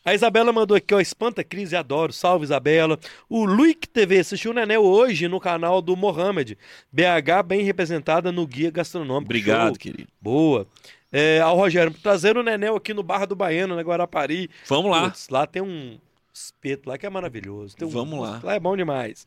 [0.04, 2.12] A Isabela mandou aqui, ó, espanta crise, adoro.
[2.12, 2.98] Salve, Isabela.
[3.28, 6.56] O Luic TV assistiu o Nenel hoje no canal do Mohamed.
[6.92, 9.24] BH bem representada no Guia Gastronômico.
[9.26, 9.78] Obrigado, Show.
[9.78, 10.08] querido.
[10.20, 10.66] Boa.
[11.10, 14.50] É, ao Rogério, trazendo o Nenel aqui no Barra do Baiano, na Guarapari.
[14.68, 15.04] Vamos lá.
[15.04, 15.98] Putz, lá tem um
[16.34, 17.74] espeto lá que é maravilhoso.
[17.82, 18.40] Um- Vamos lá.
[18.42, 19.26] Lá é bom demais.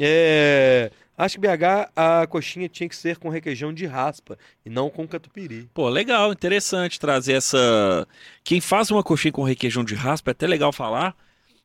[0.00, 4.88] É, acho que BH a coxinha tinha que ser com requeijão de raspa e não
[4.88, 5.68] com catupiry.
[5.74, 8.06] Pô, legal, interessante trazer essa.
[8.44, 11.16] Quem faz uma coxinha com requeijão de raspa, é até legal falar,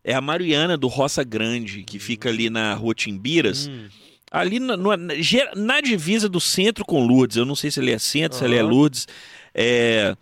[0.04, 3.88] é a Mariana do Roça Grande, que fica ali na rua Timbiras, Hum,
[4.32, 4.98] ali na, na-
[5.56, 7.38] na divisa do centro com Lourdes.
[7.38, 8.64] Eu não sei se ele é centro, se ele é.
[8.64, 9.08] Lourdes.
[9.54, 10.16] É.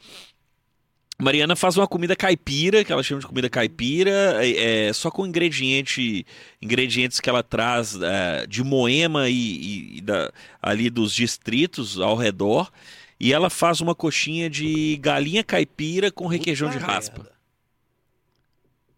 [1.20, 5.24] Mariana faz uma comida caipira, que ela chama de comida caipira, é, é, só com
[5.28, 6.26] ingrediente,
[6.60, 12.72] ingredientes que ela traz é, de Moema e, e- da- ali dos distritos ao redor.
[13.20, 17.22] E ela faz uma coxinha de galinha caipira com requeijão de puta raspa.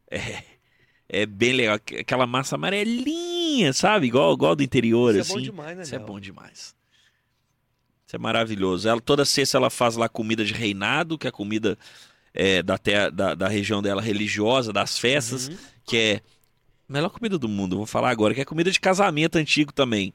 [0.10, 0.44] merda.
[1.10, 1.76] É bem legal.
[1.76, 4.08] aqu- Aquela massa amarelinha, sabe?
[4.08, 5.44] Igual, igual do interior, Isso é bom assim.
[5.52, 6.74] demais, né, Isso é bom demais.
[8.14, 8.88] Isso é maravilhoso.
[8.88, 11.76] Ela, toda sexta ela faz lá comida de reinado, que é a comida
[12.34, 15.58] é, da, terra- da, da região dela religiosa, das festas, Uhum.
[15.86, 16.22] que é
[16.90, 17.76] a melhor comida do mundo.
[17.78, 20.14] Vou falar agora, que é comida de casamento antigo também.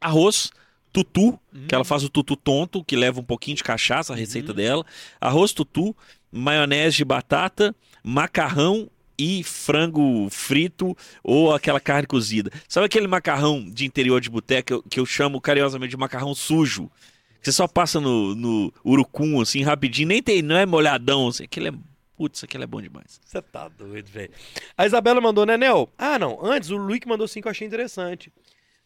[0.00, 0.50] Arroz,
[0.92, 1.38] tutu,
[1.68, 4.56] que ela faz o tutu tonto, que leva um pouquinho de cachaça, a receita Uhum.
[4.56, 4.86] dela.
[5.20, 5.96] Arroz, tutu,
[6.32, 12.50] maionese de batata, macarrão e frango frito ou aquela carne cozida.
[12.68, 16.34] Sabe aquele macarrão de interior de boteca que eu, que eu chamo carinhosamente de macarrão
[16.34, 16.90] sujo?
[17.40, 21.44] Que você só passa no, no urucum, assim, rapidinho, nem tem, não é molhadão, assim,
[21.44, 21.72] aquele é,
[22.16, 23.20] putz, aquele é bom demais.
[23.22, 24.30] Você tá doido, velho.
[24.76, 25.92] A Isabela mandou, Nenel.
[25.98, 26.38] Ah, não.
[26.42, 28.32] Antes, o Luiz mandou sim que eu achei interessante.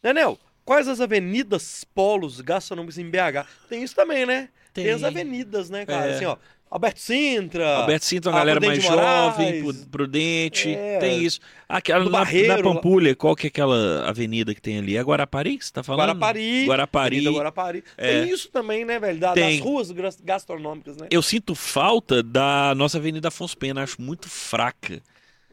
[0.02, 3.46] Nenel, quais as avenidas polos gastronômicas em BH?
[3.68, 4.48] Tem isso também, né?
[4.72, 6.10] Tem, as avenidas, né, cara?
[6.10, 6.14] É.
[6.14, 6.36] Assim, ó.
[6.70, 7.77] Alberto Sintra.
[7.78, 10.69] Alberto Sintra, uma galera mais jovem, prudente.
[10.70, 10.99] É.
[10.99, 11.40] Tem isso.
[11.69, 14.97] Aquela, na, Barreiro, na Pampulha, qual que é aquela avenida que tem ali?
[14.97, 16.01] É Guarapari que você tá falando?
[16.09, 16.65] Guarapari.
[16.66, 17.16] Guarapari.
[17.16, 17.85] Avenida Guarapari.
[17.97, 18.20] É.
[18.23, 19.19] Tem isso também, né, velho?
[19.19, 19.35] Da-.
[19.35, 21.07] Das ruas gas- gastronômicas, né?
[21.11, 25.01] Eu sinto falta da nossa Avenida Afonso Pena, acho muito fraca.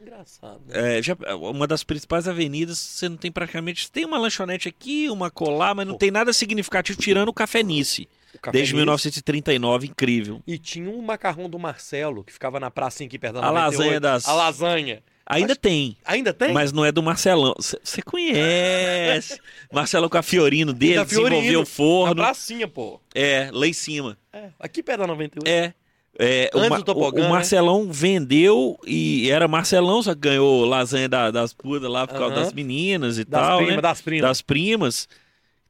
[0.00, 0.60] Engraçado.
[0.68, 0.98] né?
[0.98, 3.90] É, já- uma das principais avenidas, você não tem praticamente.
[3.90, 5.98] Tem uma lanchonete aqui, uma colar, mas não Pô.
[5.98, 8.06] tem nada significativo tirando o Café Nice.
[8.52, 8.74] Desde Nice.
[8.76, 10.42] 1939, incrível.
[10.46, 13.78] E tinha um macarrão do Marcelo, que ficava na pracinha aqui perto da A 98.
[13.80, 15.02] lasanha das- A lasanha.
[15.28, 16.52] Ainda Acho- tem, Ainda tem?
[16.52, 17.52] mas não é do Marcelão.
[17.58, 19.40] Você conhece.
[19.72, 22.14] Marcelão com a Fiorino dele, Da Fiorino, desenvolveu o Na forno.
[22.16, 23.00] pracinha, pô.
[23.14, 24.16] É, lá em cima.
[24.32, 25.48] É, aqui perto da 98.
[25.48, 25.74] É.
[26.18, 27.28] É, o, Ma- do tobogã, o- né?
[27.28, 32.34] Marcelão vendeu e era Marcelão, só que ganhou lasanha da- das pudas lá por causa
[32.36, 33.82] das meninas e Das tal, primas, né?
[33.82, 34.22] das primas.
[34.28, 35.08] Das primas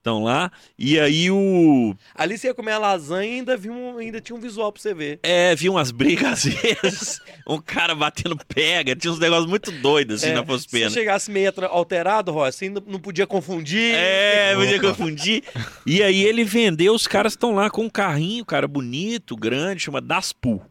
[0.07, 0.51] estão lá.
[0.79, 4.37] E aí o Ali você ia comer a lasanha e ainda, vi um, ainda tinha
[4.37, 5.19] um visual pra você ver.
[5.23, 10.23] é, vi umas brigas às vezes, um cara batendo pega, tinha uns negócios muito doidos
[10.23, 10.89] assim É, na se Pena.
[10.91, 13.95] você chegasse meio alterado, Roy, ainda não podia confundir.
[13.95, 14.89] É, podia Opa.
[14.89, 15.43] confundir.
[15.85, 20.01] E aí ele vendeu, os caras estão lá com um carrinho, cara, bonito, grande, chama
[20.01, 20.63] Daspu.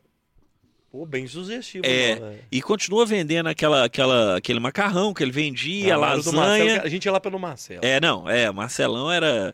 [0.95, 1.85] Pô, bem sugestivo.
[1.85, 6.37] É, não, E continua vendendo aquela, aquela, aquele macarrão que ele vendia, mas o do
[6.37, 6.63] lasanha.
[6.63, 7.81] Marcelo, a gente ia lá pelo Marcelo.
[7.83, 9.53] É, não, é, Marcelão era.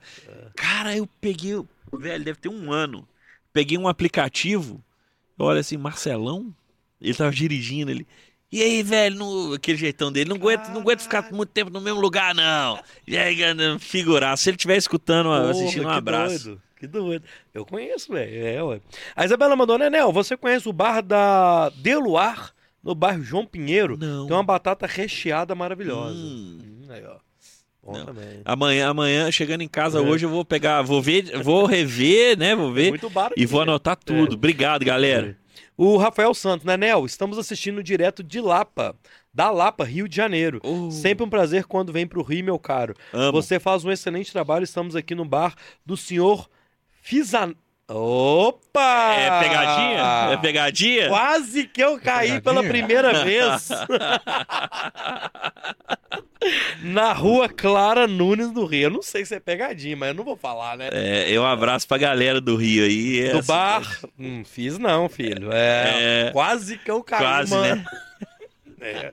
[0.56, 1.60] Cara, eu peguei.
[1.92, 3.08] Velho, deve ter um ano.
[3.52, 4.84] Peguei um aplicativo.
[5.40, 6.54] Olha assim, Marcelão.
[7.02, 8.06] Ele tava dirigindo ele.
[8.52, 11.82] E aí, velho, no, aquele jeitão dele, não aguento, não aguento ficar muito tempo no
[11.82, 12.80] mesmo lugar, não.
[13.08, 13.36] E aí,
[13.80, 14.38] figurar.
[14.38, 16.50] Se ele estiver escutando, Porra, assistindo, um abraço.
[16.50, 17.24] Doido, que doido.
[17.54, 18.44] Eu conheço, velho.
[18.46, 18.82] É, ué.
[19.16, 20.12] A Isabela mandou, né, Nel?
[20.12, 22.52] Você conhece o bar da Deluar,
[22.84, 23.96] no bairro João Pinheiro?
[23.98, 24.26] Não.
[24.26, 26.16] Tem uma batata recheada maravilhosa.
[26.16, 26.60] Hum.
[26.64, 27.18] Hum, aí, ó.
[27.84, 28.06] Bom Não.
[28.06, 28.42] também.
[28.46, 30.02] Amanhã, amanhã, chegando em casa É.
[30.02, 32.56] hoje, eu vou pegar, vou ver, vou rever, né?
[32.56, 32.90] Vou Tem ver.
[32.90, 33.72] muito bar E aqui, vou né?
[33.72, 34.34] anotar tudo.
[34.34, 35.38] Obrigado, galera.
[35.78, 37.06] O Rafael Santos, né, Nel?
[37.06, 38.96] Estamos assistindo direto de Lapa,
[39.34, 40.60] da Lapa, Rio de Janeiro.
[40.64, 42.94] Oh, Sempre um prazer quando vem pro Rio, meu caro.
[43.12, 43.32] amo.
[43.42, 44.64] Você faz um excelente trabalho.
[44.64, 46.48] Estamos aqui no bar do senhor
[47.02, 47.54] Fizan.
[47.90, 49.14] Opa!
[49.16, 50.34] É pegadinha?
[50.34, 51.08] É pegadinha?
[51.10, 52.42] Quase que eu caí Pegadinha?
[52.42, 53.68] pela primeira vez.
[56.82, 58.84] Na rua Clara Nunes do Rio.
[58.84, 60.90] Eu não sei se é pegadinha, mas eu não vou falar, né?
[60.92, 63.30] É, um abraço pra galera do Rio aí.
[63.32, 64.00] Do Essa- bar.
[64.18, 65.52] Hum, fiz não, filho.
[65.52, 66.32] É, É.
[66.32, 67.76] Quase que eu caí, Quase, mano.
[67.76, 67.86] né?
[68.82, 69.12] É.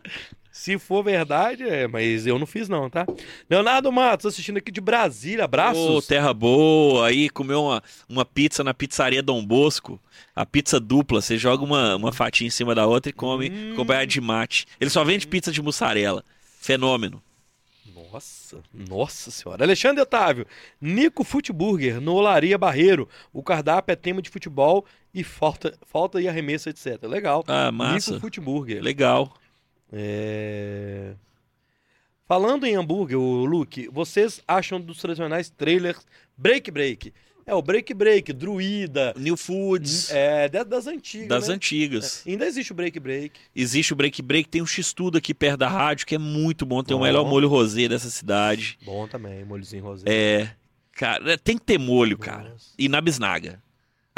[0.58, 3.06] Se for verdade, é, mas eu não fiz não, tá?
[3.48, 6.04] Leonardo Matos, assistindo aqui de Brasília, Ô, abraços.
[6.08, 10.00] terra boa, aí comeu uma, uma pizza na pizzaria Dom Bosco.
[10.34, 13.72] A pizza dupla, você joga uma, uma fatia em cima da outra e come Hum.
[13.74, 14.66] acompanhada de mate.
[14.80, 16.24] Ele só vende pizza de mussarela.
[16.60, 17.22] Fenômeno.
[17.94, 19.62] Nossa, nossa senhora.
[19.64, 20.44] Alexandre Otávio,
[20.80, 23.08] Nico Footburger, no Olaria Barreiro.
[23.32, 27.00] O cardápio é tema de futebol e falta, falta e arremesso, etc.
[27.04, 27.44] Legal.
[27.46, 28.10] Ah, massa.
[28.10, 28.82] Nico Footburger.
[28.82, 29.32] Legal.
[29.92, 31.14] É...
[32.26, 36.04] Falando em hambúrguer, o Luke, vocês acham dos tradicionais trailers
[36.36, 37.12] Break Break?
[37.46, 41.54] É, o Break Break, Druida, New Foods, é, das antigas, das né?
[41.54, 42.22] antigas.
[42.26, 43.40] É, Ainda existe o Break Break.
[43.56, 46.82] Existe o Break Break, tem um X-Tudo aqui perto da rádio, que é muito bom.
[46.82, 47.06] Tem o Bom.
[47.06, 48.78] melhor molho rosé dessa cidade.
[48.84, 50.04] Bom também, molhozinho rosé.
[50.06, 50.50] É.
[50.92, 52.50] Cara, tem que ter molho, cara.
[52.50, 52.74] Nossa.
[52.78, 53.62] E na bisnaga.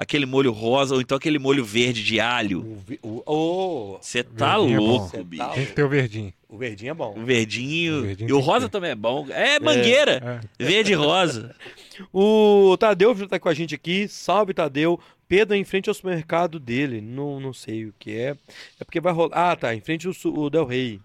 [0.01, 2.79] Aquele molho rosa ou então aquele molho verde de alho.
[3.03, 5.51] Oh, Você tá Verdinho é louco, Cê bicho.
[5.51, 6.33] Tem que ter o verdinho.
[6.49, 7.15] o verdinho é bom.
[7.19, 7.99] O verdinho.
[7.99, 8.73] O verdinho e o rosa ter.
[8.73, 9.27] também é bom.
[9.29, 10.41] É mangueira.
[10.59, 10.65] É.
[10.65, 11.55] Verde e rosa.
[12.15, 14.09] O Tadeu já tá com a gente aqui.
[14.09, 14.99] Salve, Tadeu.
[15.29, 17.03] Pedro em frente ao supermercado dele.
[17.03, 18.35] Não, não sei o que é.
[18.81, 19.51] É porque vai rolar.
[19.51, 19.75] Ah, tá.
[19.75, 20.99] Em frente ao Del Rey.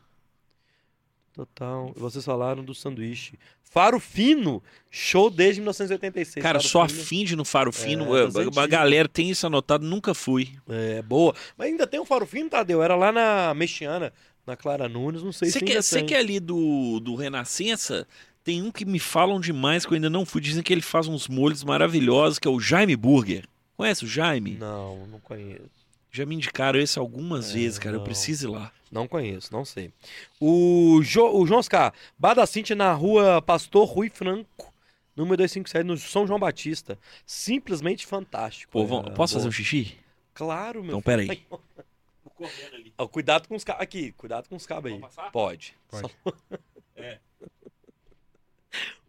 [1.35, 1.91] Total.
[1.95, 3.33] Vocês falaram do sanduíche.
[3.61, 4.63] Faro Fino.
[4.89, 6.41] Show desde 1986.
[6.41, 7.01] Cara, Faro só Fino.
[7.01, 8.15] afim no Faro Fino.
[8.15, 10.53] É, É, uma galera tem isso anotado, nunca fui.
[10.69, 11.35] É, boa.
[11.57, 12.81] Mas ainda tem um Faro Fino, Tadeu?
[12.81, 14.13] Era lá na Mexiana,
[14.47, 15.21] na Clara Nunes.
[15.21, 18.07] Não sei Você se que, ainda você que é ali do, do Renascença,
[18.45, 20.39] tem um que me falam demais que eu ainda não fui.
[20.39, 23.43] Dizem que ele faz uns molhos maravilhosos, que é o Jaime Burger.
[23.75, 24.51] Conhece o Jaime?
[24.57, 25.74] Não, não conheço.
[26.15, 27.95] Já me indicaram esse algumas É, vezes, cara.
[27.95, 28.05] Eu não.
[28.05, 28.71] preciso ir lá.
[28.91, 29.91] Não conheço, não sei.
[30.39, 34.73] O, jo, o João Oscar, Bar da Cintia na rua Pastor Rui Franco,
[35.15, 36.97] número 257, no São João Batista.
[37.25, 38.71] Simplesmente fantástico.
[38.71, 39.51] Pô, É, posso fazer um boa.
[39.51, 39.97] xixi?
[40.33, 41.27] Claro, meu Então, peraí.
[41.27, 41.45] filho.
[42.97, 43.81] Ó, Cuidado com os cabos.
[43.81, 44.99] Aqui, cuidado com os cabos aí.
[45.31, 45.75] Pode.
[45.89, 46.01] Pode.
[46.23, 46.31] Só-
[46.97, 47.19] É.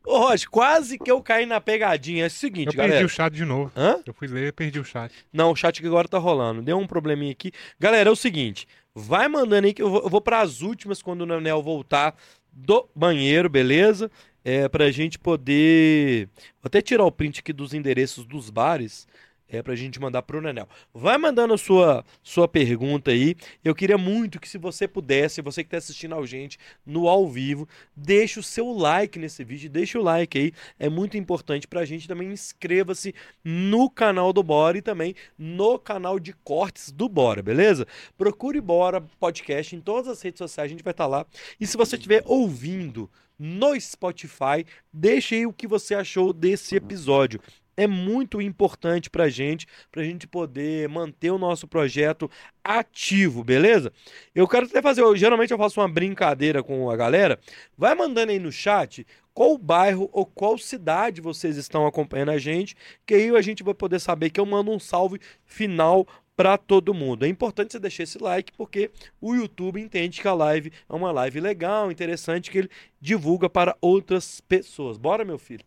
[0.06, 2.24] Ô, Roger, quase que eu caí na pegadinha.
[2.24, 3.06] É o seguinte, Eu perdi galera.
[3.06, 3.72] o chat de novo.
[3.76, 4.00] Hã?
[4.06, 5.12] Eu fui ler e perdi o chat.
[5.32, 6.62] Não, o chat que agora tá rolando.
[6.62, 7.50] Deu um probleminha aqui.
[7.78, 8.68] Galera, é o seguinte.
[8.94, 12.14] Vai mandando aí que eu vou, eu vou as últimas quando o Nanel voltar
[12.52, 14.10] do banheiro, beleza?
[14.44, 16.28] É, pra gente poder.
[16.62, 19.08] Vou até tirar o print aqui dos endereços dos bares.
[19.48, 20.68] É pra gente mandar pro Nenel.
[20.92, 23.36] Vai mandando a sua, sua pergunta aí.
[23.64, 27.28] Eu queria muito que se você pudesse, você que tá assistindo a gente no ao
[27.28, 31.84] vivo, deixe o seu like nesse vídeo, deixa o like aí, é muito importante pra
[31.84, 32.32] gente também.
[32.32, 33.14] Inscreva-se
[33.44, 37.86] no canal do Bora e também no canal de cortes do Bora, beleza?
[38.18, 41.24] Procure Bora Podcast em todas as redes sociais, a gente vai estar lá.
[41.60, 43.08] E se você estiver ouvindo
[43.38, 47.40] no Spotify, deixe aí o que você achou desse episódio
[47.76, 52.30] é muito importante para gente, para a gente poder manter o nosso projeto
[52.64, 53.92] ativo, beleza?
[54.34, 57.38] Eu quero até fazer, eu, geralmente eu faço uma brincadeira com a galera,
[57.76, 62.74] vai mandando aí no chat qual bairro ou qual cidade vocês estão acompanhando a gente,
[63.04, 66.94] que aí a gente vai poder saber que eu mando um salve final para todo
[66.94, 67.24] mundo.
[67.24, 68.90] É importante você deixar esse like porque
[69.20, 72.70] o YouTube entende que a live é uma live legal, interessante que ele
[73.00, 74.96] divulga para outras pessoas.
[74.98, 75.64] Bora, meu filho.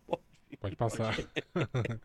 [0.58, 1.16] Pode passar.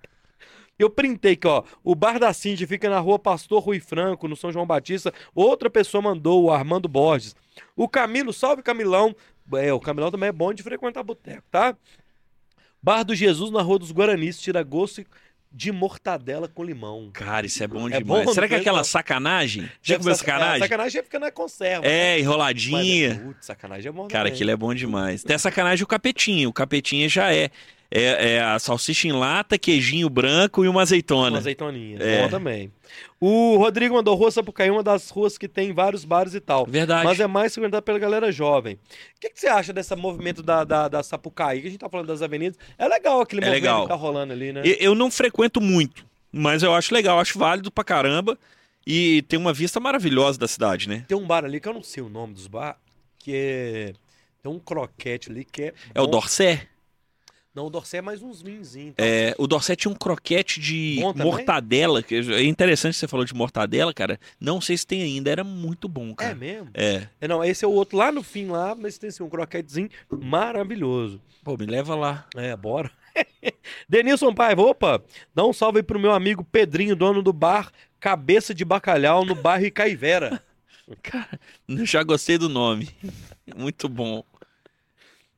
[0.79, 1.63] Eu printei aqui, ó.
[1.85, 5.15] O Bar da Cindy fica na rua Pastor Rui Franco, no São João Batista.
[5.35, 7.37] Outra pessoa mandou, o Armando Borges.
[7.77, 9.15] O Camilo, salve Camilão.
[9.55, 11.77] É, o Camilão também é bom de frequentar boteco, tá?
[12.83, 15.05] Bar do Jesus na Rua dos Guaranis, tira gosto
[15.55, 17.11] de mortadela com limão.
[17.13, 18.25] Cara, isso é bom é demais.
[18.25, 19.71] Bom, Será que é aquela sacanagem?
[19.81, 20.57] Já comeu sacanagem?
[20.57, 21.87] É, sacanagem é fica na conserva.
[21.87, 22.21] É, né?
[22.21, 23.15] enroladinha.
[23.15, 25.23] Mas, putz, sacanagem é bom Cara, aquilo é bom demais.
[25.23, 26.49] Tem a sacanagem o capetinho.
[26.49, 27.51] O capetinho já é.
[27.97, 31.31] É, é, a salsicha em lata, queijinho branco e uma azeitona.
[31.31, 31.97] Uma azeitoninha.
[32.01, 32.23] É.
[32.23, 32.73] Bom também.
[33.21, 36.67] O Rodrigo mandou Rua Sapucaí, uma das ruas que tem vários bares e tal.
[36.67, 37.05] Verdade.
[37.05, 38.75] Mas é mais frequentada pela galera jovem.
[38.75, 41.61] O que, que, você acha desse movimento da, da, da Sapucaí?
[41.61, 42.59] Que a gente tá falando das avenidas.
[42.77, 43.83] É legal aquele é movimento legal.
[43.83, 44.63] que tá rolando ali, né?
[44.65, 48.37] Eu, eu não frequento muito, mas eu acho legal, acho válido pra caramba.
[48.85, 51.05] E tem uma vista maravilhosa da cidade, né?
[51.07, 52.77] Tem um bar ali que eu não sei o nome dos bar,
[53.21, 53.93] que é.
[54.43, 55.67] Tem um croquete ali que é.
[55.95, 56.03] É bom.
[56.03, 56.74] o Dorset?
[57.55, 58.95] Não, o Dorset é mais uns vinzinhos.
[58.95, 59.07] Então.
[59.07, 62.03] É, o Dorset tinha um croquete de bom mortadela.
[62.03, 64.19] Que é interessante que você falou de mortadela, cara.
[64.41, 66.33] Não sei se tem ainda, era muito bom, cara.
[66.33, 66.71] É mesmo?
[66.75, 67.07] É.
[67.21, 69.89] é não, esse é o outro lá no fim lá, mas tem assim, um croquetezinho
[70.11, 71.21] maravilhoso.
[71.45, 72.27] Pô, me leva lá.
[72.35, 72.91] É, bora.
[73.89, 75.01] Denilson Paiva, opa,
[75.33, 77.71] dá um salve aí pro meu amigo Pedrinho, dono do bar
[78.01, 80.43] Cabeça de Bacalhau no bairro Icaivera.
[81.03, 81.41] Cara,
[81.85, 82.91] já gostei do nome.
[83.57, 84.23] Muito bom.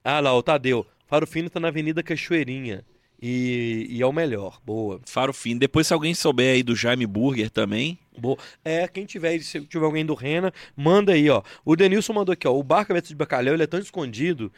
[0.03, 0.87] Ah lá, o Tadeu.
[1.07, 2.85] Faro Fino tá na Avenida Cachoeirinha.
[3.21, 4.61] E, e, é o melhor.
[4.65, 5.01] Boa.
[5.07, 5.59] Faro Fino.
[5.59, 7.99] Depois, se alguém souber aí do Jaime Burger também.
[8.17, 8.37] Boa.
[8.65, 11.43] É, quem tiver, se tiver alguém do Rena, manda aí, ó.
[11.65, 12.55] O Denilson mandou aqui, ó.
[12.55, 14.53] O bar Cabeça de Bacalhau, ele é tão escondido,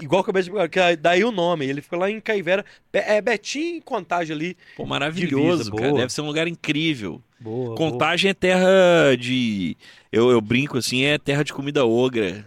[0.00, 1.66] igual Cabeça de Bacalhau, que daí o nome.
[1.66, 2.64] Ele fica lá em Caivera.
[2.92, 4.56] É Betim em Contagem ali.
[4.76, 5.92] Pô, maravilhoso, cara.
[5.92, 7.20] Deve ser um lugar incrível.
[7.40, 7.74] Boa.
[7.76, 8.30] Contagem boa.
[8.30, 9.76] é terra de.
[10.12, 12.44] Eu, eu brinco assim, é terra de comida ogra.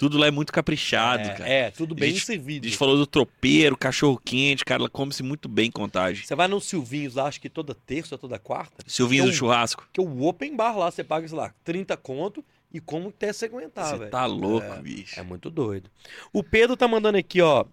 [0.00, 1.46] Tudo lá é muito caprichado, é, cara.
[1.50, 2.66] É, tudo bem gente, servido.
[2.66, 6.24] A gente falou do tropeiro, cachorro quente, cara, ela come-se muito bem contagem.
[6.24, 8.82] Você vai no Silvinhos lá, acho que toda terça, toda quarta.
[8.86, 9.86] Silvinhos do churrasco.
[9.92, 13.44] Que o open bar lá, você paga, sei lá, 30 conto e como até você
[13.44, 14.04] aguentar, velho.
[14.04, 15.20] Você tá louco, é, bicho.
[15.20, 15.90] É muito doido.
[16.32, 17.66] O Pedro tá mandando aqui, ó.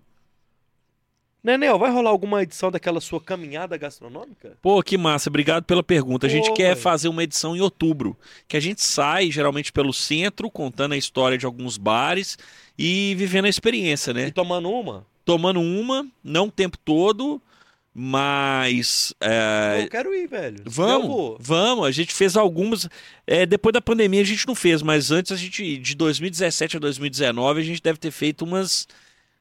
[1.48, 4.58] Nenel, vai rolar alguma edição daquela sua caminhada gastronômica?
[4.62, 6.28] Pô, que massa, obrigado pela pergunta.
[6.28, 6.76] A gente Pô, quer véio.
[6.76, 8.18] fazer uma edição em outubro,
[8.50, 12.38] que a gente sai geralmente pelo centro, contando a história de alguns bares
[12.78, 14.28] e vivendo a experiência, né?
[14.28, 15.06] E tomando uma?
[15.24, 17.42] Tomando uma, não o tempo todo,
[17.94, 19.14] mas.
[19.22, 19.84] É...
[19.84, 20.64] Eu quero ir, velho.
[20.66, 21.86] Vamos, vamos.
[21.88, 22.90] A gente fez algumas.
[23.26, 26.80] É, depois da pandemia a gente não fez, mas antes a gente, de 2017 a
[26.82, 28.86] 2019, a gente deve ter feito umas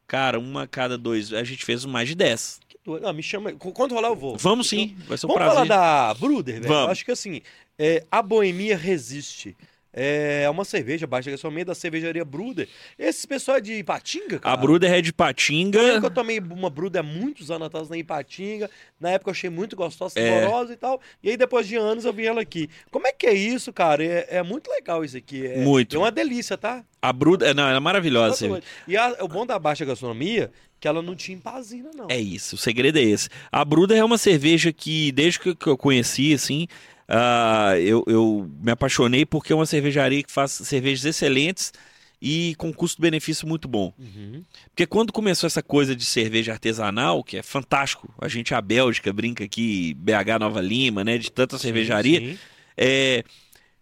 [0.07, 1.33] Cara, uma a cada dois.
[1.33, 2.61] A gente fez mais de 10.
[2.87, 3.53] Não, me chama.
[3.53, 4.37] Quando rolar, eu vou.
[4.37, 5.66] Vamos sim, vai ser um Vamos prazer.
[5.66, 6.69] falar da Bruder, velho.
[6.69, 6.91] Vamos.
[6.93, 7.43] Acho que assim,
[7.78, 9.57] é, a boemia resiste.
[9.98, 12.68] É uma cerveja baixa gastronomia da cervejaria Bruder.
[12.98, 14.55] Esse pessoal é de Ipatinga, cara?
[14.55, 15.78] A Bruder é de Ipatinga.
[15.78, 18.70] Eu, eu tomei uma Bruder há muitos anos atrás na Ipatinga.
[19.01, 20.74] Na época eu achei muito gostosa, saborosa é.
[20.74, 21.01] e tal.
[21.23, 22.68] E aí depois de anos eu vi ela aqui.
[22.90, 24.05] Como é que é isso, cara?
[24.05, 25.47] É, é muito legal isso aqui.
[25.47, 25.97] É, muito.
[25.97, 26.85] É uma delícia, tá?
[27.01, 28.48] A Bruder, não, ela é maravilhosa.
[28.48, 32.06] Tá e a, o bom da baixa gastronomia que ela não tinha empazina, não.
[32.10, 33.28] É isso, o segredo é esse.
[33.51, 36.68] A Bruder é uma cerveja que, desde que eu conheci, assim,
[37.09, 41.73] Uh, eu, eu me apaixonei porque é uma cervejaria que faz cervejas excelentes
[42.20, 43.93] e com custo-benefício muito bom.
[43.99, 44.43] Uhum.
[44.70, 49.12] Porque quando começou essa coisa de cerveja artesanal, que é fantástico, a gente, a Bélgica,
[49.12, 52.39] brinca aqui, BH Nova Lima, né, de tanta cervejaria, sim.
[52.77, 53.23] É,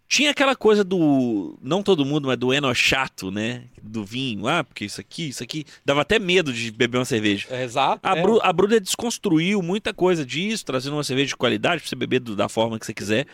[0.07, 1.57] tinha aquela coisa do.
[1.61, 3.63] Não todo mundo, mas do eno chato, né?
[3.81, 4.47] Do vinho.
[4.47, 5.65] Ah, porque isso aqui, isso aqui.
[5.83, 7.47] Dava até medo de beber uma cerveja.
[7.49, 7.99] É, exato.
[8.03, 8.21] A, é.
[8.21, 12.19] Bru, a Bruna desconstruiu muita coisa disso, trazendo uma cerveja de qualidade pra você beber
[12.19, 13.25] do, da forma que você quiser.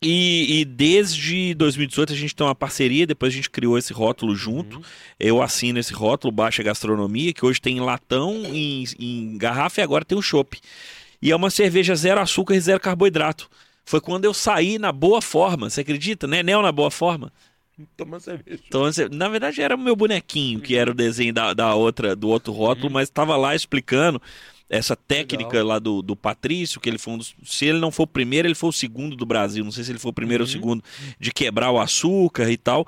[0.00, 4.34] E, e, desde 2018 a gente tem uma parceria, depois a gente criou esse rótulo
[4.34, 4.76] junto.
[4.76, 4.82] Uhum.
[5.18, 10.04] Eu assino esse rótulo Baixa Gastronomia, que hoje tem latão, em, em garrafa e agora
[10.04, 10.60] tem o chopp.
[11.20, 13.48] E é uma cerveja zero açúcar e zero carboidrato.
[13.86, 16.26] Foi quando eu saí na boa forma, você acredita?
[16.26, 16.42] Né?
[16.42, 17.32] Nel na boa forma.
[17.96, 18.60] Toma cerveja.
[18.66, 22.16] Então, assim, na verdade, era o meu bonequinho, que era o desenho da, da outra,
[22.16, 24.20] do outro rótulo, mas estava lá explicando
[24.68, 25.66] essa técnica Legal.
[25.66, 27.34] lá do, do Patrício, que ele foi um dos.
[27.44, 29.62] Se ele não for o primeiro, ele foi o segundo do Brasil.
[29.62, 30.52] Não sei se ele foi o primeiro ou o Uhum.
[30.52, 30.84] segundo
[31.20, 32.86] de quebrar o açúcar e tal.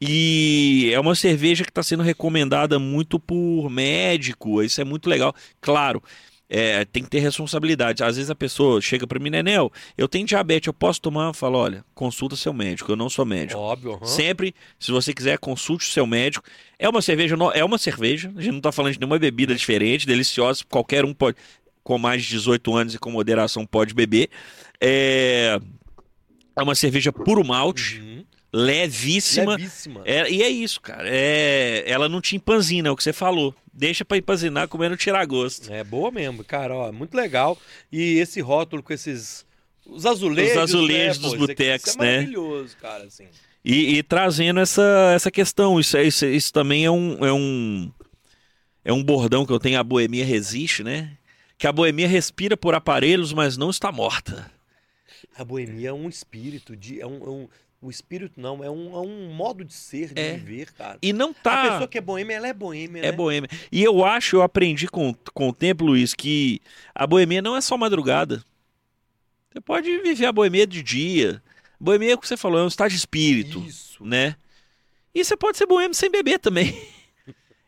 [0.00, 4.62] E é uma cerveja que está sendo recomendada muito por médico.
[4.62, 5.34] Isso é muito legal.
[5.60, 6.02] Claro.
[6.48, 8.02] É, tem que ter responsabilidade.
[8.04, 11.28] Às vezes a pessoa chega para mim, Nenel, eu tenho diabetes, eu posso tomar?
[11.28, 13.58] Eu falo, olha, consulta seu médico, eu não sou médico.
[13.60, 14.06] Óbvio, aham.
[14.06, 16.44] Sempre, se você quiser, consulte o seu médico.
[16.78, 18.32] É uma cerveja, é uma cerveja.
[18.36, 20.62] A gente não tá falando de nenhuma bebida diferente, deliciosa.
[20.68, 21.36] Qualquer um pode,
[21.82, 24.28] com mais de 18 anos e com moderação, pode beber.
[24.80, 25.58] É,
[26.56, 28.15] é uma cerveja puro malte, Uhum.
[28.56, 29.56] Levíssima.
[29.56, 30.02] Levíssima.
[30.04, 31.04] É, e é isso, cara.
[31.06, 33.54] É, ela não te empanzina, é o que você falou.
[33.72, 35.70] Deixa pra empanzinar comendo tirar gosto.
[35.72, 37.58] É boa mesmo, cara, ó, muito legal.
[37.92, 39.44] E esse rótulo com esses
[39.84, 42.12] os azulejos, Os azulejos né, dos botecos, é né?
[42.16, 43.26] maravilhoso, cara, assim.
[43.64, 47.92] E, e trazendo essa, essa questão, isso, é- isso, isso também é um, é um
[48.84, 51.10] é um bordão que eu tenho, a boemia resiste, né?
[51.58, 54.50] Que a boemia respira por aparelhos, mas não está morta.
[55.36, 57.48] A boemia é um espírito de é um, é um
[57.80, 60.32] o espírito não, é um, é um modo de ser, de É.
[60.34, 60.98] viver, cara.
[61.02, 61.62] E não A tá.
[61.70, 63.12] pessoa que é boêmia, ela é boêmia, É né?
[63.12, 63.48] boêmia.
[63.70, 66.60] E eu acho, eu aprendi com, com o tempo, Luiz, que
[66.94, 68.42] a boemia não é só madrugada.
[69.52, 71.42] Você pode viver a boemia de dia.
[71.78, 73.58] Boemia, é o que você falou, é um estado de espírito.
[73.66, 74.04] Isso.
[74.04, 74.36] né?
[75.14, 76.76] E você pode ser boêmio sem beber também.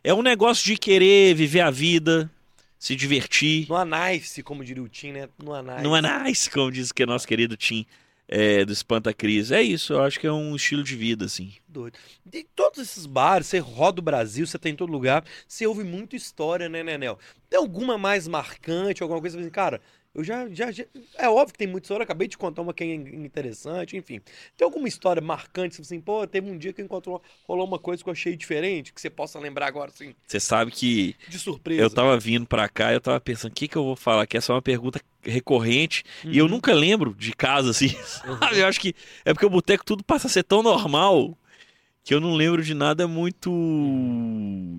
[0.01, 2.31] É um negócio de querer viver a vida,
[2.79, 3.67] se divertir.
[3.67, 5.27] No Anice, como diria o Tim, né?
[5.37, 5.83] No Anice.
[5.83, 7.85] Não é nice, como diz que é nosso querido Tim
[8.29, 9.51] é, do Espanta Cris.
[9.51, 11.53] É isso, eu acho que é um estilo de vida, assim.
[11.67, 11.97] Doido.
[12.31, 15.83] E todos esses bares, você roda o Brasil, você tem em todo lugar, você ouve
[15.83, 17.17] muita história, né, Nenel?
[17.49, 19.81] Tem alguma mais marcante, alguma coisa assim, cara,
[20.13, 20.85] eu já, já, já-
[21.17, 23.95] É óbvio que tem muita história, eu acabei de contar uma que é in- interessante,
[23.95, 24.19] enfim.
[24.57, 28.09] Tem alguma história marcante, assim, pô, teve um dia que encontrou, rolou uma coisa que
[28.09, 31.81] eu achei diferente, que você possa lembrar agora, assim, Você sabe que de surpresa.
[31.83, 34.25] eu tava vindo pra cá, eu tava pensando, o que que eu vou falar?
[34.27, 36.51] Que essa é uma pergunta recorrente e eu Uhum.
[36.51, 38.59] nunca lembro de casa, assim, sabe?
[38.59, 38.95] Eu acho que
[39.25, 41.37] é porque o boteco tudo passa a ser tão normal
[42.09, 43.51] que eu não lembro de nada muito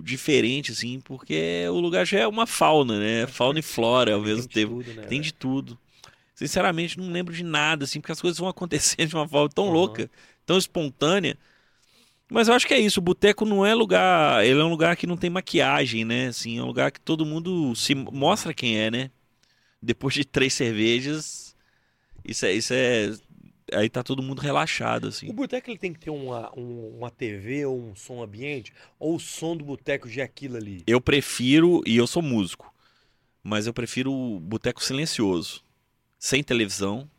[0.03, 3.25] diferente, assim, porque o lugar já é uma fauna, né?
[3.25, 4.77] Fauna e flora ao Tem mesmo de tempo.
[4.83, 5.21] tudo, né, Tem velho?
[5.21, 5.79] de tudo.
[6.35, 9.69] Sinceramente, não lembro de nada, assim, porque as coisas vão acontecendo de uma forma tão
[9.69, 9.71] Uhum.
[9.71, 10.11] louca,
[10.45, 11.37] tão espontânea.
[12.29, 14.95] Mas eu acho que é isso, o boteco não é lugar, ele é um lugar
[14.97, 16.27] que não tem maquiagem, né?
[16.27, 19.11] Assim, é um lugar que todo mundo se mostra quem é, né?
[19.81, 21.55] Depois de três cervejas,
[22.25, 23.11] isso é, isso é,
[23.73, 25.31] aí tá todo mundo relaxado, O assim.
[25.31, 29.19] boteco ele tem que ter uma, um- uma TV ou um som ambiente, ou o
[29.19, 30.83] som do boteco já é aquilo ali?
[30.85, 32.73] Eu prefiro, e eu sou músico,
[33.43, 35.63] mas eu prefiro o boteco silencioso,
[36.19, 37.09] sem televisão.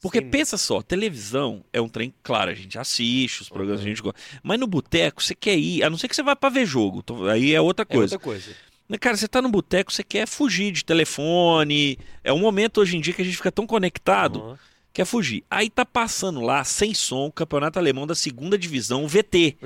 [0.00, 3.84] Porque Sem- pensa só, televisão é um trem, claro, a gente assiste os programas, a
[3.84, 4.18] gente gosta.
[4.44, 7.04] Mas no boteco, você quer ir, a não ser que você vá pra ver jogo,
[7.28, 8.14] aí é outra É coisa.
[8.14, 8.54] outra coisa.
[9.00, 11.98] Cara, você tá no boteco, você quer fugir de telefone.
[12.24, 14.58] É um momento hoje em dia que a gente fica tão conectado, Aham.
[14.98, 15.44] Quer fugir.
[15.48, 19.56] Aí tá passando lá, sem som, o campeonato alemão da segunda divisão, o VT.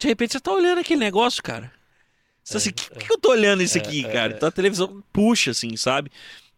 [0.00, 1.70] De repente você tá olhando aquele negócio, cara.
[2.42, 4.34] Você tá assim, por que, que eu tô olhando isso aqui, cara?
[4.34, 6.10] Então a televisão puxa, assim, sabe?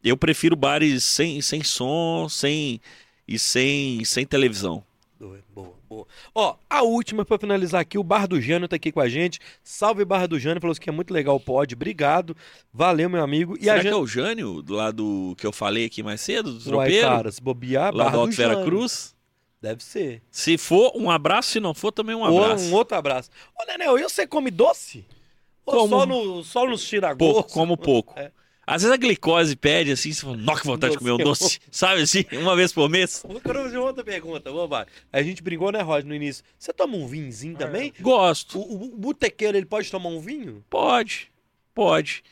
[0.02, 2.80] Eu prefiro bares sem, sem som, sem.
[3.28, 4.82] e sem, sem televisão.
[5.18, 6.06] Doido, Boa, boa.
[6.34, 9.40] Ó, a última pra finalizar aqui, o Bar do Jânio tá aqui com a gente.
[9.64, 11.74] Salve Bar do Jânio, falou que é muito legal o pod.
[11.74, 12.36] Obrigado.
[12.72, 13.56] Valeu, meu amigo.
[13.56, 13.92] E Será a que gente.
[13.94, 17.08] é o Jânio, do lado que eu falei aqui mais cedo, do Uai, tropeiro?
[17.08, 18.66] cara, se bobear, lá Bar do do Vera Jânio.
[18.66, 19.14] Cruz?
[19.62, 20.22] Deve ser.
[20.30, 21.50] Se for, um abraço.
[21.50, 22.64] Se não for, também um Ou abraço.
[22.66, 23.30] um outro abraço.
[23.58, 25.02] Ô, Nenel, e você come doce?
[25.64, 25.88] Ou Como?
[25.98, 28.12] só, no, só nos tira Pouco, como pouco.
[28.20, 28.30] É.
[28.66, 31.60] Às vezes a glicose pede assim, você fala, nossa, que vontade de comer um Doce.
[31.70, 33.24] Sabe assim, uma vez por mês?
[33.28, 34.84] Eu quero fazer outra pergunta, vamos lá.
[35.12, 36.42] A gente brincou, né, Rod, no início.
[36.58, 37.92] Você toma um vinhozinho também?
[38.00, 38.58] Gosto.
[38.58, 40.64] O, o- botequeiro, ele pode tomar um vinho?
[40.68, 41.30] Pode,
[41.72, 42.24] pode.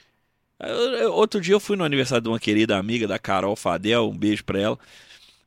[1.12, 4.44] Outro dia eu fui no aniversário de uma querida amiga, da Carol Fadel, um beijo
[4.44, 4.78] pra ela.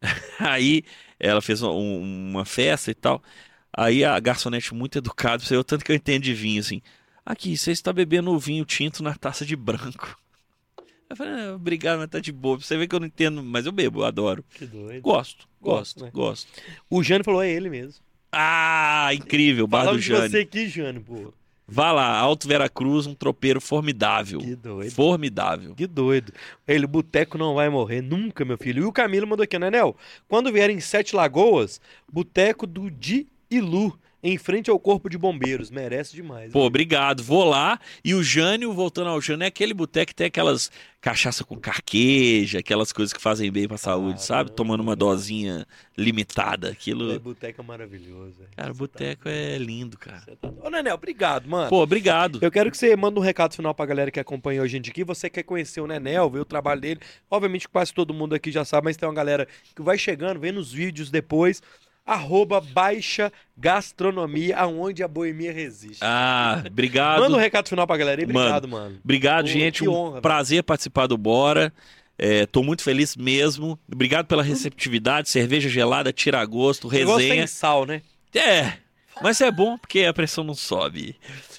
[0.39, 0.83] Aí
[1.19, 3.21] ela fez um- uma festa e tal.
[3.75, 6.81] Aí a garçonete muito educada, você o tanto que eu entendo de vinho, assim.
[7.25, 10.17] Aqui, você está bebendo o vinho tinto na taça de branco.
[11.09, 12.57] Eu falei, ah, obrigado, mas tá de boa.
[12.59, 14.43] Você vê que eu não entendo, mas eu bebo, eu adoro.
[14.53, 15.01] Que doido.
[15.01, 16.11] Gosto, Gosto, gosto, né?
[16.13, 16.47] gosto.
[16.89, 18.01] O Jânio falou, é ele mesmo.
[18.31, 20.29] Ah, incrível, Bar do Jânio.
[20.29, 21.33] você aqui, Jânio, pô.
[21.69, 24.39] Vá lá, Alto Vera Cruz, um tropeiro formidável.
[24.39, 24.91] Que doido.
[24.91, 25.75] Formidável.
[25.75, 26.31] Que doido.
[26.65, 28.83] Ele, o boteco não vai morrer nunca, meu filho.
[28.83, 29.95] E o Camilo mandou aqui, né, Nel?
[30.29, 33.97] Quando vier em Sete Lagoas, boteco do Di e Lu,
[34.33, 35.69] em frente ao Corpo de Bombeiros.
[35.71, 36.51] Merece demais.
[36.51, 37.23] Pô, obrigado.
[37.23, 37.79] Vou lá.
[38.03, 42.59] E o Jânio, voltando ao Jânio, é aquele boteco que tem aquelas cachaça com carqueja,
[42.59, 44.51] aquelas coisas que fazem bem pra saúde, sabe?
[44.51, 45.65] Tomando uma dosinha
[45.97, 46.69] limitada.
[46.69, 47.19] É, Aquilo.
[47.19, 48.33] boteco é maravilhoso.
[48.37, 48.49] velho.
[48.55, 50.19] Cara, boteco tá- é lindo, cara.
[50.19, 51.69] você tá- Ô, Nenel, obrigado, mano.
[51.69, 52.39] Pô, obrigado.
[52.41, 55.03] Eu quero que você manda um recado final pra galera que acompanha a gente aqui.
[55.03, 56.99] Você quer conhecer o Nenel, ver o trabalho dele.
[57.29, 60.57] Obviamente quase todo mundo aqui já sabe, mas tem uma galera que vai chegando, vendo
[60.59, 61.61] os vídeos depois.
[62.07, 65.99] Arroba Baixa Gastronomia, aonde a boemia resiste.
[66.01, 67.19] Ah, obrigado.
[67.19, 68.23] Manda um recado final pra galera aí.
[68.23, 68.97] Obrigado, mano.
[69.03, 69.87] Obrigado, Pô, gente.
[69.87, 70.21] um honra, velho.
[70.21, 71.73] prazer participar do Bora.
[72.17, 73.77] É, tô muito feliz mesmo.
[73.91, 75.29] Obrigado pela receptividade.
[75.29, 77.17] Cerveja gelada, tira gosto, resenha.
[77.17, 78.01] tem sal, né?
[78.33, 78.73] É,
[79.21, 81.15] mas é bom porque a pressão não sobe.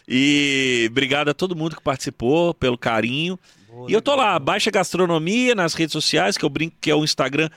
[0.09, 3.39] E obrigado a todo mundo que participou, pelo carinho.
[3.87, 7.05] E eu tô lá, Baixa Gastronomia nas redes sociais, que eu brinco que é o
[7.05, 7.51] Instagram,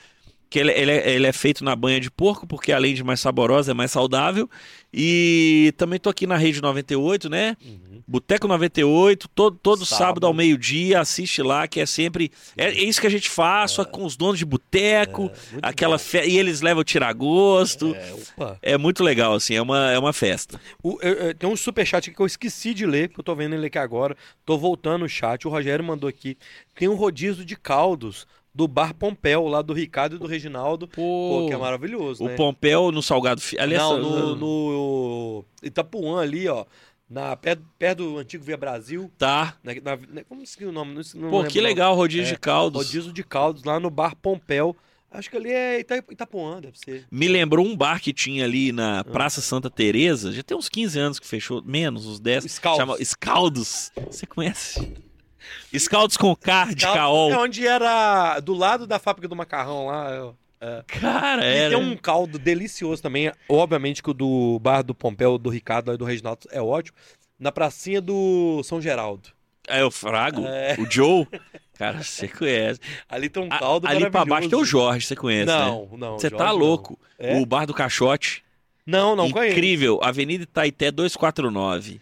[0.51, 3.21] que ele, ele é, ele é feito na banha de porco, porque além de mais
[3.21, 4.47] saborosa, é mais saudável.
[4.93, 7.55] E também tô aqui na Rede 98, né?
[7.65, 8.01] Uhum.
[8.05, 9.97] Boteco 98, todo, todo sábado.
[10.05, 10.27] Sábado.
[10.27, 12.29] ao meio-dia, assiste lá, que é sempre.
[12.57, 15.97] É, é isso que a gente faz, só com os donos de boteco, É, aquela
[15.97, 16.21] fe...
[16.27, 17.95] E eles levam tiragosto.
[17.95, 18.73] É.
[18.73, 20.59] É muito legal, assim, é uma, é uma festa.
[20.83, 23.33] O- eu- eu- tem um superchat aqui que eu esqueci de ler, que eu tô
[23.33, 24.17] vendo ele aqui agora.
[24.45, 25.47] Tô voltando o chat.
[25.47, 26.37] O Rogério mandou aqui.
[26.75, 30.87] Tem um rodízio de caldos do Bar Pompeu, lá do Ricardo e do Reginaldo.
[30.87, 32.35] Pô, que é maravilhoso, o né?
[32.35, 36.65] Pompeu no Salgado Fi- Aliás, Não, no, no Itapuã ali, ó.
[37.09, 39.11] Na, perto, perto do antigo Via Brasil.
[39.17, 39.57] Tá.
[39.63, 39.73] Na,
[40.13, 41.01] na- como se o nome?
[41.15, 42.85] Não, Pô, que legal, rodízio É, de caldos.
[42.85, 44.75] Rodízio de caldos lá no Bar Pompeu.
[45.13, 47.05] Acho que ali é Ita, Itapuã, deve ser.
[47.11, 48.73] Me lembrou um bar que tinha ali Ah.
[48.73, 52.45] na Praça Santa Teresa, já tem uns 15 anos que fechou, menos, uns 10.
[52.45, 52.77] Scaldos.
[52.79, 53.91] Chama Escaldos.
[54.09, 54.93] Você conhece?
[55.71, 57.31] Escaldos com K de É caol.
[57.33, 60.33] onde era do lado da fábrica do macarrão lá.
[60.59, 60.83] é.
[60.87, 61.75] Cara, E era.
[61.75, 63.31] tem um caldo delicioso também.
[63.49, 66.95] Obviamente que o do bar do Pompeu, do Ricardo e do Reginaldo é ótimo.
[67.39, 69.29] Na pracinha do São Geraldo.
[69.67, 70.75] É o Frago, É.
[70.79, 71.27] o Joe.
[71.73, 72.79] Cara, você conhece.
[73.09, 74.63] Ali tem um A- caldo ali pra baixo tem o.
[74.65, 75.57] Jorge, você conhece, né?
[75.65, 76.19] Não, não.
[76.19, 76.99] Você Jorge tá louco.
[77.17, 77.37] É?
[77.39, 78.43] O Bar do Caixote.
[78.85, 79.53] Não, não conheço.
[79.57, 79.99] Incrível.
[80.03, 81.99] Avenida Itaité 249.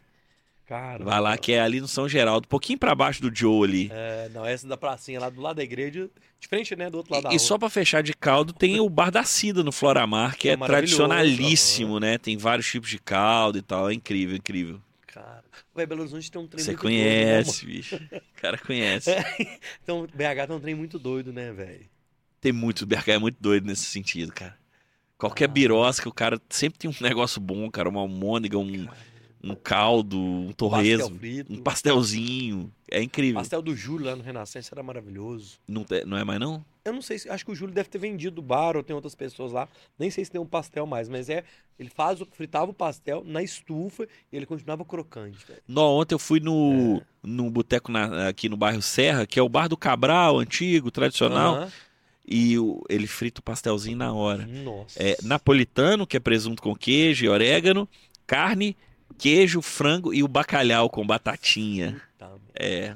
[0.69, 3.67] Cara, Vai lá que é ali no São Geraldo, um pouquinho pra baixo do Joe
[3.67, 3.89] ali.
[3.91, 6.07] É, não, essa da pracinha lá do lado da igreja,
[6.39, 7.39] de frente, né, do outro lado da E, e rua.
[7.47, 10.57] só pra fechar de caldo, tem o Bar da Cida no Floramar, que É é,
[10.57, 12.19] tradicionalíssimo, né?
[12.19, 13.89] Tem vários tipos de caldo e tal.
[13.89, 14.79] É incrível, incrível.
[15.07, 15.43] Cara,
[15.75, 17.09] Ué, Belo Horizonte tem um trem Você muito doido, né,
[17.43, 17.95] conhece, bicho.
[17.95, 19.09] O cara conhece.
[19.09, 19.25] mano?
[19.83, 21.85] Então, BH tem um trem muito doido, né, velho?
[22.39, 24.55] Tem muito, BH é muito doido nesse sentido, cara.
[25.17, 25.47] Qualquer Ah.
[25.47, 27.89] birosca, o cara sempre tem um negócio bom, cara.
[27.89, 28.87] Uma almôndega, um,
[29.43, 31.53] um caldo, um torresmo, Pastel frito.
[31.53, 32.71] um pastelzinho.
[32.91, 33.35] É incrível.
[33.39, 35.59] Pastel do Júlio lá no Renascença era maravilhoso.
[35.67, 36.63] Não, te- não é mais não?
[36.83, 37.29] Eu não sei se.
[37.29, 39.67] Acho que o Júlio deve ter vendido o bar ou tem outras pessoas lá.
[39.97, 41.43] Nem sei se tem um pastel mais, mas é.
[41.77, 45.45] Ele faz o, fritava o pastel na estufa e ele continuava crocante.
[45.67, 47.01] Não, ontem eu fui no, É.
[47.23, 47.91] no boteco
[48.27, 51.71] aqui no bairro Serra, que é o bar do Cabral, antigo, tradicional, Aham.
[52.27, 54.45] e o- ele frita o pastelzinho na hora.
[54.47, 55.01] Nossa.
[55.01, 57.87] É napolitano, que é presunto com queijo e orégano,
[58.27, 58.75] carne,
[59.19, 62.01] queijo, frango e o bacalhau com batatinha.
[62.53, 62.93] É,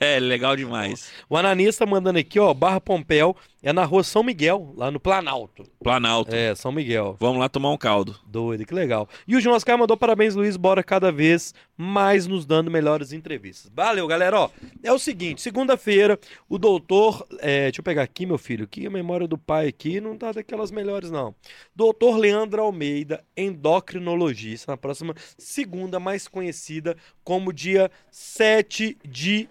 [0.00, 1.12] é legal demais.
[1.28, 2.52] O Ananias tá mandando aqui, ó.
[2.52, 5.64] Barra Pompeu é na rua São Miguel, lá no Planalto.
[5.82, 6.34] Planalto.
[6.34, 7.16] É, São Miguel.
[7.20, 8.18] Vamos lá tomar um caldo.
[8.26, 9.08] Doido, que legal.
[9.26, 10.56] E o João Oscar mandou parabéns, Luiz.
[10.56, 13.70] Bora cada vez mais nos dando melhores entrevistas.
[13.74, 14.40] Valeu, galera.
[14.40, 14.50] Ó,
[14.82, 16.18] é o seguinte: segunda-feira,
[16.48, 17.26] o doutor.
[17.40, 20.32] é, deixa eu pegar aqui, meu filho, que a memória do pai aqui não tá
[20.32, 21.34] daquelas melhores, não.
[21.74, 28.63] Doutor Leandro Almeida, endocrinologista, na próxima segunda, mais conhecida como dia 7
[29.04, 29.48] de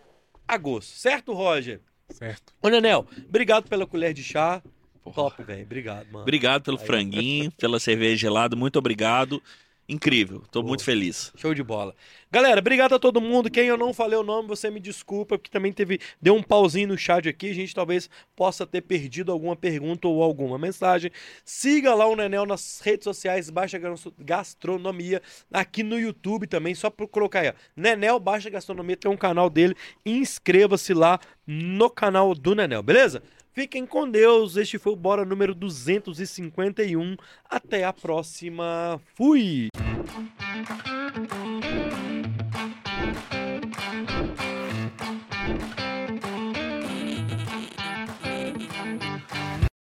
[0.48, 0.92] agosto.
[0.96, 1.82] Certo, Roger?
[2.10, 2.54] Certo.
[2.62, 4.62] Ô, Nenel, obrigado pela colher de chá.
[5.04, 5.16] Porra.
[5.16, 5.64] Top, velho.
[5.64, 6.22] Obrigado, mano.
[6.22, 6.86] Obrigado pelo Aí.
[6.86, 9.42] franguinho, pela cerveja gelada, muito obrigado.
[9.88, 10.70] Incrível, tô Pô.
[10.70, 11.32] muito feliz.
[11.36, 11.94] Show de bola.
[12.32, 13.52] Galera, obrigado a todo mundo.
[13.52, 16.00] Quem eu não falei o nome, você me desculpa, porque também teve.
[16.22, 17.50] Deu um pauzinho no chat aqui.
[17.50, 21.12] A gente talvez possa ter perdido alguma pergunta ou alguma mensagem.
[21.44, 23.80] Siga lá o Nenel nas redes sociais, Baixa
[24.18, 27.50] Gastronomia, aqui no YouTube também, só por colocar aí.
[27.50, 27.54] ó.
[27.76, 29.76] Nenel Baixa Gastronomia tem um canal dele.
[30.06, 33.22] Inscreva-se lá no canal do Nenel, beleza?
[33.54, 34.58] Fiquem com Deus.
[34.58, 37.16] Este foi o Bora número 251.
[37.48, 39.00] Até a próxima.
[39.14, 39.68] Fui!